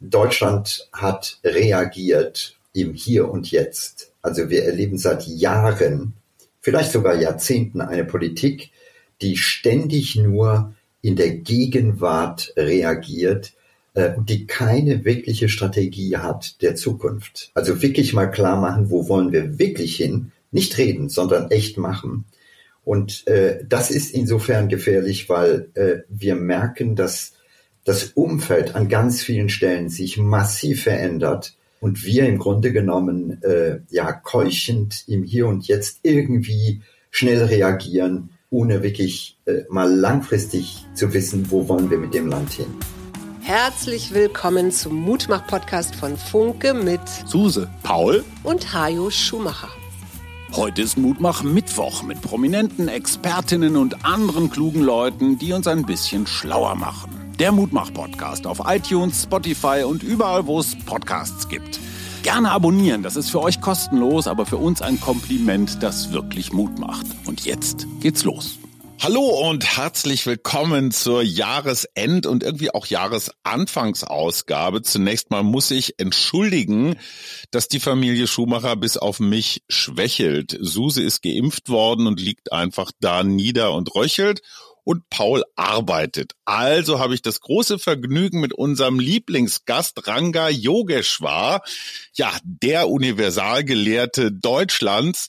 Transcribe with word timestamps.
Deutschland 0.00 0.88
hat 0.92 1.38
reagiert 1.44 2.56
im 2.72 2.94
Hier 2.94 3.30
und 3.30 3.50
Jetzt. 3.50 4.12
Also 4.22 4.50
wir 4.50 4.64
erleben 4.64 4.98
seit 4.98 5.26
Jahren, 5.26 6.14
vielleicht 6.60 6.92
sogar 6.92 7.20
Jahrzehnten 7.20 7.80
eine 7.80 8.04
Politik, 8.04 8.70
die 9.20 9.36
ständig 9.36 10.16
nur 10.16 10.74
in 11.02 11.16
der 11.16 11.30
Gegenwart 11.30 12.52
reagiert 12.56 13.52
äh, 13.94 14.14
und 14.14 14.30
die 14.30 14.46
keine 14.46 15.04
wirkliche 15.04 15.48
Strategie 15.48 16.16
hat 16.16 16.62
der 16.62 16.76
Zukunft. 16.76 17.50
Also 17.54 17.82
wirklich 17.82 18.12
mal 18.12 18.30
klar 18.30 18.60
machen, 18.60 18.90
wo 18.90 19.08
wollen 19.08 19.32
wir 19.32 19.58
wirklich 19.58 19.96
hin? 19.96 20.32
Nicht 20.50 20.78
reden, 20.78 21.08
sondern 21.08 21.50
echt 21.50 21.78
machen. 21.78 22.24
Und 22.84 23.26
äh, 23.26 23.64
das 23.68 23.90
ist 23.90 24.12
insofern 24.12 24.68
gefährlich, 24.68 25.28
weil 25.28 25.68
äh, 25.74 25.98
wir 26.08 26.34
merken, 26.34 26.96
dass 26.96 27.34
das 27.84 28.04
Umfeld 28.14 28.74
an 28.74 28.88
ganz 28.88 29.22
vielen 29.22 29.48
Stellen 29.48 29.88
sich 29.88 30.18
massiv 30.18 30.82
verändert 30.84 31.54
und 31.80 32.04
wir 32.04 32.26
im 32.26 32.38
Grunde 32.38 32.72
genommen 32.72 33.42
äh, 33.42 33.80
ja 33.90 34.12
keuchend 34.12 35.04
im 35.06 35.24
Hier 35.24 35.46
und 35.46 35.66
Jetzt 35.66 36.00
irgendwie 36.02 36.82
schnell 37.10 37.44
reagieren, 37.44 38.30
ohne 38.50 38.82
wirklich 38.82 39.38
äh, 39.46 39.62
mal 39.70 39.90
langfristig 39.90 40.86
zu 40.94 41.14
wissen, 41.14 41.50
wo 41.50 41.68
wollen 41.68 41.90
wir 41.90 41.98
mit 41.98 42.12
dem 42.12 42.28
Land 42.28 42.52
hin. 42.52 42.66
Herzlich 43.40 44.12
willkommen 44.12 44.70
zum 44.70 44.94
Mutmach-Podcast 44.96 45.96
von 45.96 46.16
Funke 46.16 46.74
mit 46.74 47.00
Suse, 47.26 47.68
Paul 47.82 48.22
und 48.44 48.74
Hajo 48.74 49.10
Schumacher. 49.10 49.70
Heute 50.52 50.82
ist 50.82 50.98
Mutmach 50.98 51.42
Mittwoch 51.42 52.02
mit 52.02 52.20
prominenten 52.20 52.88
Expertinnen 52.88 53.76
und 53.76 54.04
anderen 54.04 54.50
klugen 54.50 54.82
Leuten, 54.82 55.38
die 55.38 55.52
uns 55.52 55.66
ein 55.66 55.86
bisschen 55.86 56.26
schlauer 56.26 56.74
machen. 56.74 57.29
Der 57.40 57.52
Mutmach-Podcast 57.52 58.46
auf 58.46 58.60
iTunes, 58.66 59.22
Spotify 59.22 59.84
und 59.86 60.02
überall, 60.02 60.46
wo 60.46 60.60
es 60.60 60.76
Podcasts 60.84 61.48
gibt. 61.48 61.80
Gerne 62.22 62.50
abonnieren, 62.50 63.02
das 63.02 63.16
ist 63.16 63.30
für 63.30 63.40
euch 63.40 63.62
kostenlos, 63.62 64.26
aber 64.26 64.44
für 64.44 64.58
uns 64.58 64.82
ein 64.82 65.00
Kompliment, 65.00 65.82
das 65.82 66.12
wirklich 66.12 66.52
Mut 66.52 66.78
macht. 66.78 67.06
Und 67.24 67.46
jetzt 67.46 67.86
geht's 68.02 68.24
los. 68.24 68.58
Hallo 69.00 69.22
und 69.22 69.78
herzlich 69.78 70.26
willkommen 70.26 70.90
zur 70.90 71.22
Jahresend- 71.22 72.26
und 72.26 72.42
irgendwie 72.42 72.74
auch 72.74 72.84
Jahresanfangsausgabe. 72.84 74.82
Zunächst 74.82 75.30
mal 75.30 75.42
muss 75.42 75.70
ich 75.70 75.98
entschuldigen, 75.98 76.96
dass 77.50 77.68
die 77.68 77.80
Familie 77.80 78.26
Schumacher 78.26 78.76
bis 78.76 78.98
auf 78.98 79.18
mich 79.18 79.62
schwächelt. 79.70 80.58
Suse 80.60 81.02
ist 81.02 81.22
geimpft 81.22 81.70
worden 81.70 82.06
und 82.06 82.20
liegt 82.20 82.52
einfach 82.52 82.92
da 83.00 83.24
nieder 83.24 83.72
und 83.72 83.94
röchelt 83.94 84.42
und 84.84 85.08
Paul 85.10 85.44
arbeitet. 85.56 86.32
Also 86.44 86.98
habe 86.98 87.14
ich 87.14 87.22
das 87.22 87.40
große 87.40 87.78
Vergnügen 87.78 88.40
mit 88.40 88.52
unserem 88.52 88.98
Lieblingsgast 88.98 90.06
Ranga 90.06 90.48
Yogeshwar, 90.48 91.62
ja, 92.14 92.32
der 92.42 92.88
Universalgelehrte 92.88 94.32
Deutschlands, 94.32 95.28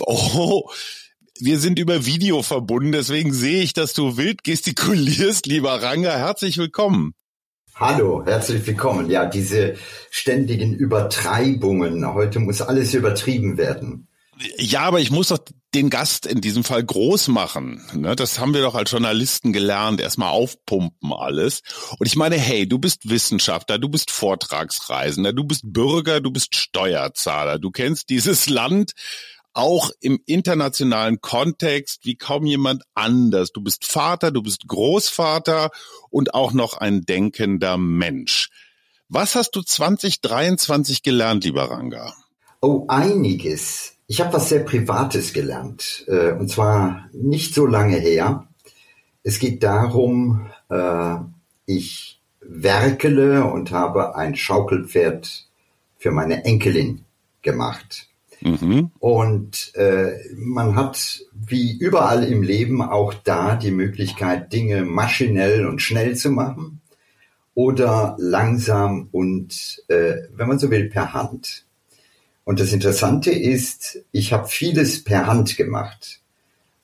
oh, 0.00 0.70
wir 1.38 1.58
sind 1.58 1.78
über 1.78 2.04
Video 2.04 2.42
verbunden, 2.42 2.92
deswegen 2.92 3.32
sehe 3.32 3.62
ich, 3.62 3.72
dass 3.72 3.94
du 3.94 4.16
wild 4.16 4.44
gestikulierst, 4.44 5.46
lieber 5.46 5.82
Ranga. 5.82 6.16
Herzlich 6.16 6.58
willkommen. 6.58 7.14
Hallo, 7.74 8.22
herzlich 8.26 8.66
willkommen. 8.66 9.08
Ja, 9.08 9.24
diese 9.24 9.76
ständigen 10.10 10.74
Übertreibungen. 10.74 12.12
Heute 12.12 12.38
muss 12.38 12.60
alles 12.60 12.92
übertrieben 12.92 13.56
werden. 13.56 14.06
Ja, 14.58 14.82
aber 14.82 15.00
ich 15.00 15.10
muss 15.10 15.28
doch 15.28 15.38
den 15.74 15.88
Gast 15.88 16.26
in 16.26 16.40
diesem 16.40 16.64
Fall 16.64 16.82
groß 16.82 17.28
machen. 17.28 17.86
Ne? 17.94 18.16
Das 18.16 18.38
haben 18.38 18.54
wir 18.54 18.62
doch 18.62 18.74
als 18.74 18.90
Journalisten 18.90 19.52
gelernt. 19.52 20.00
Erstmal 20.00 20.30
aufpumpen 20.30 21.12
alles. 21.12 21.62
Und 21.98 22.06
ich 22.06 22.16
meine, 22.16 22.36
hey, 22.36 22.68
du 22.68 22.78
bist 22.78 23.08
Wissenschaftler, 23.08 23.78
du 23.78 23.88
bist 23.88 24.10
Vortragsreisender, 24.10 25.32
du 25.32 25.44
bist 25.44 25.62
Bürger, 25.64 26.20
du 26.20 26.30
bist 26.30 26.56
Steuerzahler. 26.56 27.58
Du 27.58 27.70
kennst 27.70 28.10
dieses 28.10 28.48
Land 28.48 28.92
auch 29.52 29.90
im 30.00 30.20
internationalen 30.26 31.20
Kontext 31.20 32.04
wie 32.04 32.16
kaum 32.16 32.46
jemand 32.46 32.82
anders. 32.94 33.52
Du 33.52 33.60
bist 33.60 33.84
Vater, 33.84 34.30
du 34.30 34.42
bist 34.42 34.66
Großvater 34.66 35.70
und 36.08 36.34
auch 36.34 36.52
noch 36.52 36.74
ein 36.74 37.02
denkender 37.02 37.76
Mensch. 37.76 38.48
Was 39.08 39.34
hast 39.34 39.56
du 39.56 39.62
2023 39.62 41.02
gelernt, 41.02 41.44
lieber 41.44 41.64
Ranga? 41.64 42.14
Oh, 42.60 42.84
einiges. 42.88 43.94
Ich 44.10 44.20
habe 44.20 44.32
was 44.32 44.48
sehr 44.48 44.64
Privates 44.64 45.32
gelernt, 45.32 46.04
äh, 46.08 46.32
und 46.32 46.50
zwar 46.50 47.08
nicht 47.12 47.54
so 47.54 47.64
lange 47.64 47.96
her. 47.96 48.48
Es 49.22 49.38
geht 49.38 49.62
darum, 49.62 50.50
äh, 50.68 51.14
ich 51.64 52.20
werkele 52.40 53.44
und 53.44 53.70
habe 53.70 54.16
ein 54.16 54.34
Schaukelpferd 54.34 55.46
für 55.96 56.10
meine 56.10 56.44
Enkelin 56.44 57.04
gemacht. 57.42 58.08
Mhm. 58.40 58.90
Und 58.98 59.76
äh, 59.76 60.14
man 60.34 60.74
hat 60.74 61.20
wie 61.32 61.78
überall 61.78 62.24
im 62.24 62.42
Leben 62.42 62.82
auch 62.82 63.14
da 63.14 63.54
die 63.54 63.70
Möglichkeit, 63.70 64.52
Dinge 64.52 64.84
maschinell 64.84 65.68
und 65.68 65.82
schnell 65.82 66.16
zu 66.16 66.32
machen 66.32 66.80
oder 67.54 68.16
langsam 68.18 69.08
und, 69.12 69.84
äh, 69.86 70.14
wenn 70.34 70.48
man 70.48 70.58
so 70.58 70.68
will, 70.68 70.90
per 70.90 71.12
Hand. 71.14 71.64
Und 72.44 72.60
das 72.60 72.72
Interessante 72.72 73.30
ist, 73.30 74.02
ich 74.12 74.32
habe 74.32 74.48
vieles 74.48 75.04
per 75.04 75.26
Hand 75.26 75.56
gemacht. 75.56 76.20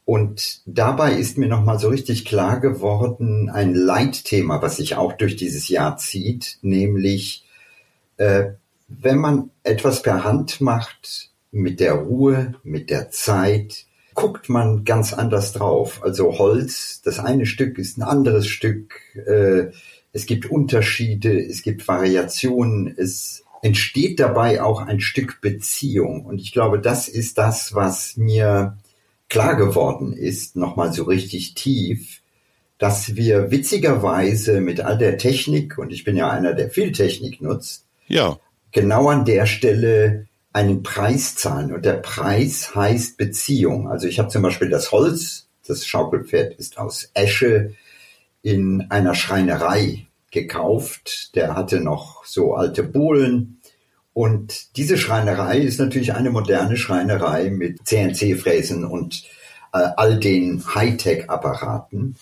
Und 0.05 0.61
dabei 0.67 1.15
ist 1.15 1.37
mir 1.37 1.49
nochmal 1.49 1.81
so 1.81 1.89
richtig 1.89 2.25
klar 2.25 2.61
geworden, 2.61 3.51
ein 3.51 3.75
Leitthema, 3.75 4.63
was 4.63 4.77
sich 4.77 4.95
auch 4.95 5.15
durch 5.15 5.35
dieses 5.35 5.69
Jahr 5.69 5.97
zieht, 5.97 6.59
nämlich, 6.63 7.45
äh, 8.17 8.51
wenn 8.87 9.19
man 9.19 9.51
etwas 9.65 10.03
per 10.03 10.23
Hand 10.23 10.61
macht, 10.61 11.31
mit 11.51 11.81
der 11.81 11.95
Ruhe, 11.95 12.55
mit 12.63 12.91
der 12.91 13.11
Zeit, 13.11 13.87
guckt 14.15 14.49
man 14.49 14.85
ganz 14.85 15.13
anders 15.13 15.53
drauf. 15.53 16.03
Also 16.05 16.39
Holz, 16.39 17.01
das 17.03 17.19
eine 17.19 17.47
Stück 17.47 17.79
ist 17.79 17.99
ein 17.99 18.03
anderes 18.03 18.47
Stück, 18.47 19.01
äh, 19.15 19.73
es 20.13 20.27
gibt 20.27 20.51
Unterschiede, 20.51 21.39
es 21.39 21.63
gibt 21.63 21.87
Variationen, 21.89 22.95
es 22.97 23.45
entsteht 23.63 24.21
dabei 24.21 24.63
auch 24.63 24.81
ein 24.81 25.01
Stück 25.01 25.41
Beziehung. 25.41 26.25
Und 26.25 26.41
ich 26.41 26.53
glaube, 26.53 26.81
das 26.81 27.09
ist 27.09 27.39
das, 27.39 27.75
was 27.75 28.17
mir 28.17 28.79
klar 29.29 29.57
geworden 29.57 30.13
ist, 30.13 30.57
nochmal 30.57 30.93
so 30.93 31.05
richtig 31.05 31.55
tief, 31.55 32.21
dass 32.79 33.17
wir 33.17 33.51
witzigerweise 33.51 34.61
mit 34.61 34.81
all 34.81 34.99
der 34.99 35.19
Technik, 35.19 35.79
und 35.79 35.93
ich 35.93 36.05
bin 36.05 36.17
ja 36.17 36.31
einer, 36.31 36.53
der 36.53 36.71
viel 36.71 36.93
Technik 36.93 37.41
nutzt, 37.41 37.87
ja. 38.07 38.39
genau 38.73 39.09
an 39.09 39.25
der 39.25 39.47
Stelle 39.47 40.27
einen 40.53 40.83
Preis 40.83 41.35
zahlen. 41.35 41.73
Und 41.73 41.85
der 41.85 41.95
Preis 41.95 42.75
heißt 42.75 43.17
Beziehung. 43.17 43.89
Also 43.89 44.07
ich 44.07 44.19
habe 44.19 44.29
zum 44.29 44.43
Beispiel 44.43 44.71
das 44.71 44.93
Holz, 44.93 45.49
das 45.67 45.87
Schaukelpferd 45.87 46.55
ist 46.55 46.79
aus 46.79 47.11
Esche 47.15 47.75
in 48.43 48.87
einer 48.91 49.15
Schreinerei 49.15 50.06
gekauft. 50.37 51.35
Der 51.35 51.57
hatte 51.57 51.81
noch 51.81 52.25
so 52.25 52.55
alte 52.55 52.83
Bohlen 52.83 53.61
und 54.13 54.77
diese 54.77 54.97
Schreinerei 54.97 55.59
ist 55.59 55.79
natürlich 55.81 56.15
eine 56.15 56.31
moderne 56.31 56.77
Schreinerei 56.77 57.51
mit 57.51 57.87
CNC-Fräsen 57.87 58.85
und 58.85 59.25
äh, 59.75 59.89
all 59.97 60.19
den 60.19 60.63
Hightech-Apparaten. 60.75 62.17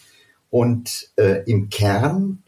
Und 0.51 1.11
äh, 1.15 1.43
im 1.47 1.69
Kern 1.71 2.43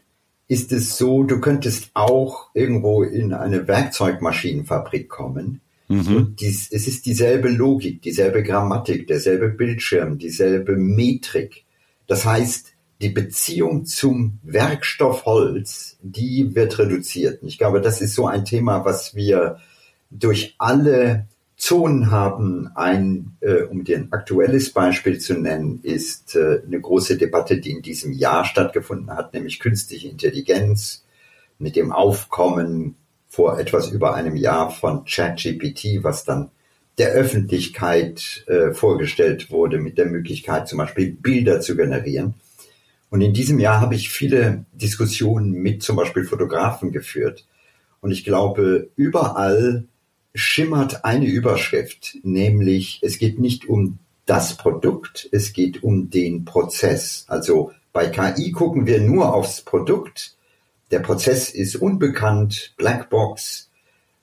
ist 0.49 0.71
es 0.71 0.97
so, 0.97 1.23
du 1.23 1.39
könntest 1.39 1.91
auch 1.93 2.49
irgendwo 2.53 3.03
in 3.03 3.33
eine 3.33 3.69
Werkzeugmaschinenfabrik 3.69 5.07
kommen. 5.07 5.61
Mhm. 5.87 6.15
Und 6.15 6.41
dies, 6.41 6.69
es 6.69 6.87
ist 6.87 7.05
dieselbe 7.05 7.47
Logik, 7.47 8.01
dieselbe 8.01 8.43
Grammatik, 8.43 9.07
derselbe 9.07 9.47
Bildschirm, 9.47 10.17
dieselbe 10.17 10.75
Metrik. 10.75 11.63
Das 12.07 12.25
heißt, 12.25 12.73
die 13.01 13.09
Beziehung 13.09 13.85
zum 13.85 14.39
Werkstoff 14.43 15.25
Holz, 15.25 15.97
die 16.01 16.55
wird 16.55 16.79
reduziert. 16.79 17.43
Ich 17.43 17.57
glaube, 17.57 17.81
das 17.81 18.01
ist 18.01 18.15
so 18.15 18.27
ein 18.27 18.45
Thema, 18.45 18.85
was 18.85 19.15
wir 19.15 19.59
durch 20.09 20.55
alle 20.57 21.27
Zonen 21.57 22.11
haben. 22.11 22.69
Ein, 22.75 23.37
äh, 23.41 23.63
um 23.63 23.83
dir 23.83 23.97
ein 23.97 24.11
aktuelles 24.11 24.71
Beispiel 24.71 25.19
zu 25.19 25.35
nennen, 25.35 25.79
ist 25.83 26.35
äh, 26.35 26.61
eine 26.65 26.79
große 26.79 27.17
Debatte, 27.17 27.59
die 27.59 27.71
in 27.71 27.81
diesem 27.81 28.13
Jahr 28.13 28.45
stattgefunden 28.45 29.11
hat, 29.11 29.33
nämlich 29.33 29.59
künstliche 29.59 30.07
Intelligenz 30.07 31.03
mit 31.59 31.75
dem 31.75 31.91
Aufkommen 31.91 32.95
vor 33.27 33.59
etwas 33.59 33.89
über 33.91 34.15
einem 34.15 34.35
Jahr 34.35 34.71
von 34.71 35.05
ChatGPT, 35.05 36.03
was 36.03 36.23
dann 36.23 36.49
der 36.97 37.09
Öffentlichkeit 37.09 38.43
äh, 38.47 38.71
vorgestellt 38.73 39.51
wurde 39.51 39.77
mit 39.77 39.97
der 39.99 40.07
Möglichkeit, 40.07 40.67
zum 40.67 40.79
Beispiel 40.79 41.11
Bilder 41.11 41.61
zu 41.61 41.75
generieren. 41.75 42.33
Und 43.09 43.21
in 43.21 43.33
diesem 43.33 43.59
Jahr 43.59 43.79
habe 43.79 43.95
ich 43.95 44.09
viele 44.09 44.65
Diskussionen 44.73 45.51
mit 45.51 45.83
zum 45.83 45.95
Beispiel 45.95 46.25
Fotografen 46.25 46.91
geführt. 46.91 47.45
Und 48.01 48.11
ich 48.11 48.23
glaube, 48.23 48.89
überall 48.95 49.85
schimmert 50.35 51.03
eine 51.03 51.25
Überschrift, 51.25 52.17
nämlich 52.23 52.99
es 53.01 53.17
geht 53.17 53.39
nicht 53.39 53.67
um 53.67 53.99
das 54.25 54.57
Produkt, 54.57 55.27
es 55.31 55.53
geht 55.53 55.83
um 55.83 56.09
den 56.09 56.45
Prozess. 56.45 57.25
Also 57.27 57.71
bei 57.93 58.07
KI 58.07 58.51
gucken 58.51 58.85
wir 58.85 59.01
nur 59.01 59.33
aufs 59.33 59.61
Produkt, 59.61 60.37
der 60.91 60.99
Prozess 60.99 61.49
ist 61.49 61.75
unbekannt, 61.75 62.73
Blackbox. 62.77 63.69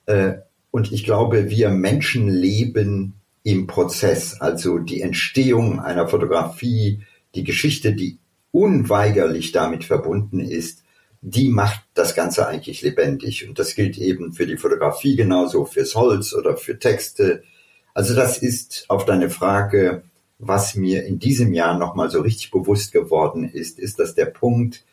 Äh, 0.05 0.35
und 0.71 0.91
ich 0.91 1.03
glaube, 1.03 1.49
wir 1.49 1.69
Menschen 1.69 2.27
leben 2.27 3.13
im 3.43 3.67
Prozess, 3.67 4.39
also 4.39 4.79
die 4.79 5.01
Entstehung 5.01 5.79
einer 5.79 6.07
Fotografie, 6.07 7.03
die 7.35 7.43
Geschichte, 7.43 7.93
die 7.93 8.17
unweigerlich 8.55 9.51
damit 9.51 9.83
verbunden 9.83 10.39
ist, 10.39 10.83
die 11.21 11.49
macht 11.49 11.81
das 11.93 12.15
Ganze 12.15 12.47
eigentlich 12.47 12.81
lebendig. 12.81 13.47
Und 13.47 13.59
das 13.59 13.75
gilt 13.75 13.97
eben 13.97 14.31
für 14.31 14.47
die 14.47 14.55
Fotografie 14.55 15.17
genauso, 15.17 15.65
fürs 15.65 15.95
Holz 15.95 16.33
oder 16.33 16.55
für 16.55 16.79
Texte. 16.79 17.43
Also 17.93 18.15
das 18.15 18.37
ist 18.37 18.85
auf 18.87 19.03
deine 19.03 19.29
Frage, 19.29 20.03
was 20.39 20.75
mir 20.75 21.05
in 21.05 21.19
diesem 21.19 21.53
Jahr 21.53 21.77
nochmal 21.77 22.09
so 22.09 22.21
richtig 22.21 22.51
bewusst 22.51 22.93
geworden 22.93 23.49
ist, 23.49 23.77
ist, 23.77 23.99
dass 23.99 24.15
der 24.15 24.25
Punkt, 24.25 24.85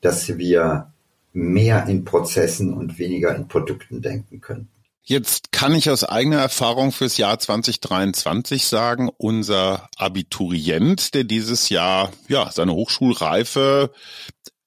dass 0.00 0.38
wir 0.38 0.90
mehr 1.34 1.86
in 1.88 2.04
Prozessen 2.04 2.72
und 2.72 2.98
weniger 2.98 3.34
in 3.36 3.46
Produkten 3.46 4.00
denken 4.00 4.40
können. 4.40 4.68
Jetzt 5.04 5.50
kann 5.50 5.74
ich 5.74 5.90
aus 5.90 6.04
eigener 6.04 6.38
Erfahrung 6.38 6.92
fürs 6.92 7.16
Jahr 7.16 7.36
2023 7.38 8.64
sagen, 8.64 9.10
unser 9.16 9.88
Abiturient, 9.96 11.14
der 11.14 11.24
dieses 11.24 11.70
Jahr 11.70 12.12
ja 12.28 12.50
seine 12.52 12.72
Hochschulreife 12.72 13.92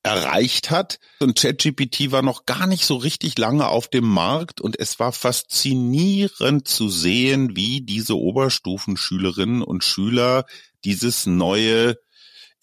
erreicht 0.04 0.72
hat. 0.72 1.00
Und 1.20 1.40
ChatGPT 1.40 2.12
war 2.12 2.22
noch 2.22 2.46
gar 2.46 2.68
nicht 2.68 2.86
so 2.86 2.98
richtig 2.98 3.38
lange 3.38 3.68
auf 3.68 3.88
dem 3.88 4.06
Markt 4.06 4.60
und 4.60 4.78
es 4.78 5.00
war 5.00 5.14
faszinierend 5.14 6.68
zu 6.68 6.90
sehen, 6.90 7.56
wie 7.56 7.82
diese 7.82 8.18
Oberstufenschülerinnen 8.18 9.64
und 9.64 9.86
Schüler 9.86 10.46
dieses 10.84 11.26
neue 11.26 11.98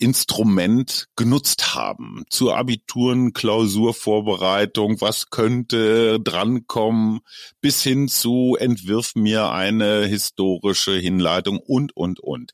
Instrument 0.02 1.08
genutzt 1.14 1.76
haben. 1.76 2.24
Zur 2.28 2.56
Abituren, 2.56 3.32
Klausurvorbereitung, 3.32 5.00
was 5.00 5.30
könnte 5.30 6.18
drankommen, 6.20 7.20
bis 7.60 7.82
hin 7.82 8.08
zu 8.08 8.56
entwirf 8.58 9.14
mir 9.14 9.50
eine 9.50 10.04
historische 10.06 10.92
Hinleitung 10.92 11.58
und, 11.58 11.96
und, 11.96 12.18
und. 12.18 12.52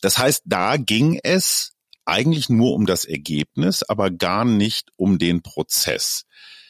Das 0.00 0.18
heißt, 0.18 0.42
da 0.46 0.76
ging 0.76 1.20
es 1.22 1.74
eigentlich 2.04 2.48
nur 2.48 2.74
um 2.74 2.86
das 2.86 3.04
Ergebnis, 3.04 3.84
aber 3.84 4.10
gar 4.10 4.44
nicht 4.44 4.90
um 4.96 5.18
den 5.18 5.42
Prozess. 5.42 6.24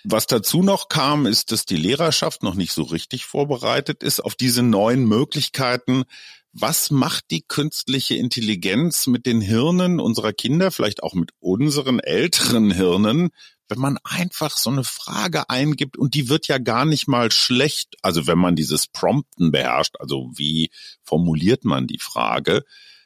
Was 0.05 0.26
dazu 0.26 0.62
noch 0.62 0.88
kam, 0.88 1.26
ist, 1.26 1.52
dass 1.52 1.67
die 1.67 1.76
Lehrerschaft 1.76 2.43
noch 2.43 2.55
nicht 2.55 2.73
so 2.73 2.82
richtig 2.82 3.26
vorbereitet 3.26 4.02
ist 4.02 4.20
auf 4.20 4.35
diese 4.35 4.62
neuen 4.62 5.05
Möglichkeiten, 5.06 6.05
was 6.52 6.91
macht 6.91 7.31
die 7.31 7.43
künstliche 7.43 8.17
Intelligenz 8.17 9.06
mit 9.06 9.26
den 9.26 9.41
Hirnen 9.41 10.00
unserer 10.00 10.32
Kinder, 10.32 10.70
vielleicht 10.70 11.02
auch 11.02 11.14
mit 11.14 11.31
unseren 11.38 12.00
älteren 12.00 12.73
Hirnen, 12.73 13.31
wenn 13.69 13.79
man 13.79 13.99
einfach 14.02 14.56
so 14.56 14.70
eine 14.70 14.82
Frage 14.82 15.49
eingibt 15.49 15.97
und 15.97 16.14
die 16.14 16.29
wird 16.29 16.49
ja 16.49 16.58
gar 16.58 16.85
nicht 16.85 17.06
mal 17.06 17.31
schlecht, 17.31 17.94
also 18.02 18.26
wenn 18.26 18.38
man 18.38 18.56
dieses 18.56 18.88
Prompten 18.88 19.52
beherrscht, 19.52 19.94
also 20.00 20.31
wie 20.35 20.70
formuliert 21.05 21.64
man 21.64 21.87
die 21.87 22.00
Frage, 22.00 22.64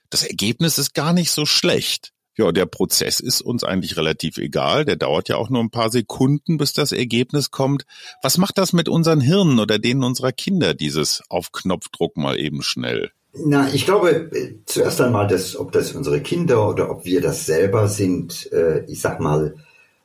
das 0.08 0.22
Ergebnis 0.22 0.78
ist 0.78 0.94
gar 0.94 1.12
nicht 1.12 1.30
so 1.30 1.44
schlecht. 1.44 2.13
Ja, 2.36 2.50
der 2.50 2.66
Prozess 2.66 3.20
ist 3.20 3.42
uns 3.42 3.62
eigentlich 3.62 3.96
relativ 3.96 4.38
egal. 4.38 4.84
Der 4.84 4.96
dauert 4.96 5.28
ja 5.28 5.36
auch 5.36 5.50
nur 5.50 5.62
ein 5.62 5.70
paar 5.70 5.90
Sekunden, 5.90 6.58
bis 6.58 6.72
das 6.72 6.90
Ergebnis 6.90 7.52
kommt. 7.52 7.84
Was 8.22 8.38
macht 8.38 8.58
das 8.58 8.72
mit 8.72 8.88
unseren 8.88 9.20
Hirnen 9.20 9.60
oder 9.60 9.78
denen 9.78 10.02
unserer 10.02 10.32
Kinder, 10.32 10.74
dieses 10.74 11.22
auf 11.28 11.52
Knopfdruck 11.52 12.16
mal 12.16 12.38
eben 12.38 12.62
schnell? 12.62 13.12
Na, 13.36 13.68
ich 13.72 13.84
glaube 13.84 14.30
zuerst 14.64 15.00
einmal, 15.00 15.26
dass 15.26 15.56
ob 15.56 15.72
das 15.72 15.92
unsere 15.92 16.20
Kinder 16.20 16.68
oder 16.68 16.90
ob 16.90 17.04
wir 17.04 17.20
das 17.20 17.46
selber 17.46 17.88
sind, 17.88 18.50
äh, 18.52 18.84
ich 18.86 19.00
sag 19.00 19.20
mal, 19.20 19.56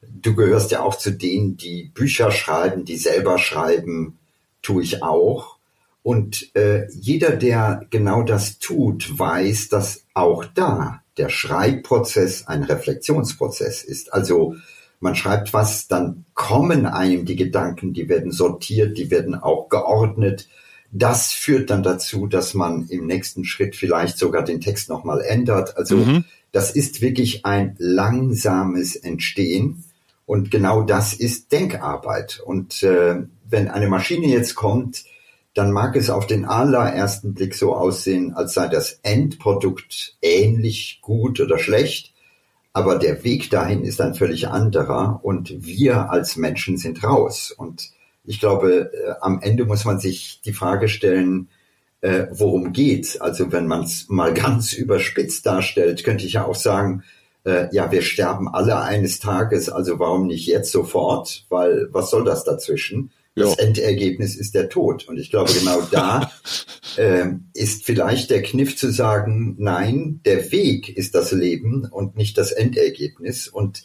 du 0.01 0.35
gehörst 0.35 0.71
ja 0.71 0.81
auch 0.81 0.95
zu 0.95 1.11
denen, 1.11 1.57
die 1.57 1.91
Bücher 1.93 2.31
schreiben, 2.31 2.85
die 2.85 2.97
selber 2.97 3.37
schreiben, 3.37 4.17
tue 4.61 4.83
ich 4.83 5.03
auch. 5.03 5.57
Und 6.01 6.55
äh, 6.55 6.87
jeder, 6.91 7.31
der 7.35 7.85
genau 7.89 8.23
das 8.23 8.57
tut, 8.57 9.19
weiß, 9.19 9.69
dass 9.69 10.05
auch 10.13 10.45
da 10.45 11.01
der 11.19 11.29
Schreibprozess 11.29 12.47
ein 12.47 12.63
Reflexionsprozess 12.63 13.83
ist. 13.83 14.11
Also 14.11 14.55
man 14.99 15.15
schreibt 15.15 15.53
was, 15.53 15.87
dann 15.87 16.25
kommen 16.33 16.87
einem 16.87 17.25
die 17.25 17.35
Gedanken, 17.35 17.93
die 17.93 18.09
werden 18.09 18.31
sortiert, 18.31 18.97
die 18.97 19.11
werden 19.11 19.35
auch 19.35 19.69
geordnet 19.69 20.47
das 20.91 21.31
führt 21.31 21.69
dann 21.69 21.83
dazu, 21.83 22.27
dass 22.27 22.53
man 22.53 22.87
im 22.87 23.05
nächsten 23.05 23.45
Schritt 23.45 23.75
vielleicht 23.75 24.17
sogar 24.17 24.43
den 24.43 24.61
Text 24.61 24.89
nochmal 24.89 25.21
ändert. 25.21 25.77
Also 25.77 25.97
mhm. 25.97 26.25
das 26.51 26.71
ist 26.71 27.01
wirklich 27.01 27.45
ein 27.45 27.75
langsames 27.77 28.95
Entstehen. 28.95 29.83
Und 30.25 30.51
genau 30.51 30.81
das 30.81 31.13
ist 31.13 31.51
Denkarbeit. 31.51 32.41
Und 32.43 32.83
äh, 32.83 33.23
wenn 33.47 33.67
eine 33.67 33.87
Maschine 33.87 34.27
jetzt 34.27 34.55
kommt, 34.55 35.05
dann 35.53 35.71
mag 35.71 35.95
es 35.95 36.09
auf 36.09 36.27
den 36.27 36.45
allerersten 36.45 37.33
Blick 37.33 37.55
so 37.55 37.75
aussehen, 37.75 38.33
als 38.33 38.53
sei 38.53 38.67
das 38.67 38.99
Endprodukt 39.03 40.17
ähnlich 40.21 40.99
gut 41.01 41.39
oder 41.39 41.57
schlecht. 41.57 42.13
Aber 42.71 42.99
der 42.99 43.23
Weg 43.23 43.49
dahin 43.49 43.83
ist 43.83 43.99
ein 43.99 44.13
völlig 44.13 44.47
anderer 44.47 45.19
und 45.23 45.65
wir 45.65 46.11
als 46.11 46.37
Menschen 46.37 46.77
sind 46.77 47.03
raus. 47.03 47.51
Und 47.51 47.89
ich 48.23 48.39
glaube, 48.39 48.91
äh, 48.93 49.13
am 49.21 49.41
Ende 49.41 49.65
muss 49.65 49.85
man 49.85 49.99
sich 49.99 50.41
die 50.45 50.53
Frage 50.53 50.87
stellen, 50.87 51.49
äh, 52.01 52.27
worum 52.31 52.71
geht's? 52.71 53.19
Also 53.19 53.51
wenn 53.51 53.67
man 53.67 53.83
es 53.83 54.07
mal 54.07 54.33
ganz 54.35 54.73
überspitzt 54.73 55.45
darstellt, 55.45 56.03
könnte 56.03 56.25
ich 56.25 56.33
ja 56.33 56.45
auch 56.45 56.55
sagen, 56.55 57.03
äh, 57.43 57.73
ja, 57.73 57.91
wir 57.91 58.01
sterben 58.03 58.47
alle 58.47 58.79
eines 58.79 59.19
Tages, 59.19 59.69
also 59.69 59.99
warum 59.99 60.27
nicht 60.27 60.45
jetzt 60.45 60.71
sofort? 60.71 61.45
Weil 61.49 61.89
was 61.91 62.11
soll 62.11 62.23
das 62.23 62.43
dazwischen? 62.43 63.11
Das. 63.39 63.57
Endergebnis 63.57 64.35
ist 64.35 64.55
der 64.55 64.69
Tod. 64.69 65.07
Und 65.07 65.17
ich 65.17 65.29
glaube, 65.29 65.51
genau 65.53 65.81
da 65.91 66.31
äh, 66.97 67.25
ist 67.53 67.85
vielleicht 67.85 68.29
der 68.29 68.41
Kniff 68.41 68.77
zu 68.77 68.91
sagen, 68.91 69.55
nein, 69.59 70.21
der 70.25 70.51
Weg 70.51 70.89
ist 70.89 71.15
das 71.15 71.31
Leben 71.31 71.85
und 71.85 72.15
nicht 72.15 72.37
das 72.37 72.51
Endergebnis. 72.51 73.47
Und 73.47 73.83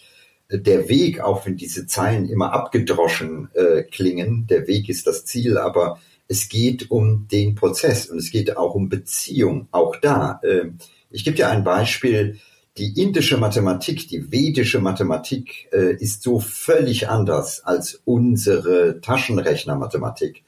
der 0.50 0.88
Weg, 0.88 1.20
auch 1.20 1.46
wenn 1.46 1.56
diese 1.56 1.86
Zeilen 1.86 2.28
immer 2.28 2.52
abgedroschen 2.52 3.48
äh, 3.54 3.82
klingen, 3.82 4.46
der 4.46 4.66
Weg 4.66 4.88
ist 4.88 5.06
das 5.06 5.24
Ziel, 5.24 5.58
aber 5.58 5.98
es 6.28 6.48
geht 6.48 6.90
um 6.90 7.28
den 7.28 7.54
Prozess 7.54 8.06
und 8.06 8.18
es 8.18 8.30
geht 8.30 8.56
auch 8.56 8.74
um 8.74 8.88
Beziehung. 8.88 9.68
Auch 9.70 9.96
da, 9.96 10.40
äh, 10.42 10.66
ich 11.10 11.24
gebe 11.24 11.36
dir 11.36 11.48
ein 11.48 11.64
Beispiel, 11.64 12.38
die 12.76 13.00
indische 13.00 13.36
Mathematik, 13.36 14.08
die 14.08 14.32
vedische 14.32 14.80
Mathematik 14.80 15.68
äh, 15.72 15.94
ist 15.94 16.22
so 16.22 16.40
völlig 16.40 17.08
anders 17.08 17.64
als 17.64 18.00
unsere 18.04 19.00
Taschenrechnermathematik, 19.00 20.42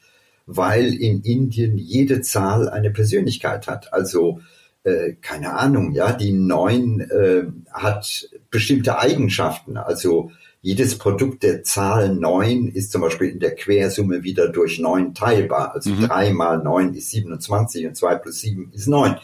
weil 0.45 0.93
in 0.93 1.21
Indien 1.21 1.77
jede 1.77 2.21
Zahl 2.21 2.69
eine 2.69 2.91
Persönlichkeit 2.91 3.67
hat. 3.67 3.93
Also 3.93 4.41
äh, 4.83 5.13
keine 5.21 5.53
Ahnung, 5.53 5.93
ja, 5.93 6.11
die 6.11 6.33
neun 6.33 6.99
äh, 6.99 7.45
hat 7.71 8.29
bestimmte 8.51 8.99
Eigenschaften. 8.99 9.77
Also 9.77 10.31
jedes 10.61 10.97
Produkt 10.97 11.43
der 11.43 11.63
Zahl 11.63 12.13
neun 12.13 12.67
ist 12.67 12.91
zum 12.91 13.01
Beispiel 13.01 13.29
in 13.29 13.39
der 13.39 13.55
Quersumme 13.55 14.23
wieder 14.23 14.49
durch 14.49 14.79
neun 14.79 15.13
teilbar. 15.13 15.73
Also 15.73 15.91
mhm. 15.91 16.07
drei 16.07 16.33
mal 16.33 16.57
neun 16.57 16.93
ist 16.93 17.09
27 17.11 17.87
und 17.87 17.95
zwei 17.95 18.15
plus 18.15 18.41
sieben 18.41 18.71
ist 18.73 18.87
neun. 18.87 19.15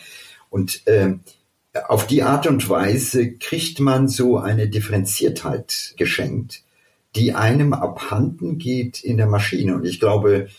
Und 0.50 0.84
ähm, 0.86 1.20
auf 1.88 2.08
die 2.08 2.24
Art 2.24 2.48
und 2.48 2.70
Weise 2.70 3.34
kriegt 3.34 3.80
man 3.80 4.08
so 4.08 4.38
eine 4.38 4.68
Differenziertheit 4.68 5.96
geschenkt, 5.98 6.64
die 7.16 7.34
einem 7.34 7.74
abhanden 7.74 8.58
geht 8.58 9.04
in 9.04 9.18
der 9.18 9.28
Maschine. 9.28 9.76
Und 9.76 9.86
ich 9.86 10.00
glaube, 10.00 10.50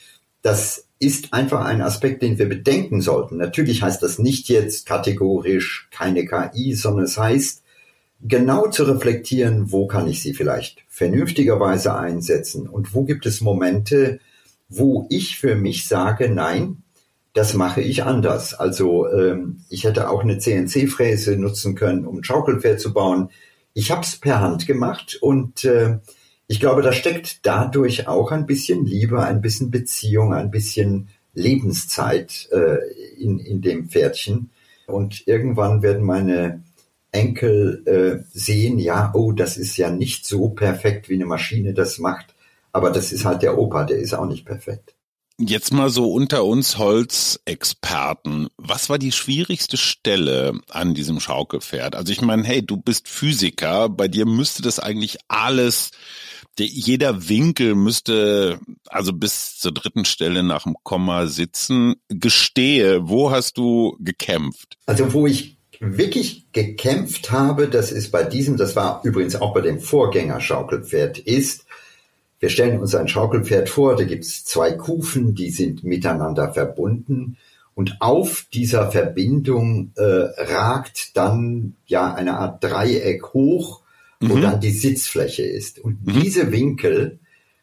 das 0.43 0.87
ist 0.99 1.33
einfach 1.33 1.65
ein 1.65 1.83
Aspekt, 1.83 2.23
den 2.23 2.39
wir 2.39 2.49
bedenken 2.49 3.01
sollten. 3.01 3.37
Natürlich 3.37 3.83
heißt 3.83 4.03
das 4.03 4.19
nicht 4.19 4.49
jetzt 4.49 4.87
kategorisch 4.87 5.89
keine 5.91 6.27
KI, 6.27 6.75
sondern 6.75 7.05
es 7.05 7.19
heißt, 7.19 7.63
genau 8.23 8.69
zu 8.69 8.85
reflektieren, 8.85 9.71
wo 9.71 9.87
kann 9.87 10.09
ich 10.09 10.23
sie 10.23 10.35
vielleicht 10.35 10.83
vernünftigerweise 10.89 11.95
einsetzen 11.95 12.69
und 12.69 12.95
wo 12.95 13.05
gibt 13.05 13.27
es 13.27 13.41
Momente, 13.41 14.21
wo 14.69 15.07
ich 15.11 15.39
für 15.39 15.57
mich 15.57 15.87
sage, 15.87 16.29
nein, 16.31 16.83
das 17.35 17.55
mache 17.55 17.83
ich 17.83 18.05
anders. 18.05 18.55
Also 18.55 19.11
ähm, 19.11 19.65
ich 19.69 19.85
hätte 19.85 20.09
auch 20.09 20.23
eine 20.23 20.39
CNC-Fräse 20.39 21.37
nutzen 21.37 21.75
können, 21.75 22.07
um 22.07 22.19
ein 22.19 22.25
Schaukelpferd 22.25 22.81
zu 22.81 22.95
bauen. 22.95 23.29
Ich 23.75 23.91
habe 23.91 24.03
es 24.03 24.17
per 24.17 24.41
Hand 24.41 24.67
gemacht 24.67 25.19
und 25.21 25.65
äh, 25.65 25.99
ich 26.47 26.61
glaube, 26.61 26.83
da 26.83 26.93
steckt 26.93 27.45
dadurch 27.45 28.07
auch 28.07 28.31
ein 28.31 28.47
bisschen 28.47 28.87
Liebe, 28.87 29.23
ein 29.23 29.41
bisschen 29.41 29.71
Beziehung, 29.73 30.33
ein 30.33 30.53
bisschen 30.53 31.09
Lebenszeit 31.35 32.49
äh, 32.53 32.79
in, 33.19 33.41
in 33.41 33.61
dem 33.61 33.89
Pferdchen. 33.89 34.51
Und 34.87 35.27
irgendwann 35.27 35.83
werden 35.83 36.05
meine 36.05 36.63
Enkel 37.11 37.83
äh, 37.87 38.25
sehen, 38.33 38.79
ja, 38.79 39.11
oh, 39.15 39.33
das 39.33 39.57
ist 39.57 39.77
ja 39.77 39.91
nicht 39.91 40.25
so 40.25 40.51
perfekt, 40.51 41.09
wie 41.09 41.15
eine 41.15 41.27
Maschine 41.27 41.75
das 41.75 41.99
macht. 41.99 42.35
Aber 42.71 42.91
das 42.91 43.13
ist 43.13 43.25
halt 43.25 43.43
der 43.43 43.59
Opa, 43.59 43.85
der 43.85 43.99
ist 43.99 44.15
auch 44.15 44.27
nicht 44.27 44.45
perfekt. 44.45 44.94
Jetzt 45.39 45.73
mal 45.73 45.91
so 45.91 46.13
unter 46.13 46.45
uns 46.45 46.79
Holzexperten. 46.79 48.49
Was 48.57 48.89
war 48.89 48.99
die 48.99 49.11
schwierigste 49.11 49.77
Stelle 49.77 50.61
an 50.71 50.95
diesem 50.95 51.19
Schaukelpferd? 51.19 51.97
Also 51.97 52.13
ich 52.13 52.23
meine, 52.23 52.45
hey, 52.45 52.65
du 52.65 52.77
bist 52.77 53.09
Physiker, 53.09 53.89
bei 53.89 54.07
dir 54.07 54.27
müsste 54.27 54.63
das 54.63 54.79
eigentlich 54.79 55.19
alles 55.27 55.91
jeder 56.59 57.29
Winkel 57.29 57.75
müsste 57.75 58.61
also 58.89 59.13
bis 59.13 59.59
zur 59.59 59.73
dritten 59.73 60.05
Stelle 60.05 60.43
nach 60.43 60.65
dem 60.65 60.77
Komma 60.83 61.27
sitzen. 61.27 61.97
Gestehe, 62.09 63.09
wo 63.09 63.31
hast 63.31 63.59
du 63.59 63.97
gekämpft? 63.99 64.79
Also 64.87 65.13
wo 65.13 65.27
ich 65.27 65.59
wirklich 65.81 66.47
gekämpft 66.53 67.31
habe, 67.31 67.69
das 67.69 67.93
ist 67.93 68.11
bei 68.11 68.23
diesem, 68.23 68.57
das 68.57 68.77
war 68.77 69.01
übrigens 69.05 69.37
auch 69.37 69.53
bei 69.53 69.61
dem 69.61 69.81
Vorgänger 69.81 70.41
Schaukelpferd, 70.41 71.19
ist, 71.19 71.64
wir 72.45 72.51
stellen 72.51 72.79
uns 72.79 72.95
ein 72.95 73.09
Schaukelpferd 73.09 73.71
vor, 73.71 73.97
da 73.97 74.05
gibt 74.05 74.23
es 74.25 74.45
zwei 74.45 74.73
Kufen, 74.73 75.35
die 75.35 75.49
sind 75.49 75.83
miteinander 75.83 76.53
verbunden 76.53 77.39
und 77.75 77.97
auf 78.01 78.45
dieser 78.53 78.91
Verbindung 78.91 79.93
äh, 79.97 80.03
ragt 80.03 81.17
dann 81.17 81.77
ja 81.87 82.13
eine 82.13 82.37
Art 82.37 82.63
Dreieck 82.63 83.33
hoch, 83.33 83.81
wo 84.21 84.37
mhm. 84.37 84.43
dann 84.43 84.61
die 84.61 84.73
Sitzfläche 84.73 85.43
ist. 85.43 85.79
Und 85.79 86.07
mhm. 86.07 86.21
diese 86.21 86.53
Winkel, 86.53 87.19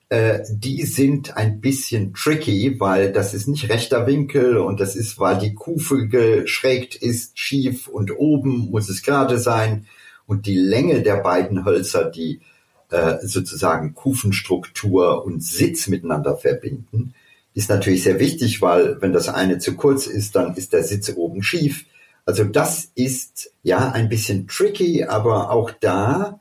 äh, 0.09 0.39
die 0.51 0.81
sind 0.87 1.37
ein 1.37 1.61
bisschen 1.61 2.15
tricky, 2.15 2.79
weil 2.79 3.11
das 3.11 3.35
ist 3.35 3.47
nicht 3.47 3.69
rechter 3.69 4.07
Winkel 4.07 4.57
und 4.57 4.79
das 4.79 4.95
ist, 4.95 5.19
weil 5.19 5.37
die 5.37 5.53
Kufe 5.53 6.07
geschrägt 6.07 6.95
ist, 6.95 7.37
schief 7.37 7.87
und 7.87 8.17
oben 8.17 8.71
muss 8.71 8.89
es 8.89 9.03
gerade 9.03 9.37
sein. 9.37 9.85
Und 10.25 10.47
die 10.47 10.57
Länge 10.57 11.03
der 11.03 11.17
beiden 11.17 11.65
Hölzer, 11.65 12.05
die 12.09 12.41
äh, 12.91 13.25
sozusagen 13.25 13.95
Kufenstruktur 13.95 15.25
und 15.25 15.43
Sitz 15.43 15.87
miteinander 15.87 16.37
verbinden, 16.37 17.13
ist 17.53 17.69
natürlich 17.69 18.03
sehr 18.03 18.19
wichtig, 18.19 18.61
weil 18.61 19.01
wenn 19.01 19.13
das 19.13 19.27
eine 19.27 19.59
zu 19.59 19.75
kurz 19.75 20.07
ist, 20.07 20.35
dann 20.35 20.55
ist 20.55 20.73
der 20.73 20.83
Sitz 20.83 21.11
oben 21.15 21.43
schief. 21.43 21.85
Also 22.25 22.43
das 22.43 22.89
ist 22.95 23.51
ja 23.63 23.91
ein 23.91 24.09
bisschen 24.09 24.47
tricky, 24.47 25.03
aber 25.03 25.51
auch 25.51 25.71
da 25.71 26.39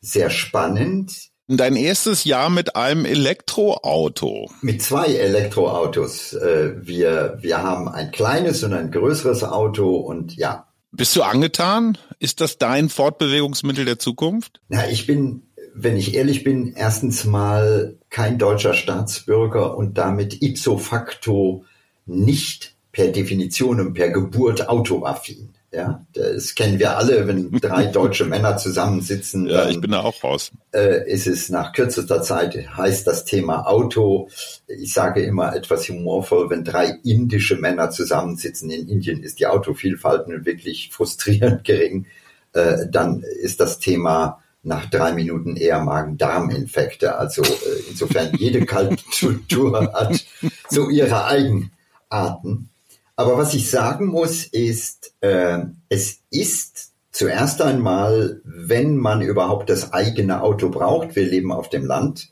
sehr 0.00 0.30
spannend. 0.30 1.30
Dein 1.48 1.76
erstes 1.76 2.24
Jahr 2.24 2.50
mit 2.50 2.76
einem 2.76 3.04
Elektroauto. 3.04 4.50
Mit 4.60 4.82
zwei 4.82 5.06
Elektroautos. 5.06 6.34
Äh, 6.34 6.86
wir, 6.86 7.38
wir 7.40 7.62
haben 7.62 7.88
ein 7.88 8.10
kleines 8.10 8.62
und 8.62 8.72
ein 8.72 8.90
größeres 8.90 9.42
Auto 9.44 9.96
und 9.96 10.36
ja. 10.36 10.66
Bist 10.92 11.16
du 11.16 11.22
angetan? 11.22 11.98
Ist 12.18 12.40
das 12.40 12.58
dein 12.58 12.88
Fortbewegungsmittel 12.88 13.84
der 13.84 13.98
Zukunft? 13.98 14.60
Na, 14.68 14.88
ich 14.88 15.06
bin 15.06 15.42
wenn 15.74 15.96
ich 15.96 16.14
ehrlich 16.14 16.44
bin, 16.44 16.74
erstens 16.74 17.24
mal 17.24 17.96
kein 18.10 18.38
deutscher 18.38 18.74
Staatsbürger 18.74 19.76
und 19.76 19.98
damit 19.98 20.42
ipso 20.42 20.78
facto 20.78 21.64
nicht 22.06 22.74
per 22.92 23.08
Definition 23.08 23.80
und 23.80 23.94
per 23.94 24.10
Geburt 24.10 24.68
autoaffin. 24.68 25.54
Ja, 25.74 26.04
das 26.12 26.54
kennen 26.54 26.78
wir 26.78 26.98
alle, 26.98 27.26
wenn 27.26 27.50
drei 27.52 27.86
deutsche 27.92 28.26
Männer 28.26 28.58
zusammensitzen. 28.58 29.46
Ja, 29.46 29.70
ich 29.70 29.80
bin 29.80 29.92
da 29.92 30.02
auch 30.02 30.22
raus. 30.22 30.50
Äh, 30.74 31.10
ist 31.10 31.26
es 31.26 31.48
nach 31.48 31.72
kürzester 31.72 32.20
Zeit, 32.20 32.54
heißt 32.76 33.06
das 33.06 33.24
Thema 33.24 33.66
Auto. 33.66 34.28
Ich 34.66 34.92
sage 34.92 35.22
immer 35.22 35.56
etwas 35.56 35.88
humorvoll, 35.88 36.50
wenn 36.50 36.64
drei 36.64 36.98
indische 37.04 37.56
Männer 37.56 37.88
zusammensitzen. 37.88 38.68
In 38.68 38.86
Indien 38.86 39.22
ist 39.22 39.40
die 39.40 39.46
Autovielfalt 39.46 40.26
wirklich 40.44 40.90
frustrierend 40.92 41.64
gering. 41.64 42.04
Äh, 42.52 42.86
dann 42.90 43.22
ist 43.22 43.58
das 43.60 43.78
Thema 43.78 44.41
nach 44.62 44.88
drei 44.88 45.12
Minuten 45.12 45.56
eher 45.56 45.80
Magen-Darm-Infekte. 45.80 47.16
Also 47.16 47.42
äh, 47.42 47.90
insofern 47.90 48.32
jede 48.36 48.64
Kultur 49.20 49.92
hat 49.92 50.24
so 50.68 50.88
ihre 50.88 51.24
Eigenarten. 51.26 52.70
Aber 53.16 53.36
was 53.36 53.54
ich 53.54 53.70
sagen 53.70 54.06
muss, 54.06 54.44
ist, 54.44 55.14
äh, 55.20 55.58
es 55.88 56.20
ist 56.30 56.92
zuerst 57.10 57.60
einmal, 57.60 58.40
wenn 58.44 58.96
man 58.96 59.20
überhaupt 59.20 59.68
das 59.68 59.92
eigene 59.92 60.42
Auto 60.42 60.70
braucht, 60.70 61.14
wir 61.14 61.26
leben 61.26 61.52
auf 61.52 61.68
dem 61.68 61.84
Land, 61.84 62.30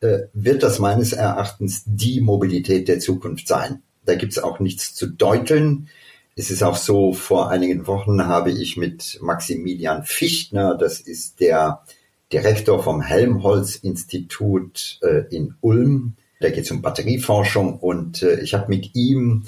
äh, 0.00 0.20
wird 0.32 0.62
das 0.62 0.78
meines 0.78 1.12
Erachtens 1.12 1.82
die 1.86 2.20
Mobilität 2.20 2.88
der 2.88 3.00
Zukunft 3.00 3.48
sein. 3.48 3.82
Da 4.04 4.14
gibt's 4.14 4.38
auch 4.38 4.60
nichts 4.60 4.94
zu 4.94 5.08
deuteln. 5.08 5.88
Es 6.36 6.50
ist 6.50 6.64
auch 6.64 6.76
so, 6.76 7.12
vor 7.12 7.50
einigen 7.50 7.86
Wochen 7.86 8.26
habe 8.26 8.50
ich 8.50 8.76
mit 8.76 9.18
Maximilian 9.22 10.02
Fichtner, 10.02 10.76
das 10.76 11.00
ist 11.00 11.38
der 11.38 11.84
Direktor 12.32 12.82
vom 12.82 13.00
Helmholtz-Institut 13.00 14.98
äh, 15.02 15.24
in 15.30 15.54
Ulm, 15.60 16.14
da 16.40 16.50
geht 16.50 16.64
es 16.64 16.72
um 16.72 16.82
Batterieforschung 16.82 17.78
und 17.78 18.24
äh, 18.24 18.40
ich 18.40 18.54
habe 18.54 18.68
mit 18.68 18.96
ihm 18.96 19.44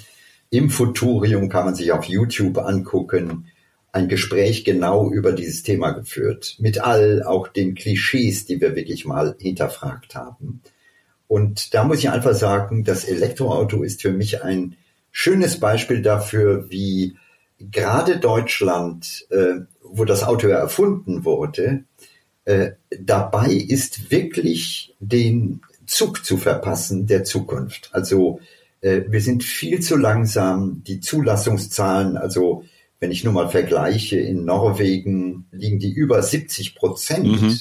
im 0.51 0.71
Futurium, 0.71 1.49
kann 1.49 1.65
man 1.65 1.75
sich 1.75 1.91
auf 1.91 2.05
YouTube 2.05 2.59
angucken, 2.59 3.47
ein 3.91 4.07
Gespräch 4.07 4.65
genau 4.65 5.11
über 5.11 5.33
dieses 5.33 5.65
Thema 5.65 5.91
geführt, 5.91 6.55
mit 6.61 6.81
all 6.81 7.25
auch 7.25 7.49
den 7.49 7.75
Klischees, 7.75 8.47
die 8.47 8.61
wir 8.61 8.77
wirklich 8.77 9.05
mal 9.05 9.35
hinterfragt 9.41 10.15
haben. 10.15 10.63
Und 11.27 11.75
da 11.75 11.83
muss 11.83 11.99
ich 11.99 12.11
einfach 12.11 12.35
sagen, 12.35 12.85
das 12.85 13.05
Elektroauto 13.05 13.83
ist 13.83 14.03
für 14.03 14.13
mich 14.13 14.45
ein 14.45 14.77
schönes 15.19 15.59
Beispiel 15.59 16.03
dafür, 16.03 16.67
wie 16.69 17.17
gerade 17.59 18.19
Deutschland, 18.19 19.27
äh, 19.31 19.61
wo 19.83 20.05
das 20.05 20.23
Auto 20.23 20.47
ja 20.47 20.59
erfunden 20.59 21.25
wurde, 21.25 21.85
äh, 22.45 22.73
dabei 23.01 23.51
ist 23.51 24.11
wirklich 24.11 24.95
den 25.01 25.63
Zug 25.87 26.23
zu 26.23 26.37
verpassen 26.37 27.07
der 27.07 27.25
Zukunft. 27.25 27.89
Also 27.93 28.41
äh, 28.83 29.05
wir 29.09 29.23
sind 29.23 29.43
viel 29.43 29.81
zu 29.81 29.97
langsam. 29.97 30.83
Die 30.87 31.01
Zulassungszahlen, 31.01 32.19
also 32.19 32.65
wenn 33.01 33.11
ich 33.11 33.25
nur 33.25 33.33
mal 33.33 33.49
vergleiche, 33.49 34.19
in 34.19 34.45
Norwegen 34.45 35.47
liegen 35.51 35.79
die 35.79 35.93
über 35.93 36.23
70 36.23 36.75
Prozent. 36.75 37.41
Mhm. 37.41 37.59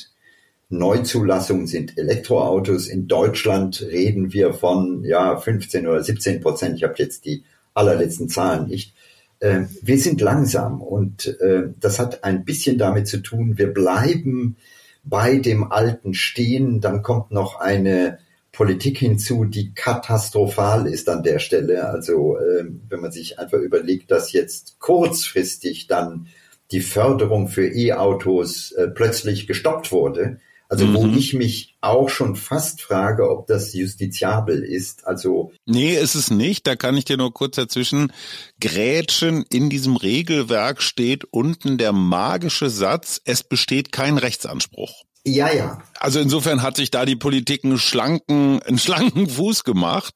Neuzulassungen 0.69 1.67
sind 1.67 1.97
Elektroautos. 1.97 2.87
In 2.87 3.07
Deutschland 3.07 3.81
reden 3.81 4.33
wir 4.33 4.53
von 4.53 5.03
ja 5.03 5.37
15 5.37 5.87
oder 5.87 6.03
17 6.03 6.41
Prozent. 6.41 6.77
Ich 6.77 6.83
habe 6.83 6.95
jetzt 6.97 7.25
die 7.25 7.43
allerletzten 7.73 8.29
Zahlen 8.29 8.67
nicht. 8.67 8.95
Äh, 9.39 9.65
wir 9.81 9.99
sind 9.99 10.21
langsam 10.21 10.81
und 10.81 11.39
äh, 11.39 11.69
das 11.79 11.99
hat 11.99 12.23
ein 12.23 12.45
bisschen 12.45 12.77
damit 12.77 13.07
zu 13.07 13.17
tun, 13.19 13.57
wir 13.57 13.73
bleiben 13.73 14.55
bei 15.03 15.37
dem 15.37 15.71
Alten 15.71 16.13
stehen. 16.13 16.81
Dann 16.81 17.03
kommt 17.03 17.31
noch 17.31 17.59
eine 17.59 18.17
Politik 18.51 18.97
hinzu, 18.97 19.45
die 19.45 19.73
katastrophal 19.73 20.87
ist 20.87 21.09
an 21.09 21.23
der 21.23 21.39
Stelle. 21.39 21.89
Also 21.89 22.37
äh, 22.37 22.65
wenn 22.89 23.01
man 23.01 23.11
sich 23.11 23.37
einfach 23.37 23.59
überlegt, 23.59 24.09
dass 24.09 24.31
jetzt 24.31 24.79
kurzfristig 24.79 25.87
dann 25.87 26.27
die 26.71 26.81
Förderung 26.81 27.49
für 27.49 27.67
E-Autos 27.67 28.71
äh, 28.71 28.87
plötzlich 28.87 29.45
gestoppt 29.45 29.91
wurde, 29.91 30.39
also 30.67 30.93
wo 30.93 31.03
mhm. 31.03 31.17
ich 31.17 31.33
mich 31.33 31.75
auch 31.81 32.09
schon 32.09 32.35
fast 32.35 32.81
frage, 32.81 33.29
ob 33.29 33.47
das 33.47 33.73
justiziabel 33.73 34.63
ist. 34.63 35.05
Also 35.05 35.51
nee, 35.65 35.95
ist 35.95 36.15
es 36.15 36.31
nicht. 36.31 36.65
Da 36.65 36.75
kann 36.75 36.97
ich 36.97 37.05
dir 37.05 37.17
nur 37.17 37.33
kurz 37.33 37.55
dazwischen 37.55 38.11
grätschen. 38.59 39.45
In 39.49 39.69
diesem 39.69 39.95
Regelwerk 39.95 40.81
steht 40.81 41.25
unten 41.25 41.77
der 41.77 41.93
magische 41.93 42.69
Satz: 42.69 43.21
Es 43.25 43.43
besteht 43.43 43.91
kein 43.91 44.17
Rechtsanspruch. 44.17 45.03
Ja, 45.23 45.51
ja. 45.51 45.81
Also 45.99 46.19
insofern 46.19 46.61
hat 46.61 46.75
sich 46.75 46.91
da 46.91 47.05
die 47.05 47.15
Politik 47.15 47.63
einen 47.63 47.79
schlanken, 47.79 48.61
einen 48.61 48.79
schlanken 48.79 49.27
Fuß 49.29 49.63
gemacht. 49.63 50.15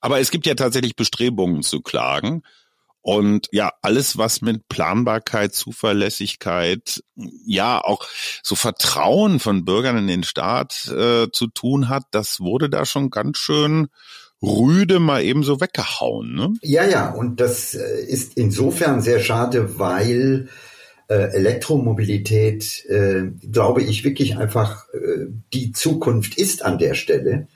Aber 0.00 0.20
es 0.20 0.30
gibt 0.30 0.46
ja 0.46 0.54
tatsächlich 0.54 0.96
Bestrebungen 0.96 1.62
zu 1.62 1.80
klagen. 1.80 2.42
Und 3.02 3.48
ja, 3.50 3.72
alles, 3.80 4.18
was 4.18 4.42
mit 4.42 4.68
Planbarkeit, 4.68 5.54
Zuverlässigkeit, 5.54 7.02
ja, 7.46 7.80
auch 7.82 8.06
so 8.42 8.54
Vertrauen 8.54 9.40
von 9.40 9.64
Bürgern 9.64 9.96
in 9.96 10.06
den 10.06 10.22
Staat 10.22 10.86
äh, 10.88 11.28
zu 11.32 11.46
tun 11.46 11.88
hat, 11.88 12.04
das 12.10 12.40
wurde 12.40 12.68
da 12.68 12.84
schon 12.84 13.10
ganz 13.10 13.38
schön 13.38 13.88
rüde 14.42 15.00
mal 15.00 15.22
eben 15.22 15.42
so 15.42 15.60
weggehauen. 15.60 16.34
Ne? 16.34 16.52
Ja, 16.62 16.84
ja, 16.84 17.10
und 17.10 17.40
das 17.40 17.74
äh, 17.74 18.04
ist 18.06 18.36
insofern 18.36 19.02
sehr 19.02 19.20
schade, 19.20 19.78
weil 19.78 20.48
äh, 21.08 21.32
Elektromobilität, 21.34 22.86
äh, 22.86 23.30
glaube 23.50 23.82
ich, 23.82 24.04
wirklich 24.04 24.36
einfach 24.36 24.86
äh, 24.94 25.26
die 25.52 25.72
Zukunft 25.72 26.36
ist 26.36 26.64
an 26.64 26.78
der 26.78 26.94
Stelle. 26.94 27.48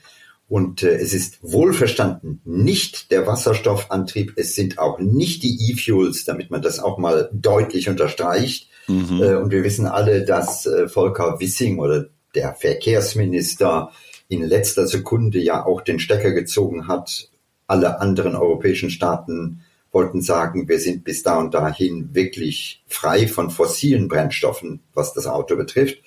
Und 0.47 0.83
äh, 0.83 0.95
es 0.95 1.13
ist 1.13 1.39
wohlverstanden 1.41 2.41
nicht 2.45 3.11
der 3.11 3.25
Wasserstoffantrieb, 3.25 4.33
es 4.35 4.55
sind 4.55 4.77
auch 4.77 4.99
nicht 4.99 5.41
die 5.41 5.71
E-Fuels, 5.71 6.23
damit 6.23 6.51
man 6.51 6.61
das 6.61 6.79
auch 6.79 6.97
mal 6.97 7.29
deutlich 7.33 7.89
unterstreicht. 7.89 8.69
Mhm. 8.87 9.21
Äh, 9.21 9.35
und 9.35 9.51
wir 9.51 9.63
wissen 9.63 9.87
alle, 9.87 10.23
dass 10.23 10.65
äh, 10.65 10.87
Volker 10.87 11.39
Wissing 11.39 11.79
oder 11.79 12.05
der 12.35 12.53
Verkehrsminister 12.53 13.91
in 14.27 14.43
letzter 14.43 14.87
Sekunde 14.87 15.39
ja 15.39 15.65
auch 15.65 15.81
den 15.81 15.99
Stecker 15.99 16.31
gezogen 16.31 16.87
hat. 16.87 17.29
Alle 17.67 17.99
anderen 17.99 18.35
europäischen 18.35 18.91
Staaten 18.91 19.61
wollten 19.91 20.21
sagen, 20.21 20.67
wir 20.67 20.79
sind 20.79 21.03
bis 21.03 21.23
da 21.23 21.39
und 21.39 21.53
dahin 21.53 22.13
wirklich 22.13 22.83
frei 22.85 23.27
von 23.27 23.49
fossilen 23.49 24.07
Brennstoffen, 24.07 24.81
was 24.93 25.13
das 25.13 25.25
Auto 25.25 25.55
betrifft. 25.55 25.97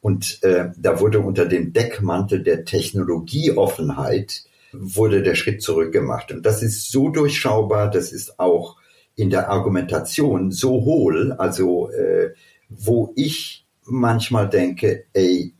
Und 0.00 0.42
äh, 0.42 0.70
da 0.76 1.00
wurde 1.00 1.20
unter 1.20 1.46
dem 1.46 1.72
Deckmantel 1.72 2.42
der 2.42 2.64
Technologieoffenheit 2.64 4.44
wurde 4.72 5.22
der 5.22 5.34
Schritt 5.34 5.62
zurückgemacht. 5.62 6.32
Und 6.32 6.46
das 6.46 6.62
ist 6.62 6.90
so 6.90 7.08
durchschaubar, 7.08 7.90
das 7.90 8.12
ist 8.12 8.38
auch 8.38 8.76
in 9.16 9.30
der 9.30 9.50
Argumentation 9.50 10.50
so 10.50 10.84
hohl, 10.84 11.32
also 11.32 11.90
äh, 11.90 12.30
wo 12.68 13.12
ich 13.16 13.66
manchmal 13.84 14.48
denke, 14.48 15.04
ey, 15.12 15.52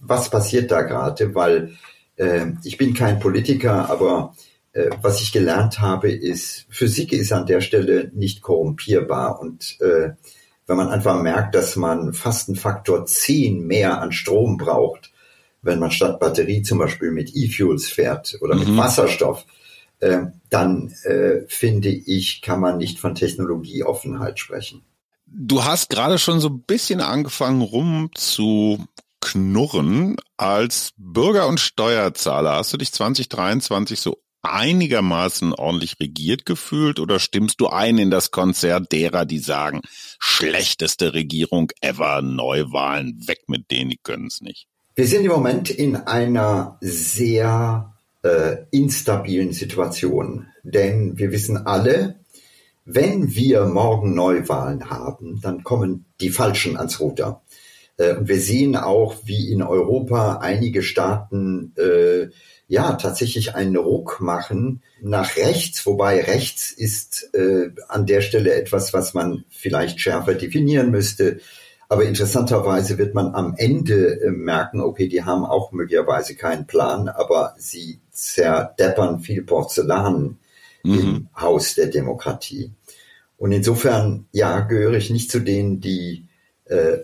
was 0.00 0.30
passiert 0.30 0.70
da 0.70 0.82
gerade, 0.82 1.34
weil 1.34 1.72
äh, 2.16 2.46
ich 2.64 2.76
bin 2.76 2.94
kein 2.94 3.18
Politiker, 3.18 3.90
aber 3.90 4.34
äh, 4.72 4.90
was 5.00 5.20
ich 5.20 5.32
gelernt 5.32 5.80
habe, 5.80 6.10
ist, 6.10 6.66
Physik 6.68 7.12
ist 7.12 7.32
an 7.32 7.46
der 7.46 7.60
Stelle 7.60 8.10
nicht 8.14 8.42
korrumpierbar 8.42 9.40
und 9.40 9.80
äh, 9.80 10.10
wenn 10.68 10.76
man 10.76 10.90
einfach 10.90 11.20
merkt, 11.20 11.54
dass 11.54 11.74
man 11.74 12.12
fast 12.12 12.48
einen 12.48 12.56
Faktor 12.56 13.06
10 13.06 13.66
mehr 13.66 14.00
an 14.00 14.12
Strom 14.12 14.58
braucht, 14.58 15.10
wenn 15.62 15.80
man 15.80 15.90
statt 15.90 16.20
Batterie 16.20 16.62
zum 16.62 16.78
Beispiel 16.78 17.10
mit 17.10 17.34
E-Fuels 17.34 17.88
fährt 17.88 18.38
oder 18.42 18.54
mhm. 18.54 18.60
mit 18.60 18.76
Wasserstoff, 18.76 19.44
äh, 20.00 20.26
dann 20.50 20.94
äh, 21.04 21.40
finde 21.48 21.88
ich, 21.88 22.42
kann 22.42 22.60
man 22.60 22.76
nicht 22.76 23.00
von 23.00 23.14
Technologieoffenheit 23.14 24.38
sprechen. 24.38 24.84
Du 25.26 25.64
hast 25.64 25.90
gerade 25.90 26.18
schon 26.18 26.38
so 26.38 26.48
ein 26.48 26.60
bisschen 26.60 27.00
angefangen 27.00 27.62
rum 27.62 28.10
zu 28.14 28.86
knurren. 29.20 30.16
Als 30.36 30.92
Bürger 30.96 31.48
und 31.48 31.60
Steuerzahler 31.60 32.56
hast 32.56 32.72
du 32.74 32.76
dich 32.76 32.92
2023 32.92 33.98
so 33.98 34.18
einigermaßen 34.42 35.52
ordentlich 35.52 35.96
regiert 36.00 36.46
gefühlt 36.46 37.00
oder 37.00 37.18
stimmst 37.18 37.60
du 37.60 37.68
ein 37.68 37.98
in 37.98 38.10
das 38.10 38.30
Konzert 38.30 38.92
derer, 38.92 39.24
die 39.24 39.40
sagen, 39.40 39.82
schlechteste 40.18 41.14
Regierung 41.14 41.70
ever, 41.80 42.22
Neuwahlen, 42.22 43.26
weg 43.26 43.40
mit 43.48 43.70
denen, 43.70 43.90
die 43.90 43.98
können 44.02 44.26
es 44.26 44.40
nicht? 44.40 44.66
Wir 44.94 45.06
sind 45.06 45.24
im 45.24 45.30
Moment 45.30 45.70
in 45.70 45.96
einer 45.96 46.76
sehr 46.80 47.94
äh, 48.22 48.56
instabilen 48.70 49.52
Situation, 49.52 50.46
denn 50.64 51.18
wir 51.18 51.30
wissen 51.30 51.56
alle, 51.56 52.18
wenn 52.84 53.34
wir 53.34 53.66
morgen 53.66 54.14
Neuwahlen 54.14 54.90
haben, 54.90 55.40
dann 55.42 55.62
kommen 55.62 56.06
die 56.20 56.30
Falschen 56.30 56.76
ans 56.76 57.00
Ruder. 57.00 57.42
Äh, 57.98 58.14
und 58.14 58.28
wir 58.28 58.40
sehen 58.40 58.76
auch, 58.76 59.16
wie 59.24 59.52
in 59.52 59.62
Europa 59.62 60.38
einige 60.40 60.82
Staaten 60.82 61.74
äh, 61.76 62.28
ja 62.66 62.92
tatsächlich 62.94 63.54
einen 63.54 63.76
Ruck 63.76 64.20
machen 64.20 64.82
nach 65.02 65.36
rechts, 65.36 65.84
wobei 65.86 66.20
rechts 66.22 66.70
ist 66.70 67.30
äh, 67.34 67.70
an 67.88 68.06
der 68.06 68.20
Stelle 68.20 68.54
etwas, 68.54 68.94
was 68.94 69.14
man 69.14 69.44
vielleicht 69.50 70.00
schärfer 70.00 70.34
definieren 70.34 70.90
müsste. 70.90 71.40
Aber 71.90 72.04
interessanterweise 72.04 72.98
wird 72.98 73.14
man 73.14 73.34
am 73.34 73.54
Ende 73.56 74.20
äh, 74.20 74.30
merken, 74.30 74.80
okay, 74.80 75.08
die 75.08 75.24
haben 75.24 75.44
auch 75.44 75.72
möglicherweise 75.72 76.34
keinen 76.34 76.66
Plan, 76.66 77.08
aber 77.08 77.54
sie 77.56 78.00
zerdeppern 78.10 79.20
viel 79.20 79.42
Porzellan 79.42 80.36
mhm. 80.82 80.98
im 80.98 81.28
Haus 81.34 81.74
der 81.74 81.86
Demokratie. 81.86 82.72
Und 83.38 83.52
insofern, 83.52 84.26
ja, 84.32 84.60
gehöre 84.60 84.94
ich 84.94 85.10
nicht 85.10 85.30
zu 85.30 85.38
denen, 85.38 85.80
die 85.80 86.27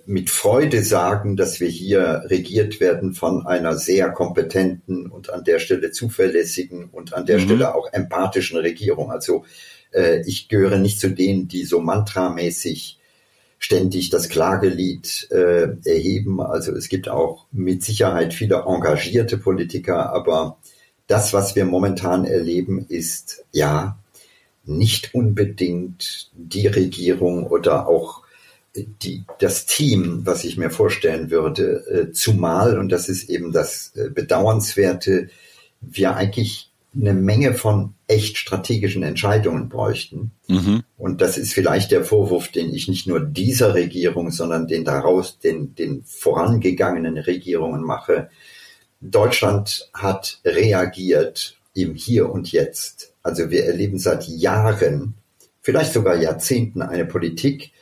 mit 0.04 0.28
Freude 0.28 0.82
sagen, 0.82 1.36
dass 1.36 1.58
wir 1.58 1.68
hier 1.68 2.24
regiert 2.26 2.80
werden 2.80 3.14
von 3.14 3.46
einer 3.46 3.76
sehr 3.76 4.10
kompetenten 4.10 5.06
und 5.06 5.30
an 5.30 5.42
der 5.42 5.58
Stelle 5.58 5.90
zuverlässigen 5.90 6.90
und 6.90 7.14
an 7.14 7.24
der 7.24 7.38
mhm. 7.38 7.44
Stelle 7.44 7.74
auch 7.74 7.90
empathischen 7.92 8.58
Regierung. 8.58 9.10
Also 9.10 9.44
äh, 9.94 10.22
ich 10.26 10.48
gehöre 10.48 10.78
nicht 10.78 11.00
zu 11.00 11.08
denen, 11.10 11.48
die 11.48 11.64
so 11.64 11.80
mantramäßig 11.80 12.98
ständig 13.58 14.10
das 14.10 14.28
Klagelied 14.28 15.28
äh, 15.30 15.68
erheben. 15.84 16.42
Also 16.42 16.72
es 16.72 16.88
gibt 16.88 17.08
auch 17.08 17.46
mit 17.50 17.82
Sicherheit 17.82 18.34
viele 18.34 18.64
engagierte 18.66 19.38
Politiker, 19.38 20.12
aber 20.12 20.58
das, 21.06 21.32
was 21.32 21.56
wir 21.56 21.64
momentan 21.64 22.24
erleben, 22.24 22.84
ist 22.88 23.44
ja 23.52 23.98
nicht 24.64 25.14
unbedingt 25.14 26.30
die 26.34 26.66
Regierung 26.66 27.46
oder 27.46 27.88
auch 27.88 28.23
die, 28.74 29.24
das 29.38 29.66
Team, 29.66 30.22
was 30.24 30.44
ich 30.44 30.56
mir 30.56 30.70
vorstellen 30.70 31.30
würde, 31.30 31.84
äh, 31.88 32.12
zumal, 32.12 32.78
und 32.78 32.90
das 32.90 33.08
ist 33.08 33.28
eben 33.30 33.52
das 33.52 33.92
äh, 33.94 34.10
Bedauernswerte, 34.10 35.28
wir 35.80 36.16
eigentlich 36.16 36.70
eine 36.96 37.12
Menge 37.12 37.54
von 37.54 37.94
echt 38.06 38.36
strategischen 38.36 39.02
Entscheidungen 39.02 39.68
bräuchten. 39.68 40.30
Mhm. 40.48 40.84
Und 40.96 41.20
das 41.20 41.38
ist 41.38 41.52
vielleicht 41.52 41.90
der 41.90 42.04
Vorwurf, 42.04 42.48
den 42.48 42.72
ich 42.72 42.88
nicht 42.88 43.06
nur 43.06 43.20
dieser 43.20 43.74
Regierung, 43.74 44.30
sondern 44.30 44.68
den 44.68 44.84
daraus, 44.84 45.38
den, 45.40 45.74
den 45.74 46.04
vorangegangenen 46.04 47.18
Regierungen 47.18 47.82
mache. 47.82 48.30
Deutschland 49.00 49.90
hat 49.92 50.40
reagiert 50.44 51.56
im 51.74 51.94
Hier 51.94 52.30
und 52.30 52.52
Jetzt 52.52 53.14
also 53.24 53.50
wir 53.50 53.64
erleben 53.64 53.98
seit 53.98 54.28
Jahren, 54.28 55.14
vielleicht 55.62 55.94
sogar 55.94 56.14
Jahrzehnten 56.14 56.82
eine 56.82 57.06
Politik, 57.06 57.72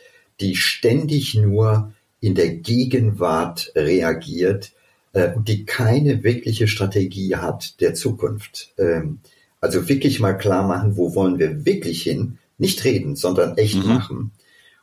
die 0.40 0.56
ständig 0.56 1.34
nur 1.34 1.92
in 2.20 2.34
der 2.34 2.50
Gegenwart 2.54 3.72
reagiert 3.74 4.72
äh, 5.12 5.32
und 5.34 5.48
die 5.48 5.64
keine 5.64 6.22
wirkliche 6.22 6.68
Strategie 6.68 7.36
hat 7.36 7.80
der 7.80 7.94
Zukunft. 7.94 8.72
Ähm, 8.78 9.18
also 9.60 9.88
wirklich 9.88 10.20
mal 10.20 10.34
klar 10.34 10.66
machen, 10.66 10.96
wo 10.96 11.14
wollen 11.14 11.38
wir 11.38 11.64
wirklich 11.64 12.02
hin? 12.02 12.38
Nicht 12.58 12.84
reden, 12.84 13.16
sondern 13.16 13.56
echt 13.56 13.76
mhm. 13.76 13.88
machen. 13.88 14.30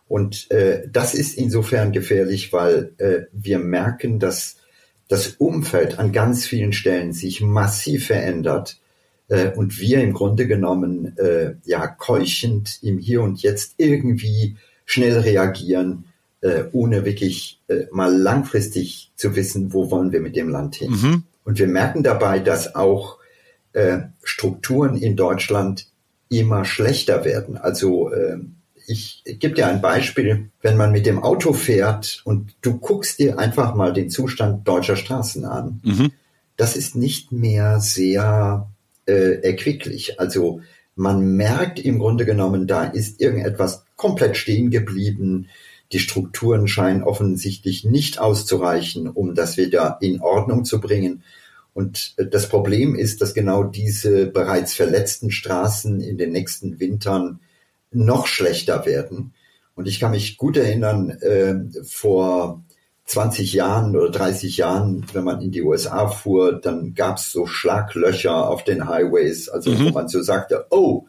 Und 0.08 0.50
äh, 0.52 0.88
das 0.92 1.14
ist 1.14 1.38
insofern 1.38 1.92
gefährlich, 1.92 2.52
weil 2.52 2.94
äh, 2.98 3.22
wir 3.32 3.60
merken, 3.60 4.20
dass 4.20 4.58
das 5.08 5.28
Umfeld 5.38 6.00
an 6.00 6.12
ganz 6.12 6.46
vielen 6.46 6.74
Stellen 6.74 7.14
sich 7.14 7.42
massiv 7.42 8.08
verändert 8.08 8.80
äh, 9.28 9.52
und 9.52 9.80
wir 9.80 10.02
im 10.02 10.14
Grunde 10.14 10.48
genommen 10.48 11.18
äh, 11.18 11.56
ja 11.64 11.88
keuchend 11.88 12.80
im 12.82 12.98
Hier 12.98 13.22
und 13.22 13.42
Jetzt 13.42 13.76
irgendwie 13.78 14.58
schnell 14.90 15.20
reagieren, 15.20 16.06
äh, 16.42 16.64
ohne 16.72 17.06
wirklich 17.06 17.62
äh, 17.68 17.86
mal 17.92 18.12
langfristig 18.12 19.12
zu 19.16 19.36
wissen, 19.36 19.72
wo 19.72 19.92
wollen 19.92 20.12
wir 20.12 20.20
mit 20.20 20.36
dem 20.36 20.50
Land 20.50 20.78
hin. 20.78 20.92
Mhm. 20.92 21.24
Und 21.44 21.60
wir 21.60 21.68
merken 21.68 22.02
dabei, 22.02 22.40
dass 22.40 22.74
auch 22.74 23.20
äh, 23.74 24.00
Strukturen 24.24 24.98
in 24.98 25.16
Deutschland 25.16 25.86
immer 26.30 26.66
schlechter 26.66 27.24
werden. 27.24 27.56
Also 27.56 28.12
äh, 28.12 28.40
ich, 28.88 29.22
gebe 29.26 29.54
dir 29.54 29.68
ein 29.68 29.80
Beispiel, 29.80 30.50
wenn 30.64 30.76
man 30.76 30.92
mit 30.92 31.06
dem 31.06 31.22
Auto 31.22 31.54
fährt 31.54 32.24
und 32.26 32.56
du 32.62 32.80
guckst 32.80 33.20
dir 33.20 33.38
einfach 33.38 33.76
mal 33.76 33.94
den 33.94 34.10
Zustand 34.10 34.68
deutscher 34.68 34.96
Straßen 34.96 35.46
an. 35.46 35.82
Mhm. 35.84 36.12
Das 36.58 36.76
ist 36.76 36.96
nicht 36.96 37.32
mehr 37.32 37.80
sehr 37.80 38.68
äh, 39.06 39.44
erquicklich. 39.44 40.20
Also 40.20 40.62
man 40.96 41.36
merkt 41.36 41.78
im 41.78 42.00
Grunde 42.00 42.26
genommen, 42.26 42.66
da 42.66 42.86
ist 42.86 43.22
irgendetwas 43.22 43.84
komplett 44.00 44.38
stehen 44.38 44.72
geblieben. 44.72 45.50
Die 45.92 46.00
Strukturen 46.00 46.68
scheinen 46.68 47.04
offensichtlich 47.04 47.84
nicht 47.84 48.20
auszureichen, 48.20 49.08
um 49.08 49.36
das 49.36 49.58
wieder 49.58 49.98
in 50.02 50.22
Ordnung 50.22 50.66
zu 50.66 50.80
bringen. 50.80 51.22
Und 51.74 52.14
äh, 52.18 52.26
das 52.26 52.50
Problem 52.50 52.96
ist, 52.96 53.22
dass 53.22 53.36
genau 53.36 53.64
diese 53.64 54.26
bereits 54.26 54.74
verletzten 54.74 55.30
Straßen 55.30 56.02
in 56.02 56.18
den 56.18 56.32
nächsten 56.32 56.80
Wintern 56.80 57.42
noch 57.92 58.26
schlechter 58.26 58.86
werden. 58.86 59.34
Und 59.76 59.88
ich 59.88 60.00
kann 60.00 60.12
mich 60.12 60.38
gut 60.38 60.58
erinnern, 60.58 61.10
äh, 61.10 61.56
vor 61.84 62.64
20 63.06 63.54
Jahren 63.54 63.96
oder 63.96 64.12
30 64.12 64.58
Jahren, 64.58 65.06
wenn 65.14 65.24
man 65.24 65.42
in 65.42 65.52
die 65.52 65.64
USA 65.64 66.08
fuhr, 66.08 66.54
dann 66.54 66.94
gab 66.94 67.18
es 67.18 67.32
so 67.32 67.48
Schlaglöcher 67.48 68.48
auf 68.48 68.64
den 68.64 68.88
Highways, 68.88 69.50
also 69.50 69.72
mhm. 69.72 69.86
wo 69.86 69.90
man 69.90 70.08
so 70.08 70.22
sagte, 70.22 70.68
oh, 70.70 71.08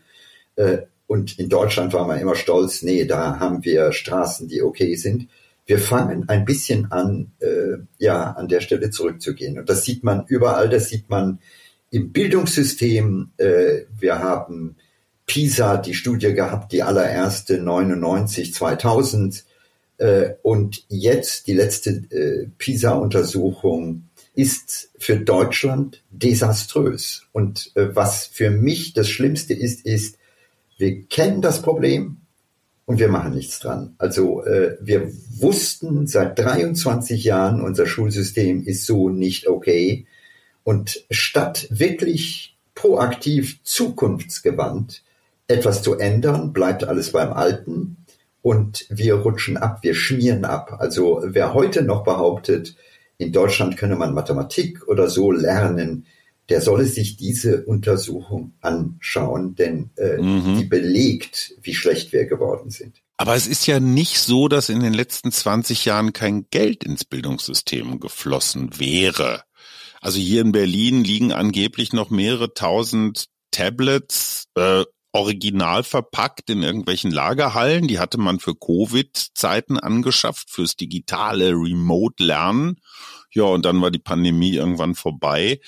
äh, 0.56 0.78
und 1.10 1.40
in 1.40 1.48
Deutschland 1.48 1.92
war 1.92 2.06
man 2.06 2.20
immer 2.20 2.36
stolz, 2.36 2.82
nee, 2.82 3.04
da 3.04 3.40
haben 3.40 3.64
wir 3.64 3.90
Straßen, 3.90 4.46
die 4.46 4.62
okay 4.62 4.94
sind. 4.94 5.26
Wir 5.66 5.80
fangen 5.80 6.28
ein 6.28 6.44
bisschen 6.44 6.92
an, 6.92 7.32
äh, 7.40 7.78
ja, 7.98 8.30
an 8.30 8.46
der 8.46 8.60
Stelle 8.60 8.90
zurückzugehen. 8.90 9.58
Und 9.58 9.68
das 9.68 9.84
sieht 9.84 10.04
man 10.04 10.24
überall, 10.28 10.68
das 10.68 10.88
sieht 10.88 11.10
man 11.10 11.40
im 11.90 12.12
Bildungssystem. 12.12 13.30
Äh, 13.38 13.86
wir 13.98 14.20
haben 14.20 14.76
PISA, 15.26 15.78
die 15.78 15.94
Studie 15.94 16.32
gehabt, 16.32 16.70
die 16.70 16.84
allererste 16.84 17.58
99, 17.58 18.54
2000 18.54 19.44
äh, 19.98 20.34
und 20.42 20.84
jetzt 20.86 21.48
die 21.48 21.54
letzte 21.54 21.90
äh, 21.90 22.46
PISA-Untersuchung 22.56 24.04
ist 24.36 24.92
für 24.96 25.16
Deutschland 25.16 26.04
desaströs. 26.12 27.26
Und 27.32 27.72
äh, 27.74 27.96
was 27.96 28.26
für 28.26 28.50
mich 28.50 28.92
das 28.92 29.08
Schlimmste 29.08 29.54
ist, 29.54 29.84
ist, 29.84 30.19
wir 30.80 31.04
kennen 31.04 31.42
das 31.42 31.62
Problem 31.62 32.22
und 32.86 32.98
wir 32.98 33.08
machen 33.08 33.34
nichts 33.34 33.60
dran. 33.60 33.94
Also 33.98 34.42
wir 34.80 35.12
wussten 35.38 36.06
seit 36.06 36.38
23 36.38 37.22
Jahren, 37.22 37.60
unser 37.60 37.86
Schulsystem 37.86 38.64
ist 38.64 38.86
so 38.86 39.08
nicht 39.08 39.46
okay. 39.46 40.06
Und 40.64 41.04
statt 41.10 41.68
wirklich 41.70 42.56
proaktiv 42.74 43.60
zukunftsgewandt 43.62 45.02
etwas 45.46 45.82
zu 45.82 45.98
ändern, 45.98 46.52
bleibt 46.52 46.84
alles 46.84 47.12
beim 47.12 47.32
Alten 47.32 47.96
und 48.42 48.86
wir 48.88 49.16
rutschen 49.16 49.56
ab, 49.56 49.80
wir 49.82 49.94
schmieren 49.94 50.44
ab. 50.44 50.76
Also 50.78 51.22
wer 51.24 51.54
heute 51.54 51.82
noch 51.82 52.04
behauptet, 52.04 52.76
in 53.18 53.32
Deutschland 53.32 53.76
könne 53.76 53.96
man 53.96 54.14
Mathematik 54.14 54.88
oder 54.88 55.08
so 55.10 55.30
lernen, 55.30 56.06
der 56.50 56.60
solle 56.60 56.84
sich 56.84 57.16
diese 57.16 57.64
Untersuchung 57.64 58.52
anschauen, 58.60 59.54
denn 59.54 59.90
äh, 59.96 60.20
mhm. 60.20 60.58
die 60.58 60.64
belegt, 60.64 61.54
wie 61.62 61.74
schlecht 61.74 62.12
wir 62.12 62.26
geworden 62.26 62.70
sind. 62.70 63.02
Aber 63.16 63.36
es 63.36 63.46
ist 63.46 63.66
ja 63.66 63.80
nicht 63.80 64.18
so, 64.18 64.48
dass 64.48 64.68
in 64.68 64.80
den 64.80 64.94
letzten 64.94 65.30
20 65.30 65.84
Jahren 65.84 66.12
kein 66.12 66.46
Geld 66.50 66.84
ins 66.84 67.04
Bildungssystem 67.04 68.00
geflossen 68.00 68.78
wäre. 68.78 69.44
Also 70.00 70.18
hier 70.18 70.40
in 70.40 70.52
Berlin 70.52 71.04
liegen 71.04 71.32
angeblich 71.32 71.92
noch 71.92 72.10
mehrere 72.10 72.54
tausend 72.54 73.26
Tablets 73.50 74.46
äh, 74.54 74.84
original 75.12 75.84
verpackt 75.84 76.50
in 76.50 76.62
irgendwelchen 76.62 77.10
Lagerhallen. 77.10 77.88
Die 77.88 77.98
hatte 77.98 78.18
man 78.18 78.40
für 78.40 78.54
Covid-Zeiten 78.54 79.78
angeschafft, 79.78 80.50
fürs 80.50 80.76
digitale 80.76 81.50
Remote-Lernen. 81.50 82.80
Ja, 83.32 83.44
und 83.44 83.64
dann 83.64 83.80
war 83.82 83.90
die 83.90 83.98
Pandemie 83.98 84.54
irgendwann 84.54 84.94
vorbei. 84.94 85.60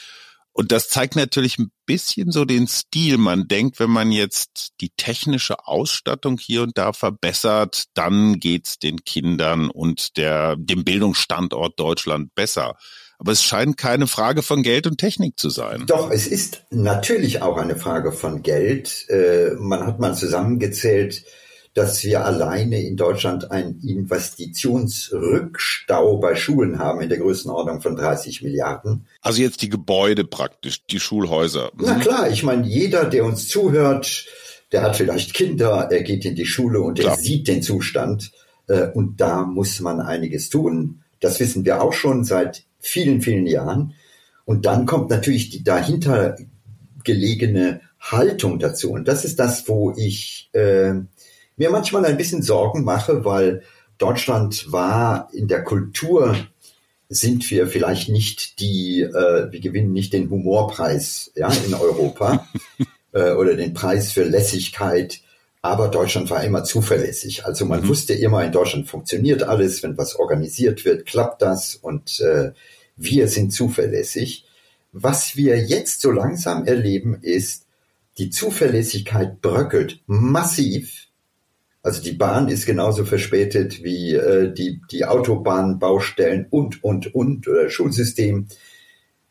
Und 0.54 0.70
das 0.70 0.88
zeigt 0.88 1.16
natürlich 1.16 1.58
ein 1.58 1.72
bisschen 1.86 2.30
so 2.30 2.44
den 2.44 2.68
Stil. 2.68 3.16
Man 3.16 3.48
denkt, 3.48 3.80
wenn 3.80 3.90
man 3.90 4.12
jetzt 4.12 4.72
die 4.80 4.90
technische 4.90 5.66
Ausstattung 5.66 6.38
hier 6.38 6.62
und 6.62 6.76
da 6.76 6.92
verbessert, 6.92 7.84
dann 7.94 8.38
geht's 8.38 8.78
den 8.78 9.04
Kindern 9.04 9.70
und 9.70 10.16
der, 10.18 10.56
dem 10.56 10.84
Bildungsstandort 10.84 11.80
Deutschland 11.80 12.34
besser. 12.34 12.76
Aber 13.18 13.32
es 13.32 13.42
scheint 13.42 13.78
keine 13.78 14.06
Frage 14.06 14.42
von 14.42 14.62
Geld 14.62 14.86
und 14.86 14.98
Technik 14.98 15.38
zu 15.38 15.48
sein. 15.48 15.84
Doch, 15.86 16.10
es 16.10 16.26
ist 16.26 16.64
natürlich 16.70 17.40
auch 17.40 17.56
eine 17.56 17.76
Frage 17.76 18.12
von 18.12 18.42
Geld. 18.42 19.06
Äh, 19.08 19.52
man 19.58 19.86
hat 19.86 20.00
mal 20.00 20.14
zusammengezählt, 20.14 21.24
dass 21.74 22.02
wir 22.04 22.24
alleine 22.24 22.80
in 22.82 22.96
Deutschland 22.96 23.50
einen 23.50 23.80
Investitionsrückstau 23.80 26.18
bei 26.18 26.34
Schulen 26.34 26.78
haben 26.78 27.00
in 27.00 27.08
der 27.08 27.16
Größenordnung 27.18 27.80
von 27.80 27.96
30 27.96 28.42
Milliarden. 28.42 29.06
Also 29.22 29.40
jetzt 29.40 29.62
die 29.62 29.70
Gebäude 29.70 30.24
praktisch, 30.24 30.84
die 30.86 31.00
Schulhäuser. 31.00 31.72
Mhm. 31.74 31.84
Na 31.86 31.98
klar, 31.98 32.30
ich 32.30 32.42
meine, 32.42 32.66
jeder, 32.66 33.06
der 33.06 33.24
uns 33.24 33.48
zuhört, 33.48 34.26
der 34.70 34.82
hat 34.82 34.96
vielleicht 34.96 35.32
Kinder, 35.32 35.88
er 35.90 36.02
geht 36.02 36.26
in 36.26 36.34
die 36.34 36.46
Schule 36.46 36.80
und 36.80 36.98
er 36.98 37.16
sieht 37.16 37.48
den 37.48 37.62
Zustand. 37.62 38.32
Äh, 38.68 38.88
und 38.88 39.20
da 39.20 39.44
muss 39.44 39.80
man 39.80 40.00
einiges 40.00 40.50
tun. 40.50 41.02
Das 41.20 41.40
wissen 41.40 41.64
wir 41.64 41.82
auch 41.82 41.94
schon 41.94 42.24
seit 42.24 42.64
vielen, 42.80 43.22
vielen 43.22 43.46
Jahren. 43.46 43.94
Und 44.44 44.66
dann 44.66 44.86
kommt 44.86 45.08
natürlich 45.08 45.50
die 45.50 45.62
dahinter 45.62 46.36
gelegene 47.04 47.80
Haltung 48.00 48.58
dazu. 48.58 48.90
Und 48.90 49.06
das 49.08 49.24
ist 49.24 49.38
das, 49.38 49.68
wo 49.68 49.94
ich 49.96 50.50
äh, 50.52 50.94
mir 51.62 51.70
manchmal 51.70 52.04
ein 52.06 52.16
bisschen 52.16 52.42
Sorgen 52.42 52.82
mache, 52.82 53.24
weil 53.24 53.62
Deutschland 53.98 54.72
war 54.72 55.28
in 55.32 55.46
der 55.46 55.62
Kultur 55.62 56.36
sind 57.08 57.48
wir 57.52 57.68
vielleicht 57.68 58.08
nicht 58.08 58.58
die, 58.58 59.02
äh, 59.02 59.52
wir 59.52 59.60
gewinnen 59.60 59.92
nicht 59.92 60.12
den 60.12 60.28
Humorpreis 60.28 61.30
ja, 61.36 61.52
in 61.64 61.74
Europa 61.74 62.48
äh, 63.12 63.30
oder 63.32 63.54
den 63.54 63.74
Preis 63.74 64.10
für 64.10 64.24
Lässigkeit, 64.24 65.20
aber 65.60 65.86
Deutschland 65.86 66.30
war 66.30 66.42
immer 66.42 66.64
zuverlässig. 66.64 67.44
Also 67.44 67.64
man 67.64 67.82
mhm. 67.82 67.88
wusste 67.88 68.14
immer, 68.14 68.44
in 68.44 68.50
Deutschland 68.50 68.88
funktioniert 68.88 69.44
alles, 69.44 69.84
wenn 69.84 69.96
was 69.96 70.16
organisiert 70.16 70.84
wird, 70.84 71.06
klappt 71.06 71.42
das 71.42 71.76
und 71.76 72.18
äh, 72.20 72.50
wir 72.96 73.28
sind 73.28 73.52
zuverlässig. 73.52 74.46
Was 74.90 75.36
wir 75.36 75.58
jetzt 75.58 76.00
so 76.00 76.10
langsam 76.10 76.66
erleben, 76.66 77.18
ist, 77.22 77.66
die 78.18 78.30
Zuverlässigkeit 78.30 79.40
bröckelt 79.40 80.00
massiv. 80.06 81.06
Also 81.82 82.02
die 82.02 82.12
Bahn 82.12 82.48
ist 82.48 82.66
genauso 82.66 83.04
verspätet 83.04 83.82
wie 83.82 84.14
äh, 84.14 84.52
die, 84.52 84.80
die 84.90 85.04
Autobahnbaustellen 85.04 86.46
und, 86.48 86.82
und, 86.84 87.14
und, 87.14 87.48
oder 87.48 87.70
Schulsystem. 87.70 88.46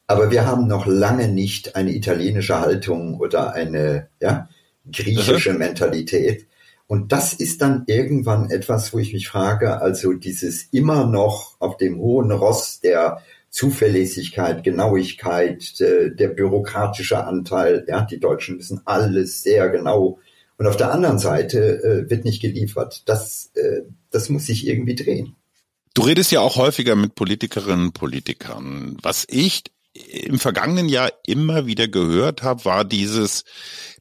Aber 0.06 0.32
wir 0.32 0.46
haben 0.46 0.68
noch 0.68 0.86
lange 0.86 1.30
nicht 1.30 1.78
eine 1.78 1.94
italienische 1.96 2.60
Haltung 2.60 3.18
oder 3.20 3.54
eine 3.54 4.10
ja, 4.20 4.50
griechische 4.92 5.54
Mentalität. 5.54 6.48
Und 6.88 7.14
das 7.14 7.32
ist 7.32 7.62
dann 7.62 7.84
irgendwann 7.88 8.50
etwas, 8.50 8.94
wo 8.94 9.00
ich 9.00 9.14
mich 9.14 9.30
frage, 9.30 9.80
also 9.82 10.12
dieses 10.12 10.64
immer 10.72 11.06
noch 11.06 11.56
auf 11.60 11.78
dem 11.78 12.00
hohen 12.00 12.34
Ross 12.34 12.82
der 12.82 13.22
Zuverlässigkeit, 13.50 14.66
Genauigkeit, 14.66 15.80
äh, 15.80 16.14
der 16.14 16.28
bürokratische 16.28 17.24
Anteil. 17.24 17.86
Ja, 17.88 18.02
die 18.02 18.20
Deutschen 18.20 18.60
wissen 18.60 18.82
alles 18.84 19.42
sehr 19.42 19.70
genau. 19.70 20.20
Und 20.62 20.68
auf 20.68 20.78
der 20.78 20.92
anderen 20.92 21.18
Seite 21.18 21.58
äh, 21.58 22.10
wird 22.12 22.24
nicht 22.24 22.40
geliefert. 22.40 23.02
Das, 23.08 23.50
äh, 23.56 23.82
das 24.12 24.30
muss 24.30 24.46
sich 24.46 24.68
irgendwie 24.68 24.94
drehen. 24.94 25.36
Du 25.96 26.04
redest 26.04 26.32
ja 26.32 26.42
auch 26.42 26.56
häufiger 26.56 26.96
mit 26.96 27.16
Politikerinnen 27.16 27.88
und 27.88 27.94
Politikern. 27.94 28.96
Was 29.02 29.26
ich 29.28 29.64
im 29.96 30.38
vergangenen 30.38 30.88
Jahr 30.88 31.12
immer 31.26 31.66
wieder 31.66 31.88
gehört 31.88 32.44
habe, 32.44 32.64
war 32.64 32.86
dieses, 32.86 33.44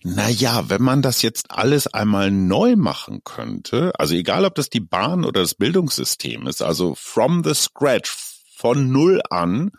na 0.03 0.29
ja, 0.29 0.69
wenn 0.69 0.83
man 0.83 1.01
das 1.01 1.23
jetzt 1.23 1.51
alles 1.51 1.87
einmal 1.87 2.31
neu 2.31 2.77
machen 2.77 3.23
könnte, 3.25 3.93
also 3.99 4.15
egal 4.15 4.45
ob 4.45 4.55
das 4.55 4.69
die 4.69 4.81
Bahn 4.81 5.25
oder 5.25 5.41
das 5.41 5.55
Bildungssystem 5.55 6.47
ist, 6.47 6.61
also 6.61 6.95
from 6.95 7.43
the 7.43 7.55
scratch, 7.55 8.15
von 8.55 8.93
Null 8.93 9.23
an, 9.31 9.71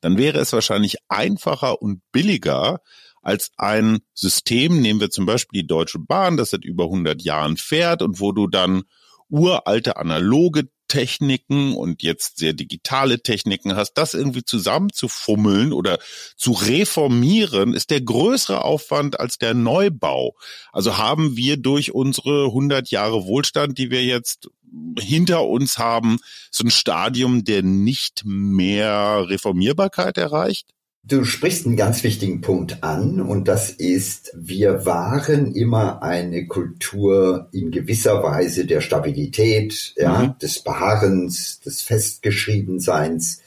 dann 0.00 0.16
wäre 0.16 0.38
es 0.38 0.54
wahrscheinlich 0.54 0.96
einfacher 1.10 1.82
und 1.82 2.00
billiger 2.12 2.80
als 3.22 3.50
ein 3.56 4.00
System, 4.14 4.80
nehmen 4.80 5.00
wir 5.00 5.10
zum 5.10 5.26
Beispiel 5.26 5.62
die 5.62 5.66
Deutsche 5.66 5.98
Bahn, 5.98 6.36
das 6.36 6.50
seit 6.50 6.64
über 6.64 6.84
100 6.84 7.22
Jahren 7.22 7.56
fährt 7.56 8.02
und 8.02 8.20
wo 8.20 8.32
du 8.32 8.46
dann 8.46 8.82
uralte 9.28 9.96
analoge 9.96 10.68
Techniken 10.90 11.76
und 11.76 12.02
jetzt 12.02 12.38
sehr 12.38 12.52
digitale 12.52 13.22
Techniken 13.22 13.76
hast, 13.76 13.92
das 13.94 14.12
irgendwie 14.12 14.44
zusammenzufummeln 14.44 15.72
oder 15.72 16.00
zu 16.36 16.50
reformieren, 16.50 17.74
ist 17.74 17.90
der 17.90 18.00
größere 18.00 18.64
Aufwand 18.64 19.20
als 19.20 19.38
der 19.38 19.54
Neubau. 19.54 20.34
Also 20.72 20.98
haben 20.98 21.36
wir 21.36 21.58
durch 21.58 21.92
unsere 21.92 22.46
100 22.46 22.90
Jahre 22.90 23.24
Wohlstand, 23.24 23.78
die 23.78 23.92
wir 23.92 24.04
jetzt 24.04 24.50
hinter 24.98 25.46
uns 25.46 25.78
haben, 25.78 26.18
so 26.50 26.64
ein 26.64 26.70
Stadium 26.70 27.44
der 27.44 27.62
nicht 27.62 28.22
mehr 28.24 29.28
Reformierbarkeit 29.28 30.18
erreicht? 30.18 30.74
Du 31.02 31.24
sprichst 31.24 31.66
einen 31.66 31.76
ganz 31.76 32.04
wichtigen 32.04 32.40
Punkt 32.42 32.84
an 32.84 33.20
und 33.20 33.48
das 33.48 33.70
ist, 33.70 34.32
wir 34.36 34.84
waren 34.84 35.54
immer 35.54 36.02
eine 36.02 36.46
Kultur 36.46 37.48
in 37.52 37.70
gewisser 37.70 38.22
Weise 38.22 38.66
der 38.66 38.80
Stabilität, 38.80 39.94
ja, 39.96 40.22
mhm. 40.22 40.38
des 40.38 40.62
Beharrens, 40.62 41.60
des 41.60 41.82
Festgeschriebenseins. 41.82 43.40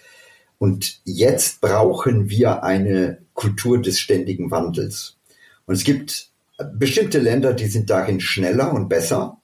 Und 0.58 1.00
jetzt 1.04 1.62
brauchen 1.62 2.30
wir 2.30 2.64
eine 2.64 3.20
Kultur 3.34 3.82
des 3.82 4.00
ständigen 4.00 4.50
Wandels. 4.50 5.18
Und 5.66 5.76
es 5.76 5.84
gibt 5.84 6.30
bestimmte 6.74 7.20
Länder, 7.20 7.54
die 7.54 7.68
sind 7.68 7.90
darin 7.90 8.20
schneller 8.20 8.74
und 8.74 8.90
besser. 8.90 9.38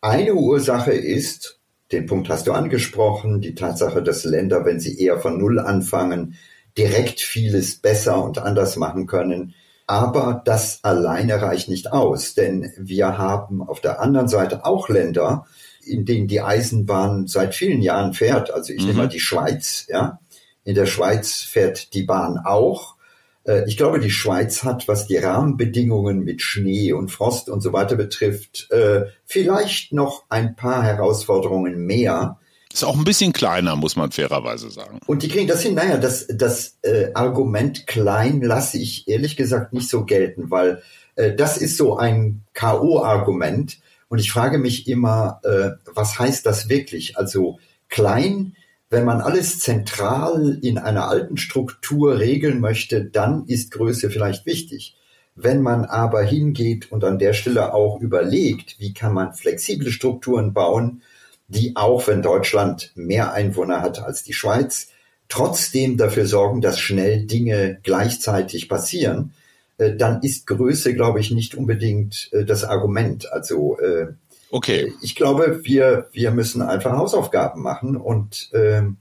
Eine 0.00 0.34
Ursache 0.34 0.92
ist, 0.92 1.58
den 1.90 2.06
Punkt 2.06 2.28
hast 2.28 2.46
du 2.46 2.52
angesprochen, 2.52 3.40
die 3.40 3.54
Tatsache, 3.54 4.02
dass 4.02 4.24
Länder, 4.24 4.64
wenn 4.64 4.78
sie 4.78 5.00
eher 5.00 5.18
von 5.18 5.38
Null 5.38 5.58
anfangen, 5.58 6.36
direkt 6.78 7.20
vieles 7.20 7.76
besser 7.76 8.22
und 8.22 8.38
anders 8.38 8.76
machen 8.76 9.06
können. 9.06 9.54
Aber 9.86 10.42
das 10.44 10.80
alleine 10.82 11.40
reicht 11.42 11.68
nicht 11.68 11.92
aus, 11.92 12.34
denn 12.34 12.70
wir 12.76 13.18
haben 13.18 13.62
auf 13.62 13.80
der 13.80 14.00
anderen 14.00 14.28
Seite 14.28 14.64
auch 14.64 14.88
Länder, 14.88 15.46
in 15.84 16.04
denen 16.04 16.28
die 16.28 16.42
Eisenbahn 16.42 17.26
seit 17.26 17.54
vielen 17.54 17.82
Jahren 17.82 18.12
fährt. 18.12 18.52
Also 18.52 18.72
ich 18.72 18.82
mhm. 18.82 18.86
nehme 18.88 18.98
mal 18.98 19.08
die 19.08 19.20
Schweiz, 19.20 19.86
ja. 19.88 20.20
In 20.64 20.74
der 20.74 20.86
Schweiz 20.86 21.36
fährt 21.36 21.94
die 21.94 22.02
Bahn 22.02 22.38
auch. 22.38 22.96
Äh, 23.44 23.64
ich 23.66 23.78
glaube, 23.78 23.98
die 23.98 24.10
Schweiz 24.10 24.62
hat, 24.62 24.86
was 24.86 25.06
die 25.06 25.16
Rahmenbedingungen 25.16 26.20
mit 26.20 26.42
Schnee 26.42 26.92
und 26.92 27.10
Frost 27.10 27.48
und 27.48 27.62
so 27.62 27.72
weiter 27.72 27.96
betrifft, 27.96 28.70
äh, 28.70 29.06
vielleicht 29.24 29.94
noch 29.94 30.24
ein 30.28 30.54
paar 30.54 30.82
Herausforderungen 30.82 31.86
mehr. 31.86 32.38
Ist 32.72 32.84
auch 32.84 32.96
ein 32.96 33.04
bisschen 33.04 33.32
kleiner, 33.32 33.76
muss 33.76 33.96
man 33.96 34.12
fairerweise 34.12 34.70
sagen. 34.70 35.00
Und 35.06 35.22
die 35.22 35.28
kriegen 35.28 35.48
das 35.48 35.62
hin. 35.62 35.74
Naja, 35.74 35.96
das, 35.96 36.26
das 36.28 36.78
äh, 36.82 37.12
Argument 37.14 37.86
klein 37.86 38.42
lasse 38.42 38.78
ich 38.78 39.08
ehrlich 39.08 39.36
gesagt 39.36 39.72
nicht 39.72 39.88
so 39.88 40.04
gelten, 40.04 40.50
weil 40.50 40.82
äh, 41.16 41.34
das 41.34 41.56
ist 41.56 41.76
so 41.76 41.96
ein 41.96 42.42
K.O.-Argument. 42.52 43.78
Und 44.08 44.18
ich 44.18 44.30
frage 44.30 44.58
mich 44.58 44.86
immer, 44.86 45.40
äh, 45.44 45.70
was 45.92 46.18
heißt 46.18 46.44
das 46.44 46.68
wirklich? 46.68 47.16
Also 47.16 47.58
klein 47.88 48.54
wenn 48.90 49.04
man 49.04 49.20
alles 49.20 49.60
zentral 49.60 50.58
in 50.62 50.78
einer 50.78 51.08
alten 51.08 51.36
Struktur 51.36 52.18
regeln 52.18 52.60
möchte, 52.60 53.04
dann 53.04 53.44
ist 53.46 53.70
Größe 53.70 54.10
vielleicht 54.10 54.46
wichtig. 54.46 54.96
Wenn 55.34 55.62
man 55.62 55.84
aber 55.84 56.22
hingeht 56.22 56.90
und 56.90 57.04
an 57.04 57.18
der 57.18 57.32
Stelle 57.32 57.74
auch 57.74 58.00
überlegt, 58.00 58.76
wie 58.80 58.94
kann 58.94 59.12
man 59.12 59.34
flexible 59.34 59.90
Strukturen 59.90 60.52
bauen, 60.52 61.02
die 61.48 61.76
auch, 61.76 62.06
wenn 62.06 62.22
Deutschland 62.22 62.92
mehr 62.94 63.32
Einwohner 63.32 63.80
hat 63.80 64.00
als 64.00 64.22
die 64.22 64.34
Schweiz, 64.34 64.88
trotzdem 65.28 65.96
dafür 65.96 66.26
sorgen, 66.26 66.60
dass 66.60 66.78
schnell 66.78 67.26
Dinge 67.26 67.80
gleichzeitig 67.82 68.68
passieren, 68.68 69.34
äh, 69.78 69.94
dann 69.94 70.22
ist 70.22 70.46
Größe, 70.46 70.94
glaube 70.94 71.20
ich, 71.20 71.30
nicht 71.30 71.54
unbedingt 71.54 72.30
äh, 72.32 72.44
das 72.44 72.64
Argument. 72.64 73.30
Also 73.32 73.78
äh, 73.78 74.08
Okay. 74.50 74.94
Ich 75.02 75.14
glaube, 75.14 75.60
wir, 75.64 76.08
wir 76.12 76.30
müssen 76.30 76.62
einfach 76.62 76.92
Hausaufgaben 76.92 77.62
machen 77.62 77.96
und 77.96 78.50
ähm, 78.54 78.96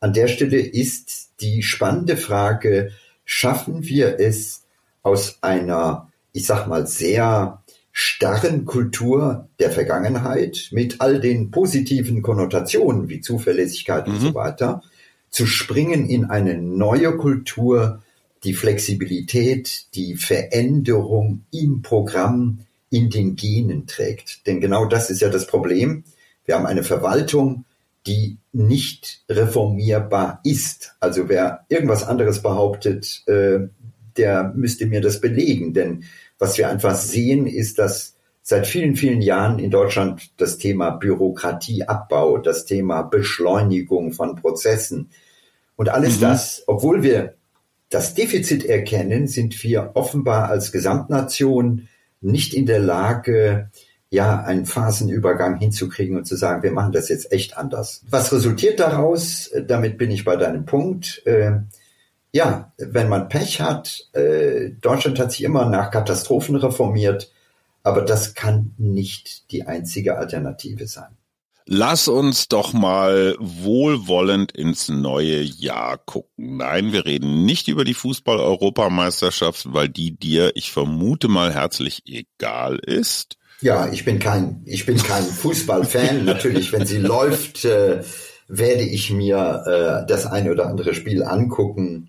an 0.00 0.12
der 0.12 0.28
Stelle 0.28 0.58
ist 0.58 1.30
die 1.40 1.62
spannende 1.62 2.16
Frage, 2.16 2.92
schaffen 3.24 3.84
wir 3.84 4.18
es 4.18 4.64
aus 5.02 5.38
einer, 5.40 6.10
ich 6.32 6.46
sag 6.46 6.66
mal, 6.66 6.86
sehr 6.86 7.57
starren 8.00 8.64
Kultur 8.64 9.48
der 9.58 9.72
Vergangenheit 9.72 10.68
mit 10.70 11.00
all 11.00 11.18
den 11.18 11.50
positiven 11.50 12.22
Konnotationen 12.22 13.08
wie 13.08 13.20
Zuverlässigkeit 13.20 14.06
mhm. 14.06 14.14
und 14.14 14.20
so 14.20 14.34
weiter, 14.36 14.82
zu 15.30 15.46
springen 15.46 16.08
in 16.08 16.24
eine 16.24 16.56
neue 16.58 17.16
Kultur, 17.16 18.00
die 18.44 18.54
Flexibilität, 18.54 19.86
die 19.96 20.14
Veränderung 20.14 21.42
im 21.50 21.82
Programm, 21.82 22.60
in 22.88 23.10
den 23.10 23.34
Genen 23.34 23.88
trägt. 23.88 24.46
Denn 24.46 24.60
genau 24.60 24.84
das 24.84 25.10
ist 25.10 25.20
ja 25.20 25.28
das 25.28 25.48
Problem. 25.48 26.04
Wir 26.44 26.54
haben 26.54 26.66
eine 26.66 26.84
Verwaltung, 26.84 27.64
die 28.06 28.38
nicht 28.52 29.24
reformierbar 29.28 30.38
ist. 30.44 30.94
Also 31.00 31.28
wer 31.28 31.66
irgendwas 31.68 32.04
anderes 32.04 32.42
behauptet, 32.42 33.24
äh, 33.26 33.58
der 34.16 34.52
müsste 34.54 34.86
mir 34.86 35.00
das 35.00 35.20
belegen. 35.20 35.74
Denn 35.74 36.04
was 36.38 36.58
wir 36.58 36.68
einfach 36.68 36.94
sehen, 36.94 37.46
ist, 37.46 37.78
dass 37.78 38.16
seit 38.42 38.66
vielen, 38.66 38.96
vielen 38.96 39.20
Jahren 39.20 39.58
in 39.58 39.70
Deutschland 39.70 40.30
das 40.38 40.58
Thema 40.58 40.90
Bürokratieabbau, 40.90 42.38
das 42.38 42.64
Thema 42.64 43.02
Beschleunigung 43.02 44.12
von 44.12 44.36
Prozessen 44.36 45.10
und 45.76 45.90
alles 45.90 46.16
mhm. 46.16 46.22
das, 46.22 46.62
obwohl 46.66 47.02
wir 47.02 47.34
das 47.90 48.14
Defizit 48.14 48.64
erkennen, 48.64 49.26
sind 49.26 49.62
wir 49.62 49.92
offenbar 49.94 50.48
als 50.48 50.72
Gesamtnation 50.72 51.88
nicht 52.20 52.54
in 52.54 52.66
der 52.66 52.80
Lage, 52.80 53.70
ja, 54.10 54.42
einen 54.42 54.64
Phasenübergang 54.64 55.58
hinzukriegen 55.58 56.16
und 56.16 56.24
zu 56.24 56.36
sagen, 56.36 56.62
wir 56.62 56.72
machen 56.72 56.92
das 56.92 57.08
jetzt 57.08 57.30
echt 57.32 57.56
anders. 57.56 58.02
Was 58.10 58.32
resultiert 58.32 58.80
daraus? 58.80 59.50
Damit 59.66 59.98
bin 59.98 60.10
ich 60.10 60.24
bei 60.24 60.36
deinem 60.36 60.64
Punkt. 60.64 61.22
Ja, 62.32 62.72
wenn 62.76 63.08
man 63.08 63.28
Pech 63.28 63.60
hat, 63.60 64.08
äh, 64.12 64.70
Deutschland 64.80 65.18
hat 65.18 65.32
sich 65.32 65.42
immer 65.42 65.66
nach 65.66 65.90
Katastrophen 65.90 66.56
reformiert, 66.56 67.32
aber 67.82 68.02
das 68.02 68.34
kann 68.34 68.74
nicht 68.76 69.50
die 69.50 69.66
einzige 69.66 70.18
Alternative 70.18 70.86
sein. 70.86 71.16
Lass 71.70 72.08
uns 72.08 72.48
doch 72.48 72.72
mal 72.72 73.36
wohlwollend 73.38 74.52
ins 74.52 74.88
neue 74.88 75.42
Jahr 75.42 75.98
gucken. 75.98 76.56
Nein, 76.56 76.92
wir 76.92 77.04
reden 77.04 77.44
nicht 77.44 77.68
über 77.68 77.84
die 77.84 77.92
Fußball-Europameisterschaft, 77.92 79.70
weil 79.74 79.90
die 79.90 80.16
dir, 80.16 80.52
ich 80.54 80.72
vermute 80.72 81.28
mal, 81.28 81.52
herzlich 81.52 82.04
egal 82.06 82.78
ist. 82.78 83.36
Ja, 83.60 83.92
ich 83.92 84.06
bin 84.06 84.18
kein, 84.18 84.62
ich 84.64 84.86
bin 84.86 84.96
kein 84.96 85.24
Fußballfan. 85.24 86.24
Natürlich, 86.24 86.72
wenn 86.72 86.86
sie 86.86 86.98
läuft, 86.98 87.66
äh, 87.66 88.02
werde 88.48 88.82
ich 88.82 89.10
mir 89.10 89.64
äh, 89.66 90.06
das 90.06 90.24
eine 90.24 90.52
oder 90.52 90.68
andere 90.68 90.94
Spiel 90.94 91.22
angucken. 91.22 92.08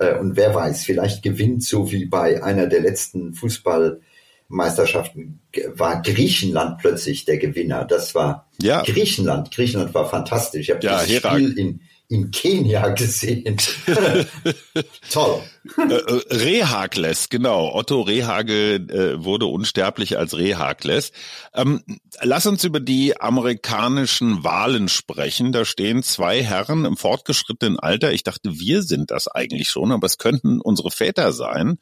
Äh, 0.00 0.18
und 0.18 0.36
wer 0.36 0.54
weiß, 0.54 0.84
vielleicht 0.84 1.22
gewinnt 1.22 1.62
so 1.62 1.92
wie 1.92 2.06
bei 2.06 2.42
einer 2.42 2.66
der 2.66 2.80
letzten 2.80 3.34
Fußballmeisterschaften 3.34 5.40
war 5.74 6.00
Griechenland 6.02 6.78
plötzlich 6.78 7.26
der 7.26 7.36
Gewinner. 7.36 7.84
Das 7.84 8.14
war 8.14 8.48
ja. 8.60 8.82
Griechenland. 8.82 9.50
Griechenland 9.50 9.92
war 9.94 10.08
fantastisch. 10.08 10.68
Ich 10.68 10.74
habe 10.74 10.82
ja, 10.84 11.04
das 11.04 11.12
Spiel 11.12 11.58
in 11.58 11.80
in 12.10 12.32
Kenia 12.32 12.88
gesehen. 12.94 13.56
Toll. 15.10 15.42
Äh, 15.78 15.94
äh, 15.94 16.34
Rehakles, 16.34 17.28
genau. 17.28 17.72
Otto 17.72 18.02
Rehage 18.02 18.74
äh, 18.74 19.24
wurde 19.24 19.46
unsterblich 19.46 20.18
als 20.18 20.36
Rehakles. 20.36 21.12
Ähm, 21.54 21.82
lass 22.20 22.46
uns 22.46 22.64
über 22.64 22.80
die 22.80 23.18
amerikanischen 23.18 24.42
Wahlen 24.42 24.88
sprechen. 24.88 25.52
Da 25.52 25.64
stehen 25.64 26.02
zwei 26.02 26.42
Herren 26.42 26.84
im 26.84 26.96
fortgeschrittenen 26.96 27.78
Alter. 27.78 28.12
Ich 28.12 28.24
dachte, 28.24 28.58
wir 28.58 28.82
sind 28.82 29.12
das 29.12 29.28
eigentlich 29.28 29.70
schon, 29.70 29.92
aber 29.92 30.06
es 30.06 30.18
könnten 30.18 30.60
unsere 30.60 30.90
Väter 30.90 31.32
sein. 31.32 31.78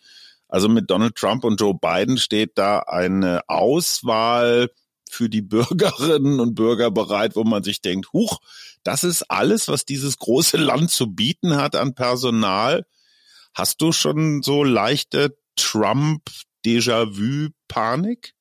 Also 0.47 0.69
mit 0.69 0.91
Donald 0.91 1.14
Trump 1.17 1.45
und 1.45 1.61
Joe 1.61 1.75
Biden 1.75 2.19
steht 2.19 2.53
da 2.57 2.81
eine 2.81 3.43
Auswahl 3.49 4.71
für 5.14 5.29
die 5.29 5.42
Bürgerinnen 5.42 6.40
und 6.40 6.55
Bürger 6.55 6.90
bereit, 6.90 7.37
wo 7.37 7.44
man 7.44 7.62
sich 7.62 7.81
denkt, 7.81 8.12
huch, 8.12 8.40
das 8.83 9.05
ist 9.05 9.31
alles, 9.31 9.68
was 9.68 9.85
dieses 9.85 10.18
große 10.18 10.57
Land 10.57 10.90
zu 10.90 11.14
bieten 11.14 11.55
hat 11.57 11.77
an 11.77 11.94
Personal. 11.94 12.85
Hast 13.55 13.81
du 13.81 13.92
schon 13.92 14.42
so 14.42 14.64
leichte 14.64 15.38
Trump-Déjà-vu-Panik? 15.57 18.35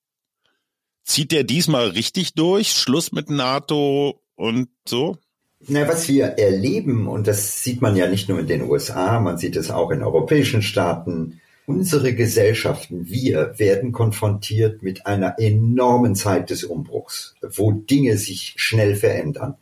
Zieht 1.03 1.31
der 1.31 1.43
diesmal 1.43 1.89
richtig 1.89 2.33
durch? 2.33 2.73
Schluss 2.73 3.11
mit 3.11 3.29
NATO 3.29 4.23
und 4.35 4.69
so? 4.87 5.19
Na, 5.67 5.87
was 5.87 6.07
wir 6.07 6.25
erleben, 6.25 7.07
und 7.07 7.27
das 7.27 7.63
sieht 7.63 7.81
man 7.81 7.95
ja 7.95 8.07
nicht 8.07 8.29
nur 8.29 8.39
in 8.39 8.47
den 8.47 8.61
USA, 8.61 9.19
man 9.19 9.37
sieht 9.37 9.55
es 9.55 9.71
auch 9.71 9.91
in 9.91 10.03
europäischen 10.03 10.61
Staaten, 10.61 11.41
Unsere 11.69 12.15
Gesellschaften, 12.15 13.09
wir 13.09 13.55
werden 13.57 13.91
konfrontiert 13.91 14.83
mit 14.83 15.05
einer 15.05 15.37
enormen 15.37 16.15
Zeit 16.15 16.49
des 16.49 16.63
Umbruchs, 16.63 17.35
wo 17.41 17.73
Dinge 17.73 18.17
sich 18.17 18.53
schnell 18.55 18.95
verändern. 18.95 19.55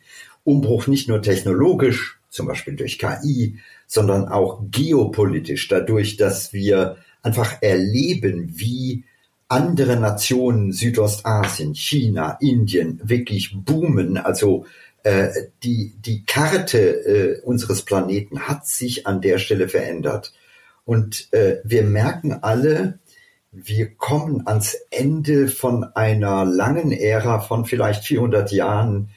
Umbruch 0.43 0.85
nicht 0.85 1.09
nur 1.09 1.23
technologisch, 1.23 2.19
zum 2.29 2.45
Beispiel 2.45 2.75
durch 2.75 2.99
KI, 2.99 3.57
sondern 3.87 4.27
auch 4.27 4.61
geopolitisch, 4.69 5.67
dadurch, 5.67 6.15
dass 6.15 6.53
wir 6.53 6.97
einfach 7.23 7.63
erleben, 7.63 8.51
wie 8.53 9.03
andere 9.47 9.95
Nationen, 9.99 10.73
Südostasien, 10.73 11.73
China, 11.73 12.37
Indien, 12.39 13.01
wirklich 13.03 13.57
boomen. 13.65 14.17
Also 14.17 14.67
äh, 15.01 15.29
die, 15.63 15.95
die 16.05 16.23
Karte 16.23 16.77
äh, 16.77 17.41
unseres 17.41 17.81
Planeten 17.81 18.41
hat 18.41 18.67
sich 18.67 19.07
an 19.07 19.21
der 19.21 19.39
Stelle 19.39 19.67
verändert. 19.67 20.33
Und 20.85 21.33
äh, 21.33 21.57
wir 21.63 21.83
merken 21.83 22.39
alle, 22.41 22.99
wir 23.51 23.95
kommen 23.95 24.47
ans 24.47 24.75
Ende 24.91 25.47
von 25.47 25.83
einer 25.83 26.45
langen 26.45 26.91
Ära 26.91 27.39
von 27.39 27.65
vielleicht 27.65 28.03
400 28.03 28.51
Jahren 28.51 29.09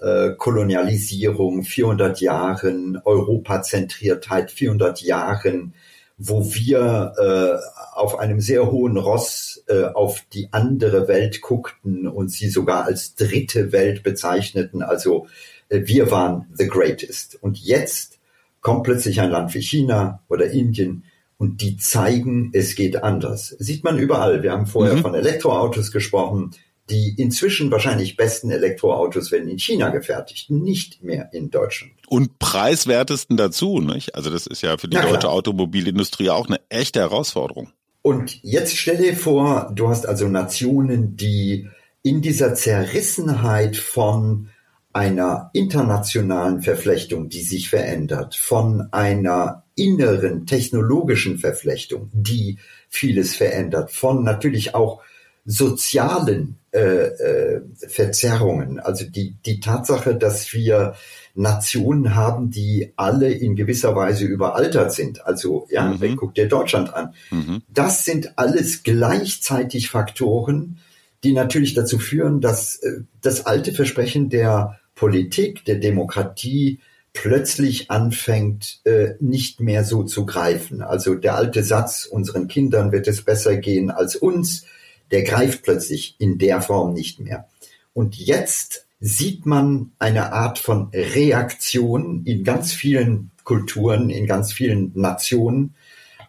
äh, 0.00 0.32
Kolonialisierung, 0.36 1.64
400 1.64 2.20
Jahren 2.20 3.00
Europazentriertheit, 3.04 4.50
400 4.50 5.00
Jahren, 5.00 5.74
wo 6.18 6.44
wir 6.54 7.14
äh, 7.18 7.98
auf 7.98 8.18
einem 8.18 8.40
sehr 8.40 8.70
hohen 8.70 8.96
Ross 8.96 9.64
äh, 9.68 9.84
auf 9.84 10.22
die 10.32 10.48
andere 10.52 11.08
Welt 11.08 11.40
guckten 11.40 12.06
und 12.06 12.30
sie 12.30 12.48
sogar 12.48 12.84
als 12.84 13.14
dritte 13.14 13.72
Welt 13.72 14.02
bezeichneten. 14.02 14.82
Also 14.82 15.26
äh, 15.68 15.82
wir 15.84 16.10
waren 16.10 16.46
the 16.54 16.68
greatest. 16.68 17.38
Und 17.42 17.58
jetzt 17.58 18.18
kommt 18.60 18.84
plötzlich 18.84 19.20
ein 19.20 19.30
Land 19.30 19.54
wie 19.54 19.62
China 19.62 20.22
oder 20.28 20.50
Indien, 20.50 21.04
und 21.38 21.60
die 21.60 21.76
zeigen, 21.76 22.50
es 22.54 22.74
geht 22.74 23.02
anders. 23.02 23.54
Sieht 23.58 23.84
man 23.84 23.98
überall. 23.98 24.42
Wir 24.42 24.52
haben 24.52 24.66
vorher 24.66 24.96
mhm. 24.96 25.02
von 25.02 25.14
Elektroautos 25.14 25.92
gesprochen. 25.92 26.52
Die 26.88 27.14
inzwischen 27.18 27.70
wahrscheinlich 27.72 28.16
besten 28.16 28.48
Elektroautos 28.48 29.32
werden 29.32 29.48
in 29.48 29.58
China 29.58 29.88
gefertigt, 29.88 30.50
nicht 30.50 31.02
mehr 31.02 31.30
in 31.32 31.50
Deutschland. 31.50 31.92
Und 32.06 32.38
preiswertesten 32.38 33.36
dazu, 33.36 33.80
nicht? 33.80 34.14
Also 34.14 34.30
das 34.30 34.46
ist 34.46 34.62
ja 34.62 34.78
für 34.78 34.86
die 34.86 34.96
deutsche 34.96 35.28
Automobilindustrie 35.28 36.30
auch 36.30 36.46
eine 36.46 36.60
echte 36.68 37.00
Herausforderung. 37.00 37.70
Und 38.02 38.40
jetzt 38.44 38.76
stell 38.76 38.98
dir 38.98 39.16
vor, 39.16 39.72
du 39.74 39.88
hast 39.88 40.06
also 40.06 40.28
Nationen, 40.28 41.16
die 41.16 41.68
in 42.02 42.22
dieser 42.22 42.54
Zerrissenheit 42.54 43.76
von 43.76 44.50
einer 44.92 45.50
internationalen 45.54 46.62
Verflechtung, 46.62 47.28
die 47.28 47.42
sich 47.42 47.68
verändert, 47.68 48.36
von 48.36 48.88
einer 48.92 49.65
inneren 49.76 50.46
technologischen 50.46 51.38
Verflechtung, 51.38 52.10
die 52.12 52.58
vieles 52.88 53.36
verändert, 53.36 53.92
von 53.92 54.24
natürlich 54.24 54.74
auch 54.74 55.02
sozialen 55.44 56.58
äh, 56.72 56.78
äh, 56.78 57.62
Verzerrungen. 57.88 58.80
Also 58.80 59.04
die, 59.08 59.36
die 59.46 59.60
Tatsache, 59.60 60.16
dass 60.16 60.52
wir 60.52 60.94
Nationen 61.34 62.16
haben, 62.16 62.50
die 62.50 62.92
alle 62.96 63.30
in 63.30 63.54
gewisser 63.54 63.94
Weise 63.94 64.24
überaltert 64.24 64.92
sind. 64.92 65.24
Also 65.24 65.68
ja, 65.70 65.84
mhm. 65.84 66.16
guck 66.16 66.34
dir 66.34 66.48
Deutschland 66.48 66.92
an. 66.92 67.14
Mhm. 67.30 67.62
Das 67.68 68.04
sind 68.04 68.36
alles 68.36 68.82
gleichzeitig 68.82 69.88
Faktoren, 69.88 70.78
die 71.22 71.32
natürlich 71.32 71.74
dazu 71.74 71.98
führen, 71.98 72.40
dass 72.40 72.76
äh, 72.76 73.02
das 73.22 73.46
alte 73.46 73.72
Versprechen 73.72 74.28
der 74.30 74.80
Politik, 74.96 75.64
der 75.64 75.76
Demokratie 75.76 76.80
plötzlich 77.16 77.90
anfängt, 77.90 78.80
äh, 78.84 79.14
nicht 79.20 79.60
mehr 79.60 79.84
so 79.84 80.02
zu 80.02 80.26
greifen. 80.26 80.82
Also 80.82 81.14
der 81.14 81.34
alte 81.34 81.64
Satz, 81.64 82.04
unseren 82.04 82.46
Kindern 82.46 82.92
wird 82.92 83.08
es 83.08 83.22
besser 83.22 83.56
gehen 83.56 83.90
als 83.90 84.16
uns, 84.16 84.66
der 85.10 85.22
greift 85.22 85.62
plötzlich 85.62 86.16
in 86.18 86.36
der 86.36 86.60
Form 86.60 86.92
nicht 86.92 87.18
mehr. 87.18 87.48
Und 87.94 88.16
jetzt 88.16 88.86
sieht 89.00 89.46
man 89.46 89.92
eine 89.98 90.32
Art 90.32 90.58
von 90.58 90.90
Reaktion 90.92 92.22
in 92.26 92.44
ganz 92.44 92.72
vielen 92.72 93.30
Kulturen, 93.44 94.10
in 94.10 94.26
ganz 94.26 94.52
vielen 94.52 94.92
Nationen, 94.94 95.74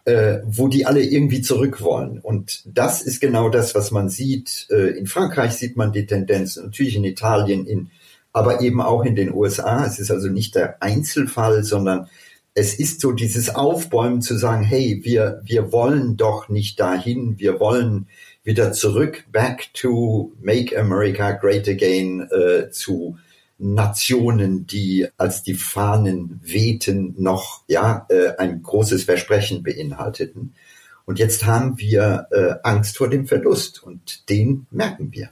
äh, 0.06 0.38
wo 0.46 0.68
die 0.68 0.86
alle 0.86 1.02
irgendwie 1.02 1.42
zurück 1.42 1.82
wollen. 1.82 2.18
Und 2.18 2.62
das 2.64 3.02
ist 3.02 3.20
genau 3.20 3.50
das, 3.50 3.74
was 3.74 3.90
man 3.90 4.08
sieht. 4.08 4.68
Äh, 4.70 4.98
in 4.98 5.06
Frankreich 5.06 5.52
sieht 5.52 5.76
man 5.76 5.92
die 5.92 6.06
Tendenz, 6.06 6.56
natürlich 6.56 6.96
in 6.96 7.04
Italien, 7.04 7.66
in 7.66 7.90
aber 8.32 8.60
eben 8.60 8.80
auch 8.80 9.04
in 9.04 9.16
den 9.16 9.32
USA. 9.32 9.84
Es 9.84 9.98
ist 9.98 10.10
also 10.10 10.28
nicht 10.28 10.54
der 10.54 10.82
Einzelfall, 10.82 11.64
sondern 11.64 12.08
es 12.54 12.74
ist 12.74 13.00
so 13.00 13.12
dieses 13.12 13.54
Aufbäumen 13.54 14.20
zu 14.20 14.36
sagen, 14.36 14.64
hey, 14.64 15.00
wir, 15.04 15.40
wir 15.44 15.72
wollen 15.72 16.16
doch 16.16 16.48
nicht 16.48 16.80
dahin, 16.80 17.38
wir 17.38 17.60
wollen 17.60 18.08
wieder 18.42 18.72
zurück, 18.72 19.24
back 19.30 19.68
to 19.74 20.32
make 20.40 20.76
America 20.76 21.32
great 21.32 21.68
again, 21.68 22.28
äh, 22.30 22.70
zu 22.70 23.16
Nationen, 23.58 24.66
die 24.66 25.08
als 25.16 25.42
die 25.42 25.54
Fahnen 25.54 26.40
wehten, 26.42 27.14
noch 27.18 27.64
ja 27.66 28.06
äh, 28.08 28.36
ein 28.38 28.62
großes 28.62 29.04
Versprechen 29.04 29.62
beinhalteten. 29.62 30.54
Und 31.04 31.18
jetzt 31.18 31.44
haben 31.44 31.78
wir 31.78 32.28
äh, 32.30 32.54
Angst 32.62 32.98
vor 32.98 33.08
dem 33.08 33.26
Verlust 33.26 33.82
und 33.82 34.28
den 34.28 34.66
merken 34.70 35.12
wir. 35.12 35.30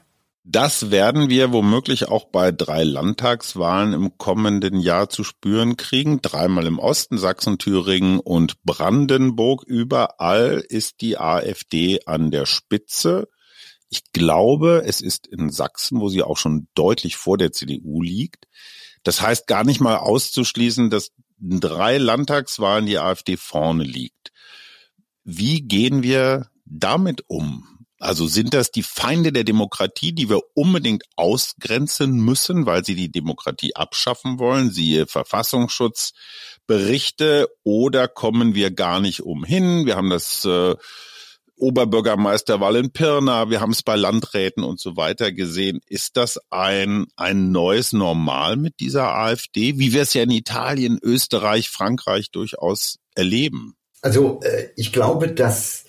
Das 0.48 0.92
werden 0.92 1.28
wir 1.28 1.52
womöglich 1.52 2.06
auch 2.06 2.26
bei 2.26 2.52
drei 2.52 2.84
Landtagswahlen 2.84 3.92
im 3.92 4.16
kommenden 4.16 4.78
Jahr 4.78 5.08
zu 5.08 5.24
spüren 5.24 5.76
kriegen. 5.76 6.22
Dreimal 6.22 6.66
im 6.66 6.78
Osten, 6.78 7.18
Sachsen, 7.18 7.58
Thüringen 7.58 8.20
und 8.20 8.62
Brandenburg. 8.62 9.64
Überall 9.66 10.64
ist 10.68 11.00
die 11.00 11.18
AfD 11.18 11.98
an 12.06 12.30
der 12.30 12.46
Spitze. 12.46 13.28
Ich 13.88 14.12
glaube, 14.12 14.84
es 14.86 15.00
ist 15.00 15.26
in 15.26 15.50
Sachsen, 15.50 16.00
wo 16.00 16.08
sie 16.08 16.22
auch 16.22 16.36
schon 16.36 16.68
deutlich 16.74 17.16
vor 17.16 17.38
der 17.38 17.50
CDU 17.50 18.00
liegt. 18.00 18.46
Das 19.02 19.20
heißt 19.20 19.48
gar 19.48 19.64
nicht 19.64 19.80
mal 19.80 19.96
auszuschließen, 19.96 20.90
dass 20.90 21.10
in 21.40 21.58
drei 21.58 21.98
Landtagswahlen 21.98 22.86
die 22.86 22.98
AfD 22.98 23.36
vorne 23.36 23.82
liegt. 23.82 24.30
Wie 25.24 25.62
gehen 25.62 26.04
wir 26.04 26.50
damit 26.64 27.24
um? 27.26 27.75
Also 28.06 28.26
sind 28.28 28.54
das 28.54 28.70
die 28.70 28.84
Feinde 28.84 29.32
der 29.32 29.42
Demokratie, 29.42 30.12
die 30.12 30.30
wir 30.30 30.38
unbedingt 30.54 31.02
ausgrenzen 31.16 32.20
müssen, 32.20 32.64
weil 32.64 32.84
sie 32.84 32.94
die 32.94 33.10
Demokratie 33.10 33.74
abschaffen 33.74 34.38
wollen, 34.38 34.70
siehe 34.70 35.08
Verfassungsschutzberichte, 35.08 37.48
oder 37.64 38.06
kommen 38.06 38.54
wir 38.54 38.70
gar 38.70 39.00
nicht 39.00 39.22
umhin? 39.22 39.86
Wir 39.86 39.96
haben 39.96 40.10
das 40.10 40.44
äh, 40.44 40.76
Oberbürgermeisterwahl 41.56 42.76
in 42.76 42.92
Pirna, 42.92 43.50
wir 43.50 43.60
haben 43.60 43.72
es 43.72 43.82
bei 43.82 43.96
Landräten 43.96 44.62
und 44.62 44.78
so 44.78 44.96
weiter 44.96 45.32
gesehen. 45.32 45.80
Ist 45.88 46.16
das 46.16 46.38
ein, 46.48 47.06
ein 47.16 47.50
neues 47.50 47.92
Normal 47.92 48.56
mit 48.56 48.78
dieser 48.78 49.16
AfD, 49.16 49.80
wie 49.80 49.92
wir 49.92 50.02
es 50.02 50.14
ja 50.14 50.22
in 50.22 50.30
Italien, 50.30 51.00
Österreich, 51.02 51.70
Frankreich 51.70 52.30
durchaus 52.30 53.00
erleben? 53.16 53.74
Also 54.00 54.38
äh, 54.44 54.68
ich 54.76 54.92
glaube, 54.92 55.32
dass 55.32 55.85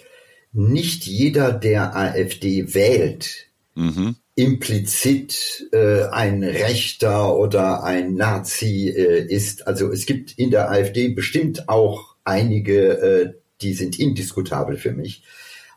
nicht 0.57 1.05
jeder, 1.05 1.53
der 1.53 1.95
AfD 1.95 2.73
wählt, 2.73 3.47
mhm. 3.75 4.15
implizit 4.35 5.67
äh, 5.71 6.03
ein 6.05 6.43
Rechter 6.43 7.35
oder 7.37 7.83
ein 7.83 8.15
Nazi 8.15 8.89
äh, 8.89 9.25
ist. 9.25 9.67
Also 9.67 9.91
es 9.91 10.05
gibt 10.05 10.37
in 10.37 10.51
der 10.51 10.71
AfD 10.71 11.09
bestimmt 11.09 11.69
auch 11.69 12.15
einige, 12.23 12.89
äh, 12.97 13.33
die 13.61 13.73
sind 13.73 13.99
indiskutabel 13.99 14.77
für 14.77 14.91
mich. 14.91 15.23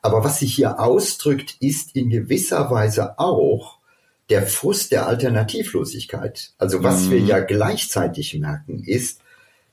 Aber 0.02 0.24
was 0.24 0.38
sich 0.38 0.54
hier 0.54 0.80
ausdrückt, 0.80 1.56
ist 1.60 1.94
in 1.94 2.08
gewisser 2.08 2.70
Weise 2.70 3.18
auch 3.18 3.78
der 4.30 4.46
Frust 4.46 4.92
der 4.92 5.06
Alternativlosigkeit. 5.06 6.52
Also 6.56 6.82
was 6.82 7.04
mhm. 7.04 7.10
wir 7.10 7.18
ja 7.20 7.40
gleichzeitig 7.40 8.38
merken, 8.38 8.82
ist, 8.84 9.20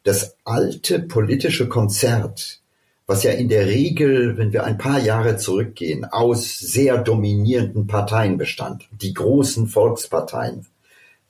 das 0.04 0.36
alte 0.46 1.00
politische 1.00 1.68
Konzert, 1.68 2.62
was 3.08 3.24
ja 3.24 3.32
in 3.32 3.48
der 3.48 3.68
Regel, 3.68 4.38
wenn 4.38 4.52
wir 4.52 4.66
ein 4.66 4.78
paar 4.78 5.00
Jahre 5.00 5.38
zurückgehen, 5.38 6.04
aus 6.04 6.60
sehr 6.60 6.98
dominierenden 6.98 7.88
Parteien 7.88 8.38
bestand, 8.38 8.88
die 8.92 9.14
großen 9.14 9.68
Volksparteien, 9.68 10.66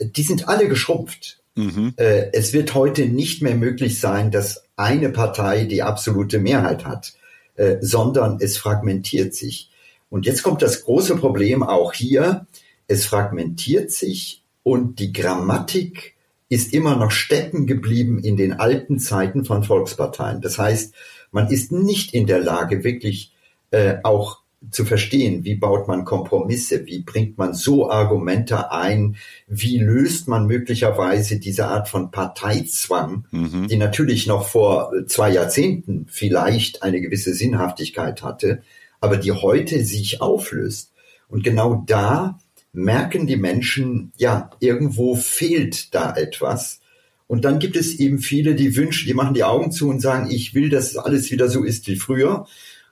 die 0.01 0.23
sind 0.23 0.47
alle 0.47 0.67
geschrumpft. 0.67 1.39
Mhm. 1.55 1.93
Äh, 1.97 2.31
es 2.33 2.51
wird 2.51 2.73
heute 2.73 3.05
nicht 3.05 3.43
mehr 3.43 3.55
möglich 3.55 3.99
sein, 3.99 4.31
dass 4.31 4.63
eine 4.75 5.09
Partei 5.09 5.65
die 5.65 5.83
absolute 5.83 6.39
Mehrheit 6.39 6.83
hat, 6.83 7.13
äh, 7.55 7.77
sondern 7.79 8.37
es 8.39 8.57
fragmentiert 8.57 9.35
sich. 9.35 9.69
Und 10.09 10.25
jetzt 10.25 10.41
kommt 10.41 10.63
das 10.63 10.83
große 10.83 11.15
Problem 11.17 11.61
auch 11.61 11.93
hier. 11.93 12.47
Es 12.87 13.05
fragmentiert 13.05 13.91
sich 13.91 14.43
und 14.63 14.99
die 14.99 15.13
Grammatik 15.13 16.15
ist 16.49 16.73
immer 16.73 16.95
noch 16.95 17.11
stecken 17.11 17.67
geblieben 17.67 18.19
in 18.19 18.37
den 18.37 18.53
alten 18.53 18.99
Zeiten 18.99 19.43
von 19.43 19.63
Volksparteien. 19.63 20.41
Das 20.41 20.57
heißt, 20.57 20.93
man 21.31 21.49
ist 21.49 21.71
nicht 21.71 22.13
in 22.13 22.27
der 22.27 22.39
Lage, 22.39 22.83
wirklich 22.83 23.33
äh, 23.71 23.95
auch 24.03 24.41
zu 24.71 24.85
verstehen, 24.85 25.43
wie 25.45 25.55
baut 25.55 25.87
man 25.87 26.03
Kompromisse, 26.03 26.85
wie 26.87 27.01
bringt 27.01 27.37
man 27.37 27.53
so 27.53 27.89
Argumente 27.89 28.71
ein, 28.71 29.17
wie 29.47 29.77
löst 29.77 30.27
man 30.27 30.47
möglicherweise 30.47 31.39
diese 31.39 31.67
Art 31.67 31.87
von 31.87 32.09
Parteizwang, 32.11 33.25
mhm. 33.31 33.67
die 33.67 33.77
natürlich 33.77 34.25
noch 34.25 34.47
vor 34.47 34.91
zwei 35.05 35.29
Jahrzehnten 35.29 36.07
vielleicht 36.09 36.81
eine 36.81 37.01
gewisse 37.01 37.33
Sinnhaftigkeit 37.33 38.23
hatte, 38.23 38.63
aber 38.99 39.17
die 39.17 39.31
heute 39.31 39.83
sich 39.85 40.21
auflöst. 40.21 40.91
Und 41.29 41.43
genau 41.43 41.83
da 41.85 42.39
merken 42.73 43.27
die 43.27 43.37
Menschen, 43.37 44.11
ja, 44.17 44.49
irgendwo 44.59 45.15
fehlt 45.15 45.93
da 45.93 46.15
etwas. 46.15 46.79
Und 47.27 47.43
dann 47.43 47.59
gibt 47.59 47.75
es 47.75 47.99
eben 47.99 48.19
viele, 48.19 48.55
die 48.55 48.75
wünschen, 48.75 49.07
die 49.07 49.13
machen 49.13 49.33
die 49.33 49.43
Augen 49.43 49.71
zu 49.71 49.89
und 49.89 49.99
sagen, 49.99 50.31
ich 50.31 50.53
will, 50.53 50.69
dass 50.69 50.95
alles 50.95 51.29
wieder 51.29 51.49
so 51.49 51.63
ist 51.63 51.87
wie 51.87 51.97
früher. 51.97 52.47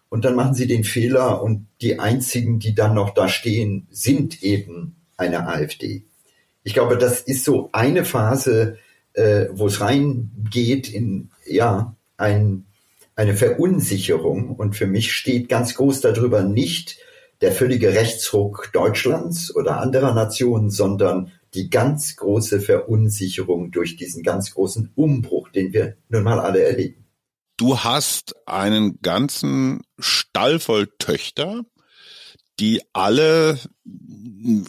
Und 0.09 0.25
dann 0.25 0.35
machen 0.35 0.53
sie 0.53 0.67
den 0.67 0.83
Fehler 0.83 1.41
und 1.41 1.67
die 1.81 1.99
einzigen, 1.99 2.59
die 2.59 2.75
dann 2.75 2.93
noch 2.93 3.13
da 3.13 3.27
stehen, 3.27 3.87
sind 3.89 4.43
eben 4.43 4.95
eine 5.17 5.47
AfD. 5.47 6.03
Ich 6.63 6.73
glaube, 6.73 6.97
das 6.97 7.21
ist 7.21 7.45
so 7.45 7.69
eine 7.71 8.03
Phase, 8.05 8.77
äh, 9.13 9.47
wo 9.51 9.67
es 9.67 9.81
reingeht 9.81 10.89
in, 10.93 11.31
ja, 11.45 11.95
ein, 12.17 12.65
eine 13.15 13.35
Verunsicherung. 13.35 14.55
Und 14.55 14.75
für 14.75 14.87
mich 14.87 15.13
steht 15.13 15.47
ganz 15.47 15.75
groß 15.75 16.01
darüber 16.01 16.43
nicht 16.43 16.97
der 17.41 17.51
völlige 17.51 17.93
Rechtsruck 17.93 18.69
Deutschlands 18.73 19.55
oder 19.55 19.79
anderer 19.79 20.13
Nationen, 20.13 20.69
sondern 20.69 21.31
die 21.55 21.69
ganz 21.69 22.15
große 22.15 22.61
Verunsicherung 22.61 23.71
durch 23.71 23.95
diesen 23.95 24.23
ganz 24.23 24.53
großen 24.53 24.91
Umbruch, 24.95 25.49
den 25.49 25.73
wir 25.73 25.97
nun 26.09 26.23
mal 26.23 26.39
alle 26.39 26.61
erleben. 26.63 27.05
Du 27.57 27.79
hast 27.79 28.35
einen 28.45 29.01
ganzen 29.01 29.81
Stall 29.97 30.59
voll 30.59 30.87
Töchter, 30.99 31.63
die 32.59 32.81
alle, 32.93 33.59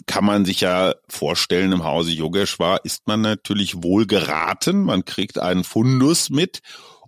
kann 0.05 0.25
man 0.25 0.45
sich 0.45 0.61
ja 0.61 0.95
vorstellen, 1.07 1.71
im 1.71 1.83
Hause 1.83 2.11
Yogeshwar 2.11 2.83
ist 2.83 3.07
man 3.07 3.21
natürlich 3.21 3.83
wohl 3.83 4.05
geraten. 4.05 4.83
Man 4.83 5.05
kriegt 5.05 5.39
einen 5.39 5.63
Fundus 5.63 6.29
mit. 6.29 6.59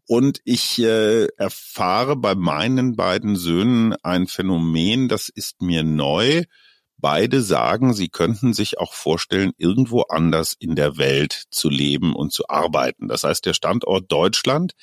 Und 0.08 0.42
ich 0.44 0.82
äh, 0.82 1.28
erfahre 1.38 2.16
bei 2.16 2.34
meinen 2.34 2.96
beiden 2.96 3.36
Söhnen 3.36 3.94
ein 4.02 4.26
Phänomen, 4.26 5.08
das 5.08 5.30
ist 5.30 5.62
mir 5.62 5.84
neu. 5.84 6.44
Beide 7.02 7.42
sagen, 7.42 7.94
sie 7.94 8.10
könnten 8.10 8.54
sich 8.54 8.78
auch 8.78 8.94
vorstellen, 8.94 9.52
irgendwo 9.58 10.02
anders 10.02 10.56
in 10.60 10.76
der 10.76 10.98
Welt 10.98 11.44
zu 11.50 11.70
leben 11.70 12.14
und 12.14 12.34
zu 12.34 12.50
arbeiten. 12.50 13.08
Das 13.08 13.24
heißt, 13.24 13.46
der 13.46 13.54
Standort 13.54 14.12
Deutschland, 14.12 14.74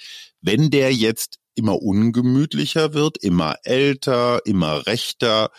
wenn 0.40 0.70
der 0.70 0.94
jetzt 0.94 1.38
immer 1.54 1.82
ungemütlicher 1.82 2.94
wird, 2.94 3.18
immer 3.18 3.56
älter, 3.64 4.40
immer 4.44 4.86
rechter, 4.86 5.50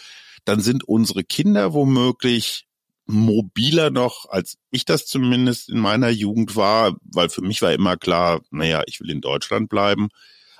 dann 0.45 0.61
sind 0.61 0.83
unsere 0.83 1.23
Kinder 1.23 1.73
womöglich 1.73 2.67
mobiler 3.05 3.89
noch, 3.89 4.29
als 4.29 4.57
ich 4.71 4.85
das 4.85 5.05
zumindest 5.05 5.69
in 5.69 5.79
meiner 5.79 6.09
Jugend 6.09 6.55
war, 6.55 6.95
weil 7.03 7.29
für 7.29 7.41
mich 7.41 7.61
war 7.61 7.71
immer 7.71 7.97
klar, 7.97 8.41
naja, 8.51 8.83
ich 8.85 8.99
will 8.99 9.09
in 9.09 9.21
Deutschland 9.21 9.69
bleiben. 9.69 10.09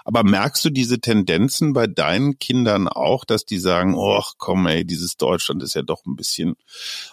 Aber 0.08 0.24
merkst 0.24 0.64
du 0.64 0.70
diese 0.70 1.02
Tendenzen 1.02 1.74
bei 1.74 1.86
deinen 1.86 2.40
Kindern 2.40 2.88
auch, 2.88 3.26
dass 3.26 3.44
die 3.44 3.58
sagen, 3.58 3.94
oh 3.94 4.24
komm 4.38 4.66
ey, 4.66 4.86
dieses 4.86 5.18
Deutschland 5.18 5.62
ist 5.62 5.74
ja 5.74 5.82
doch 5.82 6.06
ein 6.06 6.16
bisschen 6.16 6.56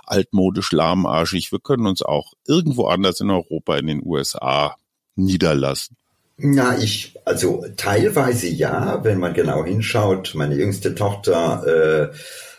altmodisch 0.04 0.70
lahmarschig. 0.70 1.50
Wir 1.50 1.58
können 1.58 1.88
uns 1.88 2.02
auch 2.02 2.34
irgendwo 2.46 2.86
anders 2.86 3.18
in 3.18 3.32
Europa, 3.32 3.76
in 3.78 3.88
den 3.88 4.00
USA 4.04 4.76
niederlassen? 5.16 5.96
Na, 6.36 6.78
ich, 6.78 7.16
also 7.24 7.66
teilweise 7.76 8.46
ja, 8.46 9.02
wenn 9.02 9.18
man 9.18 9.34
genau 9.34 9.64
hinschaut. 9.64 10.36
Meine 10.36 10.54
jüngste 10.54 10.94
Tochter 10.94 12.12
äh, 12.12 12.16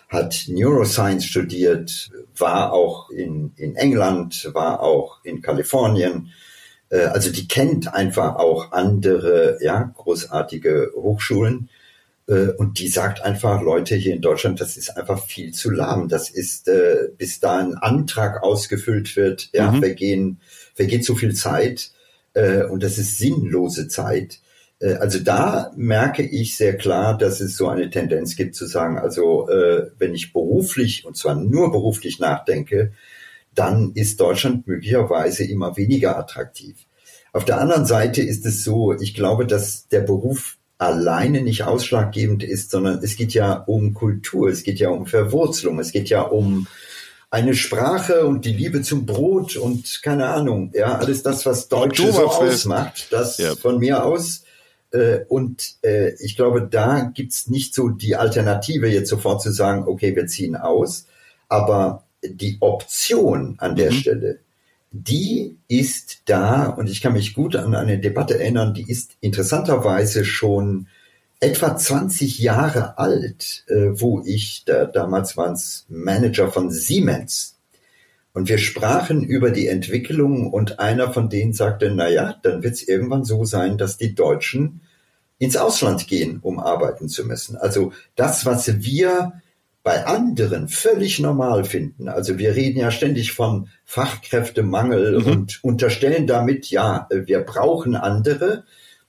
hat 0.09 0.47
Neuroscience 0.49 1.23
studiert, 1.23 2.11
war 2.37 2.73
auch 2.73 3.09
in, 3.09 3.53
in 3.55 3.77
England, 3.77 4.49
war 4.51 4.81
auch 4.81 5.23
in 5.23 5.41
Kalifornien, 5.41 6.33
äh, 6.89 7.05
also 7.05 7.31
die 7.31 7.47
kennt 7.47 7.93
einfach 7.93 8.35
auch 8.35 8.71
andere, 8.71 9.57
ja, 9.61 9.93
großartige 9.95 10.91
Hochschulen. 10.95 11.69
Äh, 12.27 12.49
und 12.57 12.79
die 12.79 12.87
sagt 12.87 13.21
einfach, 13.21 13.61
Leute 13.61 13.95
hier 13.95 14.13
in 14.13 14.21
Deutschland, 14.21 14.59
das 14.61 14.77
ist 14.77 14.97
einfach 14.97 15.23
viel 15.25 15.53
zu 15.53 15.69
lahm. 15.71 16.09
Das 16.09 16.29
ist, 16.29 16.67
äh, 16.67 17.09
bis 17.17 17.39
da 17.39 17.57
ein 17.57 17.75
Antrag 17.75 18.43
ausgefüllt 18.43 19.15
wird, 19.15 19.49
ja, 19.53 19.71
mhm. 19.71 19.79
vergehen, 19.79 20.41
vergeht 20.73 21.05
zu 21.05 21.15
viel 21.15 21.33
Zeit. 21.33 21.91
Äh, 22.33 22.63
und 22.63 22.83
das 22.83 22.97
ist 22.97 23.17
sinnlose 23.17 23.87
Zeit. 23.87 24.39
Äh, 24.79 24.95
also 24.95 25.19
da 25.19 25.71
merke 25.75 26.23
ich 26.23 26.57
sehr 26.57 26.77
klar, 26.77 27.17
dass 27.17 27.41
es 27.41 27.57
so 27.57 27.67
eine 27.67 27.89
Tendenz 27.89 28.35
gibt 28.35 28.55
zu 28.55 28.65
sagen, 28.65 28.97
also 28.97 29.47
wenn 29.97 30.13
ich 30.13 30.33
beruflich, 30.33 31.05
und 31.05 31.17
zwar 31.17 31.35
nur 31.35 31.71
beruflich 31.71 32.19
nachdenke, 32.19 32.91
dann 33.55 33.93
ist 33.93 34.19
Deutschland 34.19 34.67
möglicherweise 34.67 35.43
immer 35.45 35.77
weniger 35.77 36.17
attraktiv. 36.17 36.77
Auf 37.33 37.45
der 37.45 37.59
anderen 37.59 37.85
Seite 37.85 38.21
ist 38.21 38.45
es 38.45 38.63
so, 38.63 38.93
ich 38.93 39.13
glaube, 39.13 39.45
dass 39.45 39.87
der 39.87 40.01
Beruf 40.01 40.57
alleine 40.77 41.41
nicht 41.41 41.63
ausschlaggebend 41.63 42.43
ist, 42.43 42.71
sondern 42.71 42.99
es 43.03 43.15
geht 43.15 43.33
ja 43.33 43.53
um 43.53 43.93
Kultur, 43.93 44.49
es 44.49 44.63
geht 44.63 44.79
ja 44.79 44.89
um 44.89 45.05
Verwurzelung, 45.05 45.79
es 45.79 45.91
geht 45.91 46.09
ja 46.09 46.21
um 46.21 46.67
eine 47.29 47.53
Sprache 47.53 48.25
und 48.25 48.45
die 48.45 48.53
Liebe 48.53 48.81
zum 48.81 49.05
Brot 49.05 49.57
und 49.57 50.01
keine 50.03 50.27
Ahnung, 50.27 50.71
ja, 50.73 50.97
alles 50.97 51.23
das, 51.23 51.45
was 51.45 51.67
Deutsche 51.67 52.11
so 52.11 52.27
ausmacht, 52.27 53.07
das 53.11 53.37
ja. 53.37 53.55
von 53.55 53.79
mir 53.79 54.05
aus. 54.05 54.43
Äh, 54.91 55.25
und 55.27 55.75
äh, 55.81 56.13
ich 56.23 56.37
glaube, 56.37 56.65
da 56.69 57.11
gibt's 57.13 57.47
nicht 57.47 57.75
so 57.75 57.89
die 57.89 58.15
Alternative, 58.15 58.87
jetzt 58.87 59.09
sofort 59.09 59.41
zu 59.41 59.51
sagen, 59.51 59.83
okay, 59.87 60.15
wir 60.15 60.27
ziehen 60.27 60.55
aus. 60.55 61.07
Aber 61.49 62.04
die 62.29 62.57
Option 62.59 63.55
an 63.57 63.75
der 63.75 63.91
mhm. 63.91 63.95
Stelle, 63.95 64.39
die 64.91 65.57
ist 65.67 66.21
da 66.25 66.67
und 66.67 66.89
ich 66.89 67.01
kann 67.01 67.13
mich 67.13 67.33
gut 67.33 67.55
an 67.55 67.75
eine 67.75 67.99
Debatte 67.99 68.39
erinnern, 68.39 68.73
die 68.73 68.89
ist 68.89 69.17
interessanterweise 69.19 70.23
schon 70.23 70.87
etwa 71.39 71.75
20 71.75 72.39
Jahre 72.39 72.97
alt, 72.97 73.65
äh, 73.67 73.99
wo 73.99 74.23
ich, 74.25 74.63
da, 74.65 74.85
damals 74.85 75.35
war 75.35 75.51
es 75.51 75.85
Manager 75.89 76.51
von 76.51 76.71
Siemens, 76.71 77.55
und 78.35 78.49
wir 78.49 78.57
sprachen 78.57 79.23
über 79.23 79.49
die 79.49 79.69
Entwicklung 79.69 80.51
und 80.51 80.77
einer 80.77 81.13
von 81.13 81.29
denen 81.29 81.53
sagte, 81.53 81.89
na 81.95 82.09
ja, 82.09 82.35
dann 82.43 82.63
wird 82.63 82.73
es 82.73 82.85
irgendwann 82.85 83.23
so 83.23 83.45
sein, 83.45 83.77
dass 83.77 83.95
die 83.95 84.13
Deutschen 84.13 84.81
ins 85.37 85.55
Ausland 85.55 86.05
gehen, 86.07 86.39
um 86.41 86.59
arbeiten 86.59 87.07
zu 87.07 87.23
müssen. 87.23 87.55
Also 87.55 87.93
das, 88.17 88.45
was 88.45 88.83
wir 88.83 89.41
bei 89.85 90.07
anderen 90.07 90.67
völlig 90.67 91.19
normal 91.19 91.63
finden. 91.63 92.09
Also 92.09 92.39
wir 92.39 92.55
reden 92.55 92.79
ja 92.79 92.89
ständig 92.89 93.33
von 93.33 93.69
Fachkräftemangel 93.85 95.19
mhm. 95.19 95.25
und 95.27 95.63
unterstellen 95.63 96.25
damit, 96.25 96.71
ja, 96.71 97.07
wir 97.11 97.41
brauchen 97.41 97.95
andere 97.95 98.63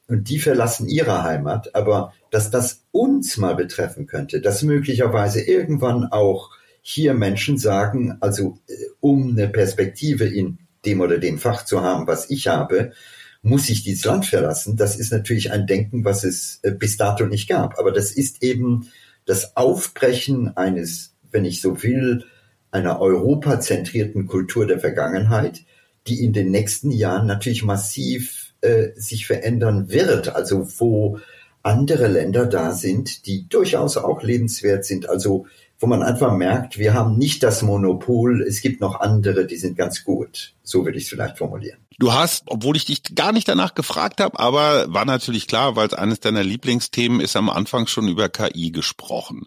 und 0.07 0.29
die 0.29 0.39
verlassen 0.39 0.87
ihre 0.87 1.23
Heimat. 1.23 1.75
Aber 1.75 2.13
dass 2.31 2.51
das 2.51 2.83
uns 2.93 3.39
mal 3.39 3.55
betreffen 3.55 4.07
könnte, 4.07 4.43
dass 4.43 4.63
möglicherweise 4.63 5.41
irgendwann 5.41 6.13
auch 6.13 6.51
hier 6.83 7.15
Menschen 7.15 7.57
sagen, 7.57 8.19
also 8.21 8.59
äh, 8.69 8.75
um 9.01 9.31
eine 9.31 9.49
Perspektive 9.49 10.27
in 10.27 10.59
dem 10.85 11.01
oder 11.01 11.17
dem 11.17 11.39
Fach 11.39 11.65
zu 11.65 11.81
haben, 11.81 12.07
was 12.07 12.29
ich 12.29 12.49
habe, 12.49 12.93
muss 13.41 13.71
ich 13.71 13.83
dieses 13.83 14.05
Land 14.05 14.27
verlassen. 14.27 14.77
Das 14.77 14.97
ist 14.97 15.11
natürlich 15.11 15.53
ein 15.53 15.67
Denken, 15.67 16.05
was 16.05 16.23
es 16.23 16.61
äh, 16.65 16.71
bis 16.71 16.99
dato 16.99 17.25
nicht 17.25 17.49
gab. 17.49 17.79
Aber 17.79 17.93
das 17.93 18.13
ist 18.13 18.43
eben 18.43 18.91
das 19.27 19.57
Aufbrechen 19.57 20.57
eines, 20.57 21.15
wenn 21.31 21.45
ich 21.45 21.61
so 21.61 21.83
will, 21.83 22.25
einer 22.71 23.01
europazentrierten 23.01 24.27
Kultur 24.27 24.67
der 24.67 24.81
Vergangenheit, 24.81 25.65
die 26.07 26.25
in 26.25 26.33
den 26.33 26.51
nächsten 26.51 26.91
Jahren 26.91 27.27
natürlich 27.27 27.65
massiv 27.65 28.55
äh, 28.61 28.89
sich 28.95 29.27
verändern 29.27 29.91
wird. 29.91 30.35
Also 30.35 30.67
wo 30.79 31.19
andere 31.63 32.07
Länder 32.07 32.47
da 32.47 32.73
sind, 32.73 33.27
die 33.27 33.49
durchaus 33.49 33.97
auch 33.97 34.23
lebenswert 34.23 34.85
sind. 34.85 35.09
Also 35.09 35.47
wo 35.79 35.87
man 35.87 36.03
einfach 36.03 36.33
merkt, 36.33 36.79
wir 36.79 36.95
haben 36.95 37.19
nicht 37.19 37.43
das 37.43 37.63
Monopol, 37.63 38.43
es 38.43 38.63
gibt 38.63 38.81
noch 38.81 39.01
andere, 39.01 39.47
die 39.47 39.57
sind 39.57 39.77
ganz 39.77 40.05
gut. 40.05 40.55
So 40.63 40.85
würde 40.85 40.99
ich 40.99 41.05
es 41.05 41.11
vielleicht 41.11 41.39
formulieren. 41.39 41.79
Du 41.99 42.13
hast, 42.13 42.45
obwohl 42.47 42.77
ich 42.77 42.85
dich 42.85 43.03
gar 43.15 43.33
nicht 43.33 43.49
danach 43.49 43.75
gefragt 43.75 44.21
habe, 44.21 44.39
aber 44.39 44.93
war 44.93 45.05
natürlich 45.05 45.47
klar, 45.47 45.77
weil 45.77 45.87
es 45.87 45.95
eines 45.95 46.21
deiner 46.21 46.43
Lieblingsthemen 46.43 47.21
ist, 47.21 47.37
am 47.37 47.51
Anfang 47.51 47.87
schon 47.87 48.09
über 48.09 48.29
KI 48.29 48.71
gesprochen. 48.71 49.47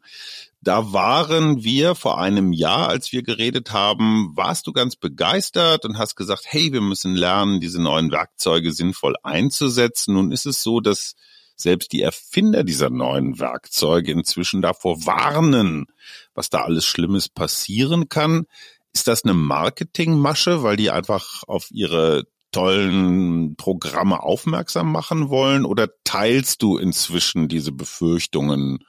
Da 0.62 0.92
waren 0.92 1.64
wir 1.64 1.96
vor 1.96 2.20
einem 2.20 2.52
Jahr, 2.52 2.90
als 2.90 3.12
wir 3.12 3.24
geredet 3.24 3.72
haben, 3.72 4.36
warst 4.36 4.68
du 4.68 4.74
ganz 4.74 4.96
begeistert 4.96 5.86
und 5.86 5.98
hast 5.98 6.16
gesagt, 6.16 6.44
hey, 6.48 6.74
wir 6.74 6.82
müssen 6.82 7.16
lernen, 7.16 7.62
diese 7.62 7.82
neuen 7.82 8.12
Werkzeuge 8.12 8.74
sinnvoll 8.74 9.16
einzusetzen. 9.24 10.16
Nun 10.16 10.32
ist 10.32 10.46
es 10.46 10.62
so, 10.62 10.82
dass 10.82 11.16
selbst 11.62 11.92
die 11.92 12.02
Erfinder 12.02 12.64
dieser 12.64 12.90
neuen 12.90 13.40
Werkzeuge 13.40 14.12
inzwischen 14.12 14.62
davor 14.62 15.06
warnen, 15.06 15.88
was 16.34 16.50
da 16.50 16.64
alles 16.64 16.86
Schlimmes 16.86 17.28
passieren 17.28 18.08
kann. 18.08 18.46
Ist 18.94 19.08
das 19.08 19.24
eine 19.24 19.34
Marketingmasche, 19.34 20.64
weil 20.64 20.78
die 20.78 20.90
einfach 20.90 21.44
auf 21.48 21.70
ihre 21.70 22.24
tollen 22.52 23.56
Programme 23.58 24.24
aufmerksam 24.24 24.92
machen 24.92 25.30
wollen? 25.30 25.66
Oder 25.66 25.90
teilst 26.06 26.62
du 26.62 26.78
inzwischen 26.78 27.50
diese 27.50 27.74
Befürchtungen, 27.74 28.80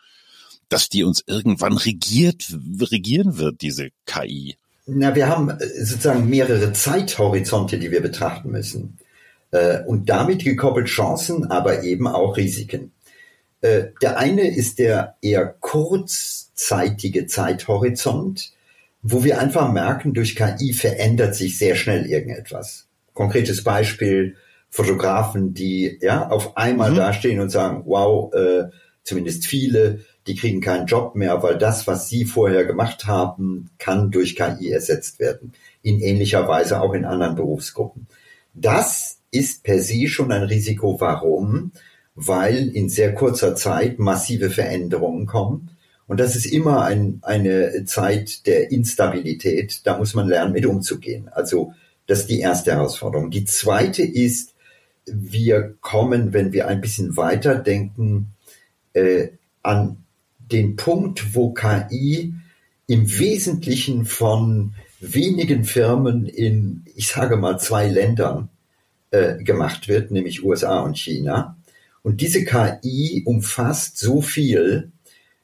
dass 0.69 0.89
die 0.89 1.03
uns 1.03 1.25
irgendwann 1.27 1.77
regiert, 1.77 2.57
regieren 2.81 3.37
wird, 3.37 3.63
diese 3.63 3.89
KI? 4.07 4.57
Na, 4.87 5.15
wir 5.15 5.29
haben 5.29 5.53
sozusagen 5.83 6.29
mehrere 6.29 6.73
Zeithorizonte, 6.73 7.79
die 7.79 7.91
wir 7.91 8.01
betrachten 8.01 8.51
müssen. 8.51 9.00
Äh, 9.51 9.83
und 9.85 10.09
damit 10.09 10.45
gekoppelt 10.45 10.87
Chancen, 10.87 11.51
aber 11.51 11.83
eben 11.83 12.07
auch 12.07 12.37
Risiken. 12.37 12.93
Äh, 13.61 13.89
der 14.01 14.19
eine 14.19 14.49
ist 14.49 14.79
der 14.79 15.17
eher 15.21 15.47
kurzzeitige 15.61 17.27
Zeithorizont, 17.27 18.53
wo 19.03 19.25
wir 19.25 19.41
einfach 19.41 19.73
merken, 19.73 20.15
durch 20.15 20.37
KI 20.37 20.73
verändert 20.73 21.35
sich 21.35 21.59
sehr 21.59 21.75
schnell 21.75 22.07
irgendetwas. 22.07 22.87
Konkretes 23.15 23.65
Beispiel, 23.65 24.37
Fotografen, 24.69 25.53
die 25.53 25.99
ja 26.01 26.29
auf 26.29 26.57
einmal 26.57 26.93
mhm. 26.93 26.97
dastehen 26.97 27.41
und 27.41 27.51
sagen, 27.51 27.83
wow, 27.87 28.33
äh, 28.33 28.71
zumindest 29.03 29.47
viele, 29.47 30.05
die 30.27 30.37
kriegen 30.37 30.61
keinen 30.61 30.87
Job 30.87 31.17
mehr, 31.17 31.43
weil 31.43 31.59
das, 31.59 31.87
was 31.87 32.09
sie 32.09 32.25
vorher 32.25 32.65
gemacht 32.65 33.07
haben, 33.07 33.71
kann 33.79 34.11
durch 34.11 34.37
KI 34.37 34.71
ersetzt 34.71 35.19
werden. 35.19 35.55
In 35.83 36.01
ähnlicher 36.01 36.47
Weise 36.47 36.81
auch 36.81 36.95
in 36.95 37.05
anderen 37.05 37.35
Berufsgruppen. 37.35 38.07
Das 38.55 39.20
ist 39.31 39.63
per 39.63 39.81
se 39.81 40.09
schon 40.09 40.33
ein 40.33 40.43
Risiko. 40.43 41.01
Warum? 41.01 41.73
Weil 42.15 42.69
in 42.69 42.89
sehr 42.89 43.15
kurzer 43.15 43.55
Zeit 43.55 43.99
massive 43.99 44.51
Veränderungen 44.51 45.27
kommen. 45.27 45.71
Und 46.07 46.19
das 46.19 46.35
ist 46.35 46.47
immer 46.47 46.83
ein, 46.83 47.21
eine 47.23 47.85
Zeit 47.85 48.47
der 48.47 48.73
Instabilität. 48.73 49.83
Da 49.85 49.97
muss 49.97 50.15
man 50.15 50.29
lernen, 50.29 50.53
mit 50.53 50.67
umzugehen. 50.67 51.29
Also 51.29 51.73
das 52.07 52.23
ist 52.23 52.31
die 52.31 52.41
erste 52.41 52.73
Herausforderung. 52.73 53.31
Die 53.31 53.45
zweite 53.45 54.03
ist, 54.03 54.55
wir 55.07 55.77
kommen, 55.81 56.33
wenn 56.33 56.53
wir 56.53 56.67
ein 56.67 56.81
bisschen 56.81 57.17
weiter 57.17 57.55
denken, 57.55 58.33
äh, 58.93 59.29
an 59.63 59.99
den 60.39 60.75
Punkt, 60.77 61.35
wo 61.35 61.53
KI 61.53 62.35
im 62.87 63.19
Wesentlichen 63.19 64.05
von 64.05 64.75
wenigen 64.99 65.65
Firmen 65.65 66.27
in, 66.27 66.85
ich 66.97 67.07
sage 67.07 67.37
mal, 67.37 67.59
zwei 67.59 67.89
Ländern 67.89 68.49
äh, 69.11 69.43
gemacht 69.43 69.89
wird, 69.89 70.11
nämlich 70.11 70.45
USA 70.45 70.81
und 70.81 70.99
China. 70.99 71.57
Und 72.03 72.21
diese 72.21 72.45
KI 72.45 73.23
umfasst 73.27 73.99
so 73.99 74.23
viel, 74.23 74.93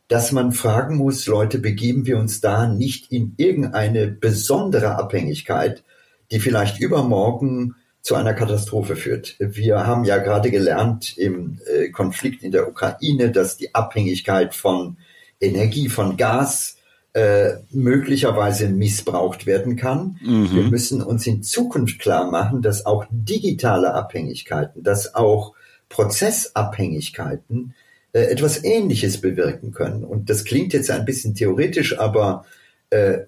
dass 0.09 0.33
man 0.33 0.53
fragen 0.53 0.97
muss, 0.97 1.27
Leute, 1.27 1.59
begeben 1.59 2.07
wir 2.07 2.19
uns 2.19 2.41
da 2.41 2.67
nicht 2.67 3.11
in 3.11 3.35
irgendeine 3.37 4.07
besondere 4.07 4.97
Abhängigkeit, 4.97 5.83
die 6.31 6.41
vielleicht 6.41 6.81
übermorgen 6.81 7.75
zu 8.03 8.15
einer 8.15 8.35
Katastrophe 8.35 8.95
führt. 8.95 9.35
Wir 9.41 9.85
haben 9.85 10.05
ja 10.05 10.19
gerade 10.19 10.51
gelernt 10.51 11.19
im 11.19 11.59
äh, 11.67 11.89
Konflikt 11.91 12.45
in 12.45 12.53
der 12.53 12.69
Ukraine, 12.69 13.33
dass 13.33 13.57
die 13.57 13.75
Abhängigkeit 13.75 14.55
von 14.55 14.97
Energie, 15.41 15.89
von 15.89 16.17
Gas 16.17 16.77
äh, 17.17 17.63
möglicherweise 17.71 18.69
missbraucht 18.69 19.47
werden 19.47 19.77
kann. 19.77 20.19
Mhm. 20.23 20.55
Wir 20.55 20.63
müssen 20.65 21.03
uns 21.03 21.27
in 21.27 21.43
Zukunft 21.43 21.99
klar 21.99 22.31
machen, 22.31 22.61
dass 22.61 22.85
auch 22.85 23.07
digitale 23.11 23.95
Abhängigkeiten, 23.95 24.83
dass 24.83 25.15
auch 25.15 25.55
Prozessabhängigkeiten 25.89 27.73
äh, 28.13 28.25
etwas 28.25 28.63
Ähnliches 28.63 29.19
bewirken 29.23 29.73
können. 29.73 30.05
Und 30.05 30.29
das 30.29 30.45
klingt 30.45 30.75
jetzt 30.75 30.91
ein 30.91 31.07
bisschen 31.07 31.35
theoretisch, 31.35 31.99
aber 31.99 32.45
äh, 32.91 33.21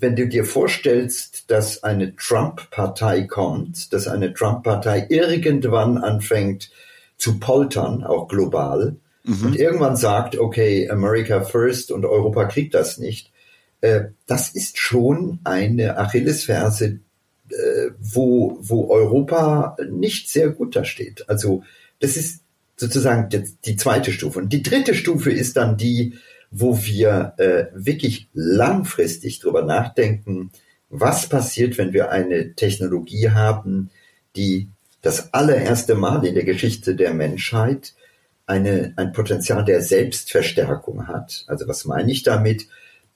wenn 0.00 0.16
du 0.16 0.26
dir 0.26 0.44
vorstellst, 0.44 1.52
dass 1.52 1.84
eine 1.84 2.16
Trump-Partei 2.16 3.28
kommt, 3.28 3.92
dass 3.92 4.08
eine 4.08 4.34
Trump-Partei 4.34 5.06
irgendwann 5.08 5.98
anfängt 5.98 6.72
zu 7.16 7.38
poltern, 7.38 8.02
auch 8.02 8.26
global, 8.26 8.96
mhm. 9.24 9.46
und 9.46 9.56
irgendwann 9.56 9.96
sagt, 9.96 10.38
okay, 10.38 10.88
America 10.90 11.42
first 11.42 11.90
und 11.90 12.04
Europa 12.04 12.44
kriegt 12.46 12.74
das 12.74 12.98
nicht, 12.98 13.30
äh, 13.80 14.06
das 14.26 14.50
ist 14.50 14.78
schon 14.78 15.40
eine 15.44 15.98
Achillesferse, 15.98 17.00
äh, 17.50 17.90
wo, 17.98 18.58
wo 18.60 18.88
Europa 18.88 19.76
nicht 19.90 20.30
sehr 20.30 20.50
gut 20.50 20.76
da 20.76 20.84
steht. 20.84 21.28
Also 21.28 21.62
das 22.00 22.16
ist 22.16 22.42
sozusagen 22.76 23.28
die, 23.28 23.44
die 23.64 23.76
zweite 23.76 24.12
Stufe. 24.12 24.38
Und 24.38 24.52
die 24.52 24.62
dritte 24.62 24.94
Stufe 24.94 25.30
ist 25.30 25.56
dann 25.56 25.76
die, 25.76 26.14
wo 26.50 26.82
wir 26.82 27.34
äh, 27.36 27.66
wirklich 27.74 28.28
langfristig 28.32 29.38
drüber 29.38 29.62
nachdenken, 29.62 30.50
was 30.88 31.28
passiert, 31.28 31.78
wenn 31.78 31.92
wir 31.92 32.10
eine 32.10 32.54
Technologie 32.54 33.30
haben, 33.30 33.90
die 34.34 34.68
das 35.02 35.32
allererste 35.32 35.94
Mal 35.94 36.26
in 36.26 36.34
der 36.34 36.44
Geschichte 36.44 36.94
der 36.96 37.14
Menschheit 37.14 37.94
eine, 38.50 38.92
ein 38.96 39.12
Potenzial 39.12 39.64
der 39.64 39.80
Selbstverstärkung 39.80 41.08
hat. 41.08 41.44
Also 41.46 41.66
was 41.68 41.84
meine 41.84 42.10
ich 42.12 42.22
damit? 42.22 42.66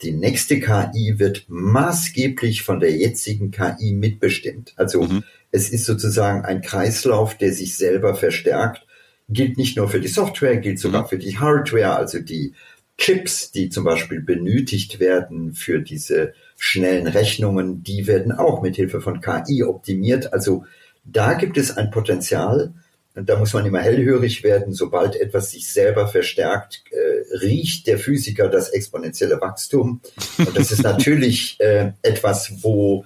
Die 0.02 0.12
nächste 0.12 0.58
KI 0.60 1.14
wird 1.18 1.44
maßgeblich 1.48 2.62
von 2.62 2.80
der 2.80 2.96
jetzigen 2.96 3.50
KI 3.50 3.92
mitbestimmt. 3.92 4.72
Also 4.76 5.02
mhm. 5.02 5.24
Es 5.54 5.68
ist 5.68 5.84
sozusagen 5.84 6.44
ein 6.44 6.62
Kreislauf, 6.62 7.38
der 7.38 7.52
sich 7.52 7.76
selber 7.76 8.16
verstärkt. 8.16 8.84
Gilt 9.28 9.56
nicht 9.56 9.76
nur 9.76 9.88
für 9.88 10.00
die 10.00 10.08
Software, 10.08 10.56
gilt 10.56 10.80
sogar 10.80 11.02
mhm. 11.02 11.06
für 11.06 11.18
die 11.18 11.38
Hardware, 11.38 11.94
also 11.94 12.18
die 12.18 12.54
Chips, 12.98 13.52
die 13.52 13.68
zum 13.68 13.84
Beispiel 13.84 14.20
benötigt 14.20 14.98
werden 14.98 15.54
für 15.54 15.78
diese 15.78 16.34
schnellen 16.58 17.06
Rechnungen, 17.06 17.84
die 17.84 18.08
werden 18.08 18.32
auch 18.32 18.62
mit 18.62 18.74
Hilfe 18.74 19.00
von 19.00 19.20
KI 19.20 19.62
optimiert. 19.62 20.32
Also 20.32 20.64
da 21.04 21.34
gibt 21.34 21.56
es 21.56 21.76
ein 21.76 21.92
Potenzial, 21.92 22.74
und 23.14 23.28
da 23.28 23.38
muss 23.38 23.52
man 23.52 23.64
immer 23.64 23.80
hellhörig 23.80 24.42
werden, 24.42 24.72
sobald 24.72 25.14
etwas 25.14 25.52
sich 25.52 25.72
selber 25.72 26.08
verstärkt, 26.08 26.82
äh, 26.90 27.36
riecht 27.38 27.86
der 27.86 27.98
Physiker 27.98 28.48
das 28.48 28.70
exponentielle 28.70 29.40
Wachstum. 29.40 30.00
Und 30.38 30.56
das 30.56 30.72
ist 30.72 30.82
natürlich 30.82 31.56
äh, 31.60 31.92
etwas, 32.02 32.64
wo 32.64 33.04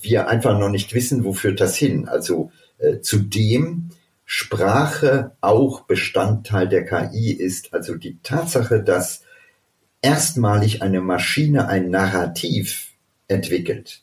wir 0.00 0.28
einfach 0.28 0.58
noch 0.58 0.70
nicht 0.70 0.94
wissen, 0.94 1.24
wo 1.24 1.34
führt 1.34 1.60
das 1.60 1.76
hin. 1.76 2.08
Also 2.08 2.52
äh, 2.78 3.00
zudem 3.00 3.90
Sprache 4.24 5.32
auch 5.42 5.82
Bestandteil 5.82 6.68
der 6.68 6.86
KI 6.86 7.32
ist. 7.32 7.74
Also 7.74 7.96
die 7.96 8.18
Tatsache, 8.22 8.82
dass 8.82 9.22
erstmalig 10.00 10.80
eine 10.80 11.02
Maschine 11.02 11.68
ein 11.68 11.90
Narrativ 11.90 12.92
entwickelt, 13.28 14.02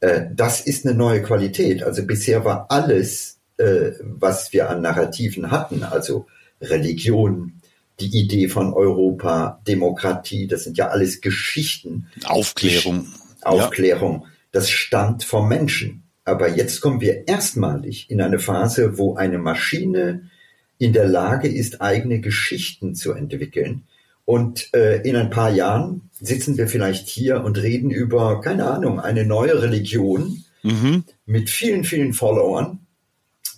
äh, 0.00 0.22
das 0.34 0.60
ist 0.62 0.84
eine 0.84 0.96
neue 0.96 1.22
Qualität. 1.22 1.84
Also 1.84 2.04
bisher 2.04 2.44
war 2.44 2.66
alles 2.70 3.33
äh, 3.56 3.92
was 4.00 4.52
wir 4.52 4.70
an 4.70 4.82
Narrativen 4.82 5.50
hatten, 5.50 5.82
also 5.82 6.26
Religion, 6.60 7.60
die 8.00 8.18
Idee 8.18 8.48
von 8.48 8.72
Europa, 8.72 9.60
Demokratie, 9.66 10.46
das 10.46 10.64
sind 10.64 10.76
ja 10.76 10.88
alles 10.88 11.20
Geschichten. 11.20 12.08
Aufklärung. 12.24 13.06
Aufklärung, 13.42 14.22
ja. 14.22 14.28
das 14.52 14.70
stammt 14.70 15.24
vom 15.24 15.48
Menschen. 15.48 16.04
Aber 16.24 16.48
jetzt 16.48 16.80
kommen 16.80 17.00
wir 17.00 17.28
erstmalig 17.28 18.10
in 18.10 18.20
eine 18.20 18.38
Phase, 18.38 18.98
wo 18.98 19.14
eine 19.14 19.38
Maschine 19.38 20.30
in 20.78 20.92
der 20.92 21.06
Lage 21.06 21.48
ist, 21.48 21.80
eigene 21.80 22.20
Geschichten 22.20 22.94
zu 22.94 23.12
entwickeln. 23.12 23.84
Und 24.24 24.72
äh, 24.74 25.02
in 25.02 25.16
ein 25.16 25.30
paar 25.30 25.50
Jahren 25.50 26.10
sitzen 26.12 26.56
wir 26.56 26.66
vielleicht 26.66 27.08
hier 27.08 27.44
und 27.44 27.58
reden 27.58 27.90
über, 27.90 28.40
keine 28.40 28.66
Ahnung, 28.66 28.98
eine 28.98 29.26
neue 29.26 29.62
Religion 29.62 30.44
mhm. 30.62 31.04
mit 31.26 31.50
vielen, 31.50 31.84
vielen 31.84 32.14
Followern, 32.14 32.83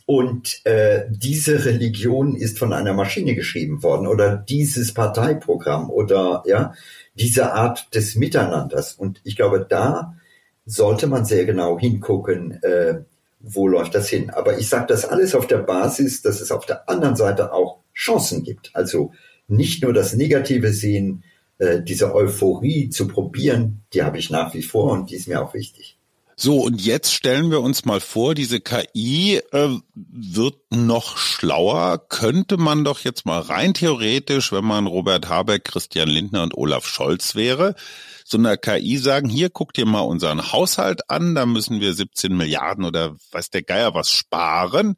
und 0.07 0.65
äh, 0.65 1.07
diese 1.11 1.65
Religion 1.65 2.37
ist 2.37 2.61
von 2.61 2.73
einer 2.73 2.95
Maschine 2.95 3.35
geschrieben 3.35 3.83
worden 3.83 4.07
oder 4.07 4.37
dieses 4.37 4.95
Parteiprogramm 4.95 5.91
oder 5.91 6.45
ja 6.47 6.75
diese 7.15 7.53
Art 7.53 7.93
des 7.95 8.15
Miteinanders. 8.15 8.95
Und 8.95 9.21
ich 9.25 9.35
glaube, 9.35 9.67
da 9.69 10.15
sollte 10.65 11.09
man 11.09 11.25
sehr 11.25 11.45
genau 11.45 11.79
hingucken, 11.79 12.63
äh, 12.63 13.01
wo 13.41 13.67
läuft 13.67 13.97
das 13.97 14.09
hin. 14.09 14.31
Aber 14.31 14.59
ich 14.59 14.69
sage 14.69 14.87
das 14.89 15.05
alles 15.05 15.35
auf 15.35 15.49
der 15.49 15.59
Basis, 15.59 16.23
dass 16.23 16.41
es 16.41 16.53
auf 16.53 16.67
der 16.67 16.89
anderen 16.89 17.17
Seite 17.17 17.53
auch 17.53 17.79
Chancen 17.93 18.45
gibt. 18.45 18.71
Also 18.75 19.13
nicht 19.49 19.83
nur 19.83 19.93
das 19.93 20.15
Negative 20.15 20.73
sehen, 20.73 21.25
äh, 21.59 21.83
diese 21.83 22.15
Euphorie 22.15 22.91
zu 22.91 23.09
probieren, 23.09 23.83
die 23.93 24.05
habe 24.05 24.19
ich 24.19 24.31
nach 24.31 24.55
wie 24.55 24.63
vor 24.63 24.93
und 24.93 25.11
die 25.11 25.17
ist 25.17 25.27
mir 25.27 25.43
auch 25.43 25.53
wichtig. 25.53 25.96
So, 26.39 26.59
und 26.59 26.83
jetzt 26.83 27.15
stellen 27.15 27.51
wir 27.51 27.63
uns 27.63 27.87
mal 27.87 27.99
vor, 27.99 28.35
diese 28.35 28.61
KI 28.61 29.41
äh, 29.53 29.79
wird 29.95 30.57
noch 30.69 31.17
schlauer. 31.17 32.07
Könnte 32.11 32.59
man 32.59 32.85
doch 32.85 33.01
jetzt 33.01 33.25
mal 33.25 33.41
rein 33.41 33.73
theoretisch, 33.73 34.53
wenn 34.53 34.67
man 34.67 34.87
Robert 34.87 35.31
Habeck, 35.31 35.65
Christian 35.65 36.11
Lindner 36.11 36.43
und 36.43 36.55
Olaf 36.55 36.87
Scholz 36.87 37.37
wäre, 37.37 37.75
so 38.23 38.37
einer 38.37 38.59
KI 38.59 38.99
sagen, 38.99 39.31
hier 39.31 39.49
guck 39.49 39.73
dir 39.73 39.87
mal 39.87 40.01
unseren 40.01 40.53
Haushalt 40.53 41.09
an, 41.09 41.35
da 41.35 41.47
müssen 41.47 41.81
wir 41.81 41.95
17 41.95 42.37
Milliarden 42.37 42.85
oder 42.85 43.17
weiß 43.31 43.49
der 43.49 43.63
Geier 43.63 43.95
was 43.95 44.11
sparen. 44.11 44.97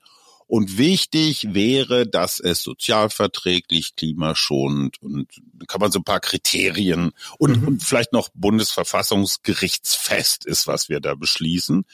Und 0.49 0.79
wichtig 0.79 1.53
wäre, 1.53 2.07
dass 2.07 2.41
es 2.41 2.63
sozialverträglich, 2.63 3.97
klimaschonend 3.97 4.97
und 5.03 5.29
kann 5.69 5.83
man 5.83 5.93
so 5.93 5.99
ein 6.01 6.05
paar 6.05 6.21
Kriterien 6.21 7.13
und, 7.39 7.61
mhm. 7.61 7.69
und 7.69 7.83
vielleicht 7.83 8.15
noch 8.15 8.31
Bundesverfassungsgerichtsfest 8.33 10.47
ist, 10.47 10.67
was 10.67 10.89
wir 10.89 11.01
da 11.01 11.15
beschließen. 11.15 11.85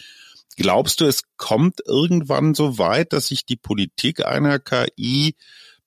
Glaubst 0.56 1.00
du, 1.00 1.06
es 1.06 1.22
kommt 1.36 1.80
irgendwann 1.84 2.54
so 2.54 2.78
weit, 2.78 3.12
dass 3.12 3.26
sich 3.26 3.44
die 3.44 3.56
Politik 3.56 4.24
einer 4.24 4.60
KI 4.60 5.34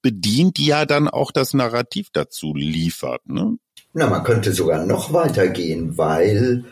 bedient, 0.02 0.58
die 0.58 0.66
ja 0.66 0.86
dann 0.86 1.08
auch 1.08 1.32
das 1.32 1.54
Narrativ 1.54 2.10
dazu 2.12 2.54
liefert? 2.54 3.30
Ne? 3.30 3.60
Na, 3.94 4.08
man 4.08 4.26
könnte 4.26 4.52
sogar 4.52 4.86
noch 4.86 5.14
weiter 5.14 5.48
gehen, 5.48 5.98
weil 5.98 6.66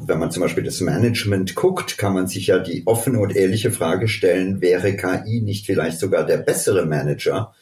wenn 0.00 0.18
man 0.18 0.30
zum 0.30 0.42
Beispiel 0.42 0.64
das 0.64 0.80
Management 0.80 1.54
guckt, 1.54 1.98
kann 1.98 2.14
man 2.14 2.26
sich 2.26 2.48
ja 2.48 2.58
die 2.58 2.86
offene 2.86 3.18
und 3.18 3.34
ehrliche 3.36 3.70
Frage 3.70 4.08
stellen, 4.08 4.60
wäre 4.60 4.96
KI 4.96 5.40
nicht 5.40 5.66
vielleicht 5.66 5.98
sogar 5.98 6.24
der 6.24 6.38
bessere 6.38 6.86
Manager? 6.86 7.54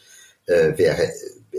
Äh, 0.46 0.76
wäre 0.76 1.10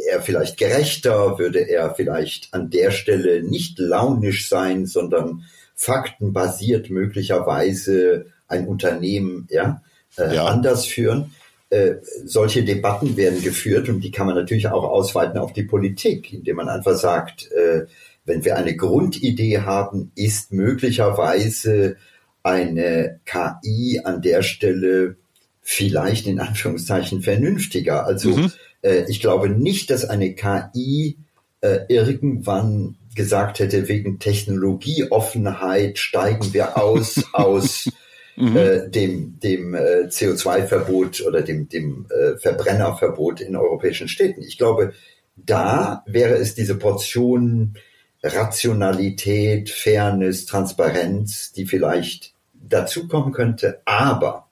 er 0.10 0.22
vielleicht 0.22 0.58
gerechter? 0.58 1.38
Würde 1.40 1.60
er 1.60 1.94
vielleicht 1.96 2.54
an 2.54 2.70
der 2.70 2.92
Stelle 2.92 3.44
nicht 3.44 3.80
launisch 3.80 4.50
sein, 4.50 4.86
sondern 4.86 5.44
faktenbasiert 5.76 6.90
möglicherweise 6.90 8.26
ein 8.48 8.68
Unternehmen 8.68 9.48
ja, 9.50 9.82
äh, 10.18 10.36
ja. 10.36 10.46
anders 10.46 10.86
führen? 10.86 11.34
Äh, 11.70 11.96
solche 12.26 12.64
Debatten 12.66 13.16
werden 13.16 13.42
geführt 13.42 13.88
und 13.88 14.02
die 14.02 14.12
kann 14.12 14.28
man 14.28 14.36
natürlich 14.36 14.68
auch 14.68 14.84
ausweiten 14.84 15.38
auf 15.38 15.54
die 15.54 15.64
Politik, 15.64 16.34
indem 16.34 16.58
man 16.58 16.68
einfach 16.68 16.96
sagt, 16.96 17.50
äh, 17.52 17.86
wenn 18.26 18.46
wir 18.46 18.56
eine 18.56 18.76
Grundidee 18.76 19.60
haben, 19.60 20.12
ist 20.16 20.54
möglicherweise 20.54 21.98
eine 22.44 23.20
KI 23.26 24.02
an 24.04 24.22
der 24.22 24.42
Stelle 24.42 25.18
vielleicht 25.62 26.28
in 26.28 26.40
Anführungszeichen 26.40 27.22
vernünftiger. 27.22 28.06
Also 28.06 28.30
mhm. 28.30 28.52
äh, 28.82 29.06
ich 29.08 29.22
glaube 29.22 29.50
nicht, 29.50 29.90
dass 29.90 30.06
eine 30.06 30.34
KI 30.34 31.18
äh, 31.62 31.80
irgendwann 31.88 32.98
gesagt 33.16 33.60
hätte, 33.60 33.88
wegen 33.88 34.20
Technologieoffenheit 34.20 36.00
steigen 36.00 36.54
wir 36.54 36.78
aus 36.78 37.24
aus 37.34 37.90
mhm. 38.36 38.58
äh, 38.58 38.90
dem, 38.90 39.40
dem 39.40 39.74
äh, 39.76 40.08
CO2-Verbot 40.08 41.22
oder 41.22 41.42
dem, 41.42 41.70
dem 41.70 42.08
äh, 42.10 42.38
Verbrennerverbot 42.38 43.42
in 43.42 43.56
europäischen 43.56 44.08
Städten. 44.08 44.42
Ich 44.42 44.58
glaube, 44.58 44.94
da 45.36 46.04
wäre 46.08 46.36
es 46.36 46.56
diese 46.56 46.76
Portion 46.76 47.76
Rationalität, 48.24 49.70
Fairness, 49.70 50.46
Transparenz, 50.46 51.52
die 51.54 51.66
vielleicht 51.66 52.34
dazukommen 52.54 53.34
könnte. 53.34 53.82
Aber 53.86 54.48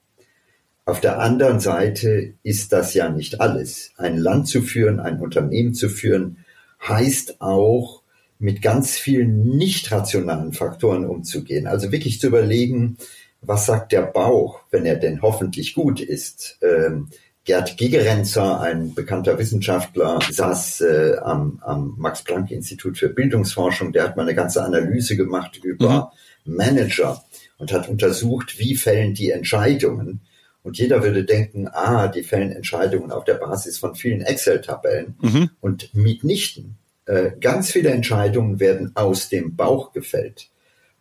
auf 0.86 1.01
der 1.01 1.20
anderen 1.20 1.59
Seite 1.59 2.34
ist 2.41 2.74
das 2.74 2.93
ja 2.93 3.09
nicht 3.09 3.41
alles. 3.41 3.91
Ein 3.97 4.17
Land 4.17 4.47
zu 4.47 4.61
führen, 4.61 4.99
ein 4.99 5.20
Unternehmen 5.20 5.74
zu 5.74 5.88
führen, 5.88 6.43
heißt 6.82 7.41
auch, 7.41 8.01
mit 8.39 8.61
ganz 8.61 8.97
vielen 8.97 9.57
nicht 9.57 9.91
rationalen 9.91 10.53
Faktoren 10.53 11.05
umzugehen. 11.05 11.67
Also 11.67 11.91
wirklich 11.91 12.22
zu 12.22 12.28
überlegen, 12.28 12.97
was 13.41 13.65
sagt 13.65 13.91
der 13.91 14.01
Bauch, 14.03 14.61
wenn 14.72 14.86
er 14.86 14.95
denn 14.95 15.22
hoffentlich 15.22 15.76
gut 15.76 15.99
ist? 15.99 16.57
Ähm, 16.61 17.09
Gerd 17.50 17.78
Gigerenzer, 17.78 18.62
ein 18.62 18.93
bekannter 18.93 19.39
Wissenschaftler, 19.39 20.20
saß 20.30 20.82
äh, 20.82 21.16
am, 21.20 21.60
am 21.66 21.95
Max-Planck-Institut 21.97 23.00
für 23.00 23.10
Bildungsforschung. 23.10 23.91
Der 23.91 24.04
hat 24.04 24.16
mal 24.16 24.22
eine 24.22 24.36
ganze 24.36 24.64
Analyse 24.64 25.18
gemacht 25.18 25.60
über 25.64 26.12
mhm. 26.45 26.56
Manager 26.58 27.24
und 27.58 27.74
hat 27.74 27.89
untersucht, 27.89 28.60
wie 28.60 28.76
fällen 28.76 29.16
die 29.16 29.32
Entscheidungen. 29.32 30.22
Und 30.62 30.78
jeder 30.78 31.02
würde 31.02 31.24
denken, 31.24 31.68
ah, 31.68 32.08
die 32.08 32.22
fällen 32.22 32.52
Entscheidungen 32.52 33.12
auf 33.12 33.24
der 33.24 33.34
Basis 33.34 33.80
von 33.80 33.95
vielen 33.95 34.22
Excel-Tabellen. 34.22 35.16
Mhm. 35.20 35.50
Und 35.60 35.91
mitnichten. 35.95 36.78
Äh, 37.08 37.32
ganz 37.41 37.72
viele 37.72 37.89
Entscheidungen 37.89 38.60
werden 38.60 38.91
aus 38.93 39.28
dem 39.28 39.56
Bauch 39.56 39.91
gefällt. 39.91 40.52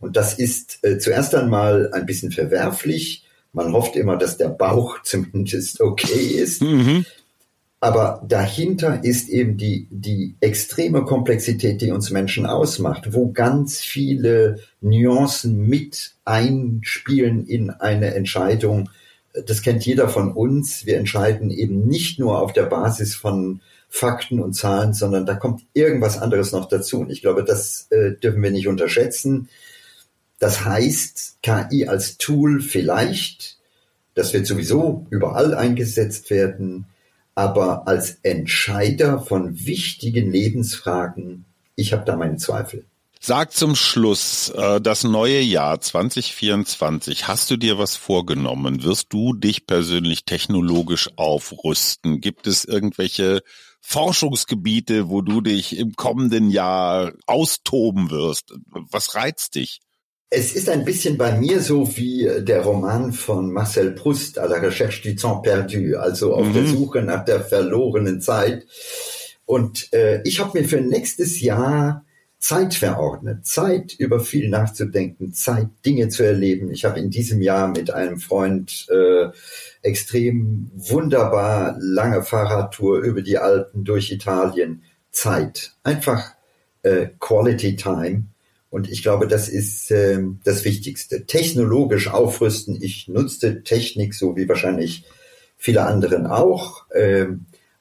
Und 0.01 0.17
das 0.17 0.33
ist 0.33 0.83
äh, 0.83 0.97
zuerst 0.97 1.35
einmal 1.35 1.93
ein 1.93 2.07
bisschen 2.07 2.33
verwerflich, 2.33 3.28
man 3.53 3.73
hofft 3.73 3.97
immer, 3.97 4.17
dass 4.17 4.37
der 4.37 4.49
Bauch 4.49 5.01
zumindest 5.03 5.81
okay 5.81 6.41
ist. 6.43 6.63
Mhm. 6.63 7.05
Aber 7.81 8.25
dahinter 8.27 9.05
ist 9.05 9.29
eben 9.29 9.57
die, 9.57 9.87
die 9.91 10.35
extreme 10.41 11.05
Komplexität, 11.05 11.81
die 11.81 11.93
uns 11.93 12.11
Menschen 12.11 12.45
ausmacht, 12.45 13.13
wo 13.15 13.31
ganz 13.31 13.79
viele 13.79 14.59
Nuancen 14.81 15.69
mit 15.69 16.15
einspielen 16.25 17.47
in 17.47 17.71
eine 17.71 18.15
Entscheidung. 18.15 18.91
Das 19.47 19.63
kennt 19.63 19.87
jeder 19.87 20.09
von 20.09 20.33
uns. 20.33 20.87
Wir 20.87 20.99
entscheiden 20.99 21.53
eben 21.53 21.87
nicht 21.87 22.19
nur 22.19 22.43
auf 22.43 22.53
der 22.53 22.65
Basis 22.65 23.15
von 23.15 23.61
Fakten 23.89 24.41
und 24.41 24.55
Zahlen, 24.55 24.93
sondern 24.93 25.25
da 25.25 25.35
kommt 25.35 25.63
irgendwas 25.73 26.19
anderes 26.19 26.51
noch 26.51 26.67
dazu. 26.67 27.01
Und 27.01 27.11
ich 27.11 27.23
glaube, 27.23 27.45
das 27.45 27.87
äh, 27.91 28.13
dürfen 28.13 28.43
wir 28.43 28.51
nicht 28.51 28.67
unterschätzen. 28.67 29.49
Das 30.39 30.65
heißt, 30.65 31.39
KI 31.43 31.89
als 31.89 32.17
Tool 32.19 32.61
vielleicht, 32.61 33.59
das 34.15 34.33
wird 34.33 34.47
sowieso 34.47 35.07
überall 35.11 35.55
eingesetzt 35.55 36.31
werden, 36.31 36.87
aber 37.35 37.87
als 37.87 38.19
Entscheider 38.23 39.21
von 39.21 39.65
wichtigen 39.65 40.31
Lebensfragen, 40.31 41.45
ich 41.77 41.93
habe 41.93 42.05
da 42.05 42.17
meine 42.17 42.37
Zweifel. 42.37 42.85
Sag 43.21 43.53
zum 43.53 43.75
Schluss, 43.75 44.51
äh, 44.51 44.81
das 44.81 45.03
neue 45.03 45.41
Jahr 45.41 45.81
2024, 45.81 47.27
hast 47.27 47.51
du 47.51 47.57
dir 47.57 47.77
was 47.77 47.97
vorgenommen? 47.97 48.85
Wirst 48.85 49.13
du 49.13 49.35
dich 49.35 49.67
persönlich 49.67 50.25
technologisch 50.25 51.11
aufrüsten? 51.17 52.21
Gibt 52.21 52.47
es 52.47 52.65
irgendwelche 52.65 53.43
Forschungsgebiete, 53.81 55.09
wo 55.09 55.23
du 55.23 55.41
dich 55.41 55.77
im 55.77 55.95
kommenden 55.95 56.51
Jahr 56.51 57.13
austoben 57.27 58.11
wirst? 58.11 58.55
Was 58.67 59.17
reizt 59.17 59.57
dich? 59.57 59.81
Es 60.31 60.55
ist 60.55 60.69
ein 60.69 60.85
bisschen 60.85 61.17
bei 61.17 61.39
mir 61.39 61.61
so 61.61 61.97
wie 61.97 62.29
der 62.41 62.63
Roman 62.63 63.13
von 63.13 63.51
Marcel 63.51 63.93
Proust, 63.93 64.39
à 64.39 64.47
la 64.47 64.59
recherche 64.59 65.03
du 65.03 65.17
temps 65.17 65.41
perdu, 65.43 65.97
also 65.97 66.35
auf 66.35 66.49
mhm. 66.49 66.53
der 66.53 66.67
Suche 66.67 67.03
nach 67.03 67.25
der 67.25 67.41
verlorenen 67.41 68.21
Zeit. 68.21 68.67
Und 69.47 69.91
äh, 69.95 70.21
ich 70.25 70.41
habe 70.41 70.61
mir 70.61 70.69
für 70.69 70.83
nächstes 70.83 71.41
Jahr 71.41 72.05
Zeit 72.39 72.75
verordnet, 72.75 73.47
Zeit 73.47 73.95
über 73.95 74.21
viel 74.21 74.49
nachzudenken, 74.49 75.33
Zeit 75.33 75.69
Dinge 75.85 76.09
zu 76.09 76.23
erleben. 76.23 76.71
Ich 76.71 76.85
habe 76.85 77.01
in 77.01 77.11
diesem 77.11 77.41
Jahr 77.41 77.69
mit 77.69 77.91
einem 77.91 78.19
Freund 78.19 78.87
äh, 78.91 79.31
extrem 79.83 80.71
wunderbar 80.75 81.77
lange 81.81 82.23
Fahrradtour 82.23 83.01
über 83.01 83.23
die 83.23 83.39
Alpen 83.39 83.85
durch 83.85 84.13
Italien. 84.13 84.83
Zeit, 85.11 85.73
einfach 85.83 86.35
äh, 86.83 87.09
Quality 87.19 87.77
Time. 87.77 88.25
Und 88.71 88.91
ich 88.91 89.03
glaube, 89.03 89.27
das 89.27 89.49
ist 89.49 89.91
äh, 89.91 90.21
das 90.45 90.65
Wichtigste. 90.65 91.25
Technologisch 91.27 92.09
aufrüsten. 92.09 92.79
Ich 92.81 93.09
nutzte 93.09 93.63
Technik 93.63 94.15
so 94.15 94.37
wie 94.37 94.49
wahrscheinlich 94.49 95.05
viele 95.57 95.85
anderen 95.85 96.27
auch. 96.27 96.91
Äh, 96.91 97.27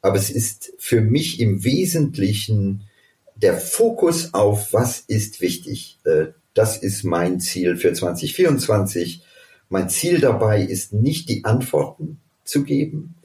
aber 0.02 0.18
es 0.18 0.30
ist 0.30 0.74
für 0.78 1.02
mich 1.02 1.40
im 1.40 1.64
Wesentlichen 1.64 2.84
der 3.36 3.58
Fokus 3.58 4.34
auf, 4.34 4.74
was 4.74 5.00
ist 5.00 5.42
wichtig, 5.42 6.00
äh, 6.06 6.28
das 6.54 6.78
ist 6.78 7.04
mein 7.04 7.40
Ziel 7.40 7.78
für 7.78 7.94
2024. 7.94 9.22
Mein 9.70 9.90
Ziel 9.90 10.20
dabei 10.20 10.64
ist 10.64 10.92
nicht 10.92 11.30
die 11.30 11.46
Antworten 11.46 12.20
zu 12.44 12.64
geben, 12.64 13.16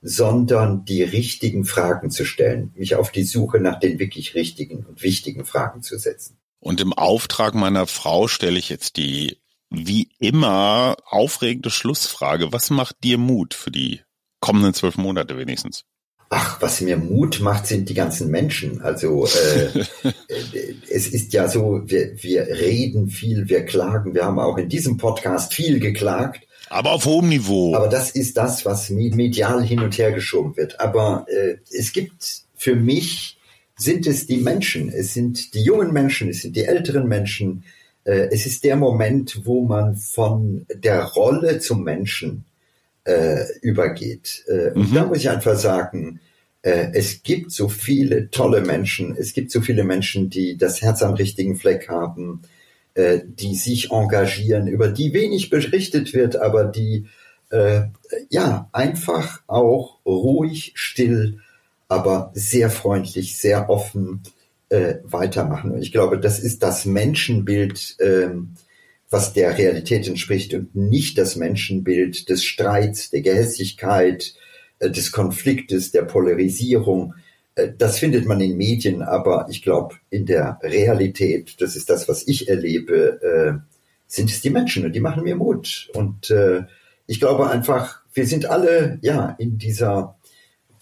sondern 0.00 0.86
die 0.86 1.02
richtigen 1.02 1.64
Fragen 1.64 2.10
zu 2.10 2.24
stellen, 2.24 2.72
mich 2.76 2.94
auf 2.94 3.10
die 3.10 3.24
Suche 3.24 3.60
nach 3.60 3.78
den 3.78 3.98
wirklich 3.98 4.34
richtigen 4.34 4.86
und 4.86 5.02
wichtigen 5.02 5.44
Fragen 5.44 5.82
zu 5.82 5.98
setzen. 5.98 6.37
Und 6.60 6.80
im 6.80 6.92
Auftrag 6.92 7.54
meiner 7.54 7.86
Frau 7.86 8.28
stelle 8.28 8.58
ich 8.58 8.68
jetzt 8.68 8.96
die 8.96 9.38
wie 9.70 10.08
immer 10.18 10.96
aufregende 11.04 11.70
Schlussfrage. 11.70 12.52
Was 12.52 12.70
macht 12.70 12.96
dir 13.04 13.18
Mut 13.18 13.54
für 13.54 13.70
die 13.70 14.00
kommenden 14.40 14.74
zwölf 14.74 14.96
Monate 14.96 15.36
wenigstens? 15.36 15.84
Ach, 16.30 16.60
was 16.60 16.82
mir 16.82 16.98
Mut 16.98 17.40
macht, 17.40 17.66
sind 17.66 17.88
die 17.88 17.94
ganzen 17.94 18.30
Menschen. 18.30 18.82
Also 18.82 19.26
äh, 19.26 19.80
äh, 20.08 20.74
es 20.90 21.08
ist 21.08 21.32
ja 21.32 21.48
so, 21.48 21.82
wir, 21.86 22.22
wir 22.22 22.42
reden 22.46 23.08
viel, 23.08 23.48
wir 23.48 23.64
klagen. 23.64 24.14
Wir 24.14 24.26
haben 24.26 24.38
auch 24.38 24.58
in 24.58 24.68
diesem 24.68 24.98
Podcast 24.98 25.54
viel 25.54 25.80
geklagt. 25.80 26.46
Aber 26.68 26.92
auf 26.92 27.06
hohem 27.06 27.30
Niveau. 27.30 27.74
Aber 27.74 27.88
das 27.88 28.10
ist 28.10 28.36
das, 28.36 28.66
was 28.66 28.90
medial 28.90 29.64
hin 29.64 29.80
und 29.80 29.96
her 29.96 30.12
geschoben 30.12 30.54
wird. 30.58 30.80
Aber 30.80 31.24
äh, 31.28 31.56
es 31.70 31.92
gibt 31.92 32.42
für 32.54 32.74
mich 32.74 33.37
sind 33.78 34.06
es 34.06 34.26
die 34.26 34.38
Menschen, 34.38 34.88
es 34.90 35.14
sind 35.14 35.54
die 35.54 35.62
jungen 35.62 35.92
Menschen, 35.92 36.28
es 36.28 36.42
sind 36.42 36.56
die 36.56 36.64
älteren 36.64 37.06
Menschen. 37.06 37.64
Äh, 38.04 38.28
es 38.30 38.44
ist 38.44 38.64
der 38.64 38.76
Moment, 38.76 39.42
wo 39.44 39.64
man 39.64 39.96
von 39.96 40.66
der 40.74 41.04
Rolle 41.04 41.60
zum 41.60 41.84
Menschen 41.84 42.44
äh, 43.04 43.44
übergeht. 43.62 44.44
Äh, 44.48 44.70
mhm. 44.70 44.80
Und 44.80 44.94
da 44.94 45.06
muss 45.06 45.18
ich 45.18 45.30
einfach 45.30 45.56
sagen, 45.56 46.20
äh, 46.62 46.88
es 46.92 47.22
gibt 47.22 47.52
so 47.52 47.68
viele 47.68 48.30
tolle 48.30 48.62
Menschen, 48.62 49.16
es 49.16 49.32
gibt 49.32 49.52
so 49.52 49.60
viele 49.60 49.84
Menschen, 49.84 50.28
die 50.28 50.58
das 50.58 50.82
Herz 50.82 51.02
am 51.02 51.14
richtigen 51.14 51.56
Fleck 51.56 51.88
haben, 51.88 52.42
äh, 52.94 53.20
die 53.24 53.54
sich 53.54 53.92
engagieren, 53.92 54.66
über 54.66 54.88
die 54.88 55.12
wenig 55.12 55.50
berichtet 55.50 56.14
wird, 56.14 56.36
aber 56.36 56.64
die 56.64 57.06
äh, 57.50 57.82
ja 58.28 58.68
einfach 58.72 59.40
auch 59.46 60.04
ruhig, 60.04 60.72
still, 60.74 61.38
aber 61.88 62.30
sehr 62.34 62.70
freundlich, 62.70 63.38
sehr 63.38 63.70
offen 63.70 64.22
äh, 64.68 64.96
weitermachen. 65.02 65.72
Und 65.72 65.82
ich 65.82 65.92
glaube, 65.92 66.20
das 66.20 66.38
ist 66.38 66.62
das 66.62 66.84
Menschenbild, 66.84 67.96
ähm, 68.00 68.54
was 69.10 69.32
der 69.32 69.56
Realität 69.56 70.06
entspricht 70.06 70.52
und 70.52 70.74
nicht 70.76 71.16
das 71.16 71.36
Menschenbild 71.36 72.28
des 72.28 72.44
Streits, 72.44 73.08
der 73.10 73.22
Gehässigkeit, 73.22 74.34
äh, 74.78 74.90
des 74.90 75.12
Konfliktes, 75.12 75.90
der 75.90 76.02
Polarisierung. 76.02 77.14
Äh, 77.54 77.70
das 77.76 77.98
findet 77.98 78.26
man 78.26 78.40
in 78.40 78.58
Medien, 78.58 79.02
aber 79.02 79.46
ich 79.48 79.62
glaube, 79.62 79.96
in 80.10 80.26
der 80.26 80.58
Realität, 80.62 81.60
das 81.60 81.74
ist 81.74 81.88
das, 81.88 82.06
was 82.08 82.28
ich 82.28 82.50
erlebe, 82.50 83.22
äh, 83.22 83.68
sind 84.06 84.30
es 84.30 84.42
die 84.42 84.50
Menschen 84.50 84.84
und 84.84 84.92
die 84.92 85.00
machen 85.00 85.24
mir 85.24 85.36
Mut. 85.36 85.90
Und 85.92 86.32
ich 87.06 87.20
glaube 87.20 87.50
einfach, 87.50 88.00
wir 88.14 88.26
sind 88.26 88.46
alle 88.46 88.98
ja 89.02 89.36
in 89.38 89.58
dieser 89.58 90.17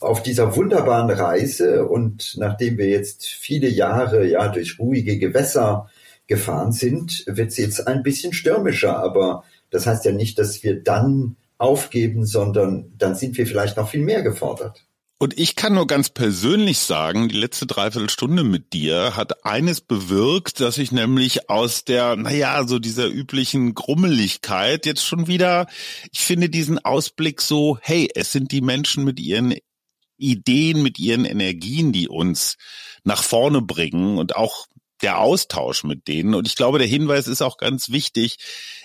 auf 0.01 0.23
dieser 0.23 0.57
wunderbaren 0.57 1.11
Reise 1.11 1.87
und 1.87 2.35
nachdem 2.37 2.79
wir 2.79 2.89
jetzt 2.89 3.27
viele 3.27 3.69
Jahre 3.69 4.27
ja 4.27 4.49
durch 4.49 4.79
ruhige 4.79 5.19
Gewässer 5.19 5.89
gefahren 6.27 6.73
sind, 6.73 7.25
wird 7.27 7.51
es 7.51 7.57
jetzt 7.57 7.87
ein 7.87 8.03
bisschen 8.03 8.33
stürmischer. 8.33 8.99
Aber 8.99 9.45
das 9.71 9.87
heißt 9.87 10.05
ja 10.05 10.13
nicht, 10.13 10.39
dass 10.39 10.63
wir 10.63 10.83
dann 10.83 11.37
aufgeben, 11.59 12.27
sondern 12.27 12.93
dann 12.99 13.15
sind 13.15 13.37
wir 13.39 13.47
vielleicht 13.47 13.77
noch 13.77 13.89
viel 13.89 14.03
mehr 14.03 14.23
gefordert. 14.23 14.85
Und 15.19 15.39
ich 15.39 15.57
kann 15.57 15.73
nur 15.73 15.87
ganz 15.87 16.11
persönlich 16.11 16.79
sagen, 16.79 17.31
die 17.31 17.39
letzte 17.39 17.65
Dreiviertelstunde 17.65 18.45
mit 18.45 18.75
dir 18.75 19.17
hat 19.17 19.47
eines 19.47 19.81
bewirkt, 19.81 20.61
dass 20.61 20.77
ich 20.77 20.93
nämlich 20.93 21.49
aus 21.49 21.85
der, 21.85 22.17
naja, 22.17 22.69
so 22.69 22.79
dieser 22.79 23.07
üblichen 23.07 23.75
Grummeligkeit 23.75 24.85
jetzt 24.85 25.07
schon 25.07 25.27
wieder, 25.27 25.69
ich 26.13 26.21
finde 26.21 26.51
diesen 26.51 26.79
Ausblick 26.85 27.41
so, 27.41 27.79
hey, 27.81 28.11
es 28.15 28.31
sind 28.31 28.53
die 28.53 28.61
Menschen 28.61 29.05
mit 29.05 29.19
ihren 29.19 29.55
Ideen, 30.19 30.83
mit 30.83 30.99
ihren 30.99 31.25
Energien, 31.25 31.93
die 31.93 32.09
uns 32.09 32.57
nach 33.05 33.23
vorne 33.23 33.63
bringen 33.63 34.19
und 34.19 34.37
auch 34.37 34.67
der 35.03 35.19
Austausch 35.19 35.85
mit 35.85 36.09
denen. 36.09 36.35
Und 36.35 36.47
ich 36.47 36.57
glaube, 36.57 36.79
der 36.79 36.87
Hinweis 36.87 37.29
ist 37.29 37.43
auch 37.43 37.59
ganz 37.59 37.91
wichtig. 37.91 38.39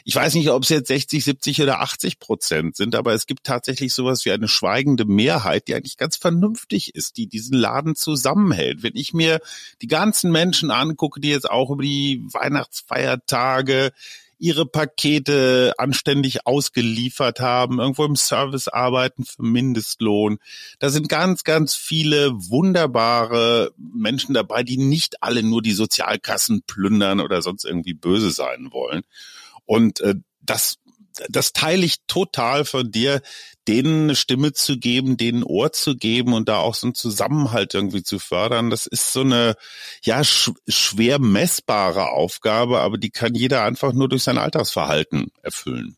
Ich 0.03 0.15
weiß 0.15 0.33
nicht, 0.33 0.49
ob 0.49 0.63
es 0.63 0.69
jetzt 0.69 0.87
60, 0.87 1.23
70 1.23 1.61
oder 1.61 1.79
80 1.79 2.19
Prozent 2.19 2.75
sind, 2.75 2.95
aber 2.95 3.13
es 3.13 3.27
gibt 3.27 3.45
tatsächlich 3.45 3.93
sowas 3.93 4.25
wie 4.25 4.31
eine 4.31 4.47
schweigende 4.47 5.05
Mehrheit, 5.05 5.67
die 5.67 5.75
eigentlich 5.75 5.97
ganz 5.97 6.17
vernünftig 6.17 6.95
ist, 6.95 7.17
die 7.17 7.27
diesen 7.27 7.57
Laden 7.57 7.95
zusammenhält. 7.95 8.83
Wenn 8.83 8.95
ich 8.95 9.13
mir 9.13 9.39
die 9.81 9.87
ganzen 9.87 10.31
Menschen 10.31 10.69
angucke, 10.69 11.21
die 11.21 11.29
jetzt 11.29 11.49
auch 11.49 11.69
über 11.69 11.83
die 11.83 12.21
Weihnachtsfeiertage 12.31 13.91
ihre 14.41 14.65
Pakete 14.65 15.73
anständig 15.77 16.47
ausgeliefert 16.47 17.39
haben, 17.39 17.79
irgendwo 17.79 18.05
im 18.05 18.15
Service 18.15 18.67
arbeiten 18.67 19.23
für 19.23 19.43
Mindestlohn. 19.43 20.39
Da 20.79 20.89
sind 20.89 21.09
ganz, 21.09 21.43
ganz 21.43 21.75
viele 21.75 22.31
wunderbare 22.33 23.71
Menschen 23.77 24.33
dabei, 24.33 24.63
die 24.63 24.77
nicht 24.77 25.21
alle 25.21 25.43
nur 25.43 25.61
die 25.61 25.73
Sozialkassen 25.73 26.63
plündern 26.63 27.19
oder 27.19 27.43
sonst 27.43 27.65
irgendwie 27.65 27.93
böse 27.93 28.31
sein 28.31 28.69
wollen. 28.71 29.03
Und 29.65 30.01
äh, 30.01 30.15
das 30.41 30.79
das 31.29 31.53
teile 31.53 31.85
ich 31.85 31.97
total 32.07 32.65
von 32.65 32.91
dir, 32.91 33.21
denen 33.67 34.03
eine 34.03 34.15
Stimme 34.15 34.53
zu 34.53 34.77
geben, 34.77 35.17
denen 35.17 35.39
ein 35.41 35.43
Ohr 35.43 35.71
zu 35.71 35.95
geben 35.95 36.33
und 36.33 36.49
da 36.49 36.57
auch 36.57 36.75
so 36.75 36.87
einen 36.87 36.95
Zusammenhalt 36.95 37.73
irgendwie 37.73 38.03
zu 38.03 38.19
fördern. 38.19 38.69
Das 38.69 38.87
ist 38.87 39.13
so 39.13 39.21
eine, 39.21 39.55
ja, 40.03 40.23
sch 40.23 40.51
schwer 40.67 41.19
messbare 41.19 42.09
Aufgabe, 42.09 42.79
aber 42.79 42.97
die 42.97 43.11
kann 43.11 43.35
jeder 43.35 43.63
einfach 43.63 43.93
nur 43.93 44.09
durch 44.09 44.23
sein 44.23 44.37
Alltagsverhalten 44.37 45.31
erfüllen. 45.43 45.95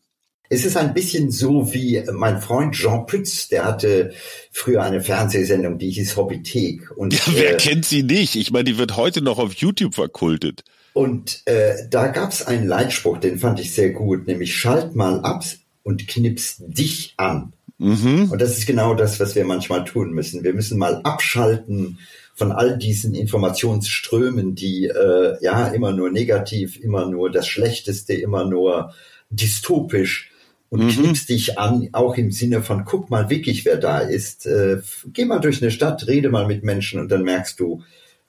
Es 0.49 0.65
ist 0.65 0.77
ein 0.77 0.93
bisschen 0.93 1.31
so 1.31 1.73
wie 1.73 2.03
mein 2.11 2.39
Freund 2.41 2.75
Jean 2.75 3.05
Pütz, 3.07 3.47
der 3.47 3.65
hatte 3.65 4.13
früher 4.51 4.83
eine 4.83 5.01
Fernsehsendung, 5.01 5.79
die 5.79 5.89
hieß 5.89 6.15
Hobbythek. 6.15 6.91
Und, 6.95 7.13
ja, 7.13 7.21
wer 7.33 7.53
äh, 7.53 7.57
kennt 7.57 7.85
sie 7.85 8.03
nicht? 8.03 8.35
Ich 8.35 8.51
meine, 8.51 8.65
die 8.65 8.77
wird 8.77 8.95
heute 8.95 9.21
noch 9.21 9.39
auf 9.39 9.53
YouTube 9.55 9.95
verkultet. 9.95 10.63
Und 10.93 11.41
äh, 11.45 11.73
da 11.89 12.07
gab 12.07 12.31
es 12.31 12.45
einen 12.45 12.67
Leitspruch, 12.67 13.17
den 13.17 13.39
fand 13.39 13.59
ich 13.59 13.73
sehr 13.73 13.89
gut, 13.89 14.27
nämlich 14.27 14.55
schalt 14.55 14.95
mal 14.95 15.21
ab 15.21 15.43
und 15.81 16.07
knips 16.07 16.57
dich 16.59 17.15
an. 17.17 17.53
Mhm. 17.79 18.29
Und 18.31 18.41
das 18.41 18.57
ist 18.57 18.67
genau 18.67 18.93
das, 18.93 19.19
was 19.19 19.35
wir 19.35 19.45
manchmal 19.45 19.83
tun 19.83 20.13
müssen. 20.13 20.43
Wir 20.43 20.53
müssen 20.53 20.77
mal 20.77 21.01
abschalten 21.03 21.97
von 22.35 22.51
all 22.51 22.77
diesen 22.77 23.13
Informationsströmen, 23.13 24.55
die 24.55 24.85
äh, 24.85 25.37
ja 25.41 25.67
immer 25.67 25.91
nur 25.91 26.11
negativ, 26.11 26.79
immer 26.79 27.07
nur 27.07 27.31
das 27.31 27.47
Schlechteste, 27.47 28.13
immer 28.13 28.45
nur 28.45 28.93
dystopisch 29.29 30.31
und 30.69 30.85
mhm. 30.85 30.89
knips 30.89 31.25
dich 31.25 31.59
an, 31.59 31.89
auch 31.91 32.17
im 32.17 32.31
Sinne 32.31 32.63
von, 32.63 32.85
guck 32.85 33.09
mal 33.09 33.29
wirklich, 33.29 33.65
wer 33.65 33.77
da 33.77 33.99
ist. 33.99 34.45
Äh, 34.45 34.81
geh 35.07 35.25
mal 35.25 35.39
durch 35.39 35.61
eine 35.61 35.71
Stadt, 35.71 36.07
rede 36.07 36.29
mal 36.29 36.47
mit 36.47 36.63
Menschen 36.63 36.99
und 36.99 37.09
dann 37.11 37.23
merkst 37.23 37.59
du, 37.59 37.83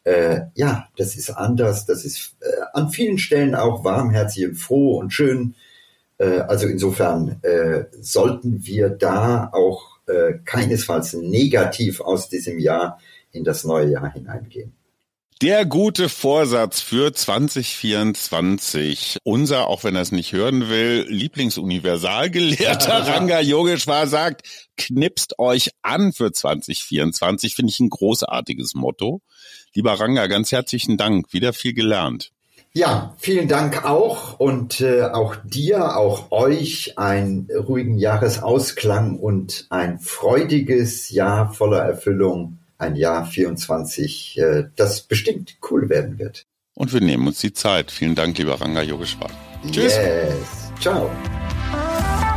äh, 0.05 0.43
ja, 0.55 0.89
das 0.97 1.17
ist 1.17 1.31
anders, 1.31 1.87
das 1.87 2.05
ist 2.05 2.37
äh, 2.41 2.47
an 2.73 2.91
vielen 2.91 3.19
Stellen 3.19 3.55
auch 3.55 3.85
warmherzig 3.85 4.47
und 4.47 4.57
froh 4.57 4.99
und 4.99 5.13
schön. 5.13 5.55
Äh, 6.19 6.41
also 6.41 6.67
insofern 6.67 7.43
äh, 7.43 7.85
sollten 8.01 8.65
wir 8.65 8.91
da 8.91 9.51
auch 9.53 9.99
äh, 10.07 10.35
keinesfalls 10.45 11.15
negativ 11.15 12.01
aus 12.01 12.29
diesem 12.29 12.59
Jahr 12.59 13.01
in 13.33 13.45
das 13.45 13.65
neue 13.65 13.91
Jahr 13.91 14.13
hineingehen. 14.13 14.75
Der 15.43 15.67
gute 15.67 16.09
Vorsatz 16.09 16.81
für 16.81 17.13
2024. 17.13 19.19
Unser, 19.25 19.67
auch 19.67 19.83
wenn 19.83 19.97
er 19.97 20.03
es 20.03 20.13
nicht 20.13 20.33
hören 20.33 20.69
will, 20.69 21.07
Lieblingsuniversalgelehrter 21.09 22.93
Ranga 23.09 23.41
Yogeshwar 23.41 24.07
sagt, 24.07 24.47
knipst 24.77 25.41
euch 25.41 25.73
an 25.83 26.13
für 26.13 26.31
2024. 26.31 27.57
Finde 27.57 27.71
ich 27.71 27.81
ein 27.81 27.91
großartiges 27.91 28.75
Motto. 28.75 29.23
Lieber 29.75 29.99
Ranga, 29.99 30.27
ganz 30.29 30.53
herzlichen 30.53 30.97
Dank. 30.97 31.33
Wieder 31.33 31.53
viel 31.53 31.75
gelernt. 31.75 32.31
Ja, 32.73 33.15
vielen 33.19 33.47
Dank 33.47 33.85
auch 33.85 34.41
und 34.41 34.81
äh, 34.81 35.03
auch 35.03 35.37
dir, 35.45 35.97
auch 35.97 36.33
euch 36.33 36.99
einen 36.99 37.49
ruhigen 37.53 37.99
Jahresausklang 37.99 39.19
und 39.19 39.67
ein 39.71 40.01
freudiges 40.01 41.11
Jahr 41.11 41.53
voller 41.53 41.79
Erfüllung, 41.79 42.59
ein 42.79 42.97
Jahr 42.97 43.27
24, 43.27 44.39
äh, 44.39 44.65
das 44.75 45.03
bestimmt 45.03 45.57
cool 45.71 45.89
werden 45.89 46.19
wird. 46.19 46.47
Und 46.75 46.93
wir 46.93 47.01
nehmen 47.01 47.29
uns 47.29 47.41
die 47.41 47.53
Zeit. 47.53 47.93
Vielen 47.93 48.17
Dank, 48.17 48.37
lieber 48.39 48.61
Ranga 48.61 48.83
Yogeshwar. 48.83 49.31
Tschüss. 49.71 49.97
Yes. 49.97 50.73
Ciao. 50.81 51.11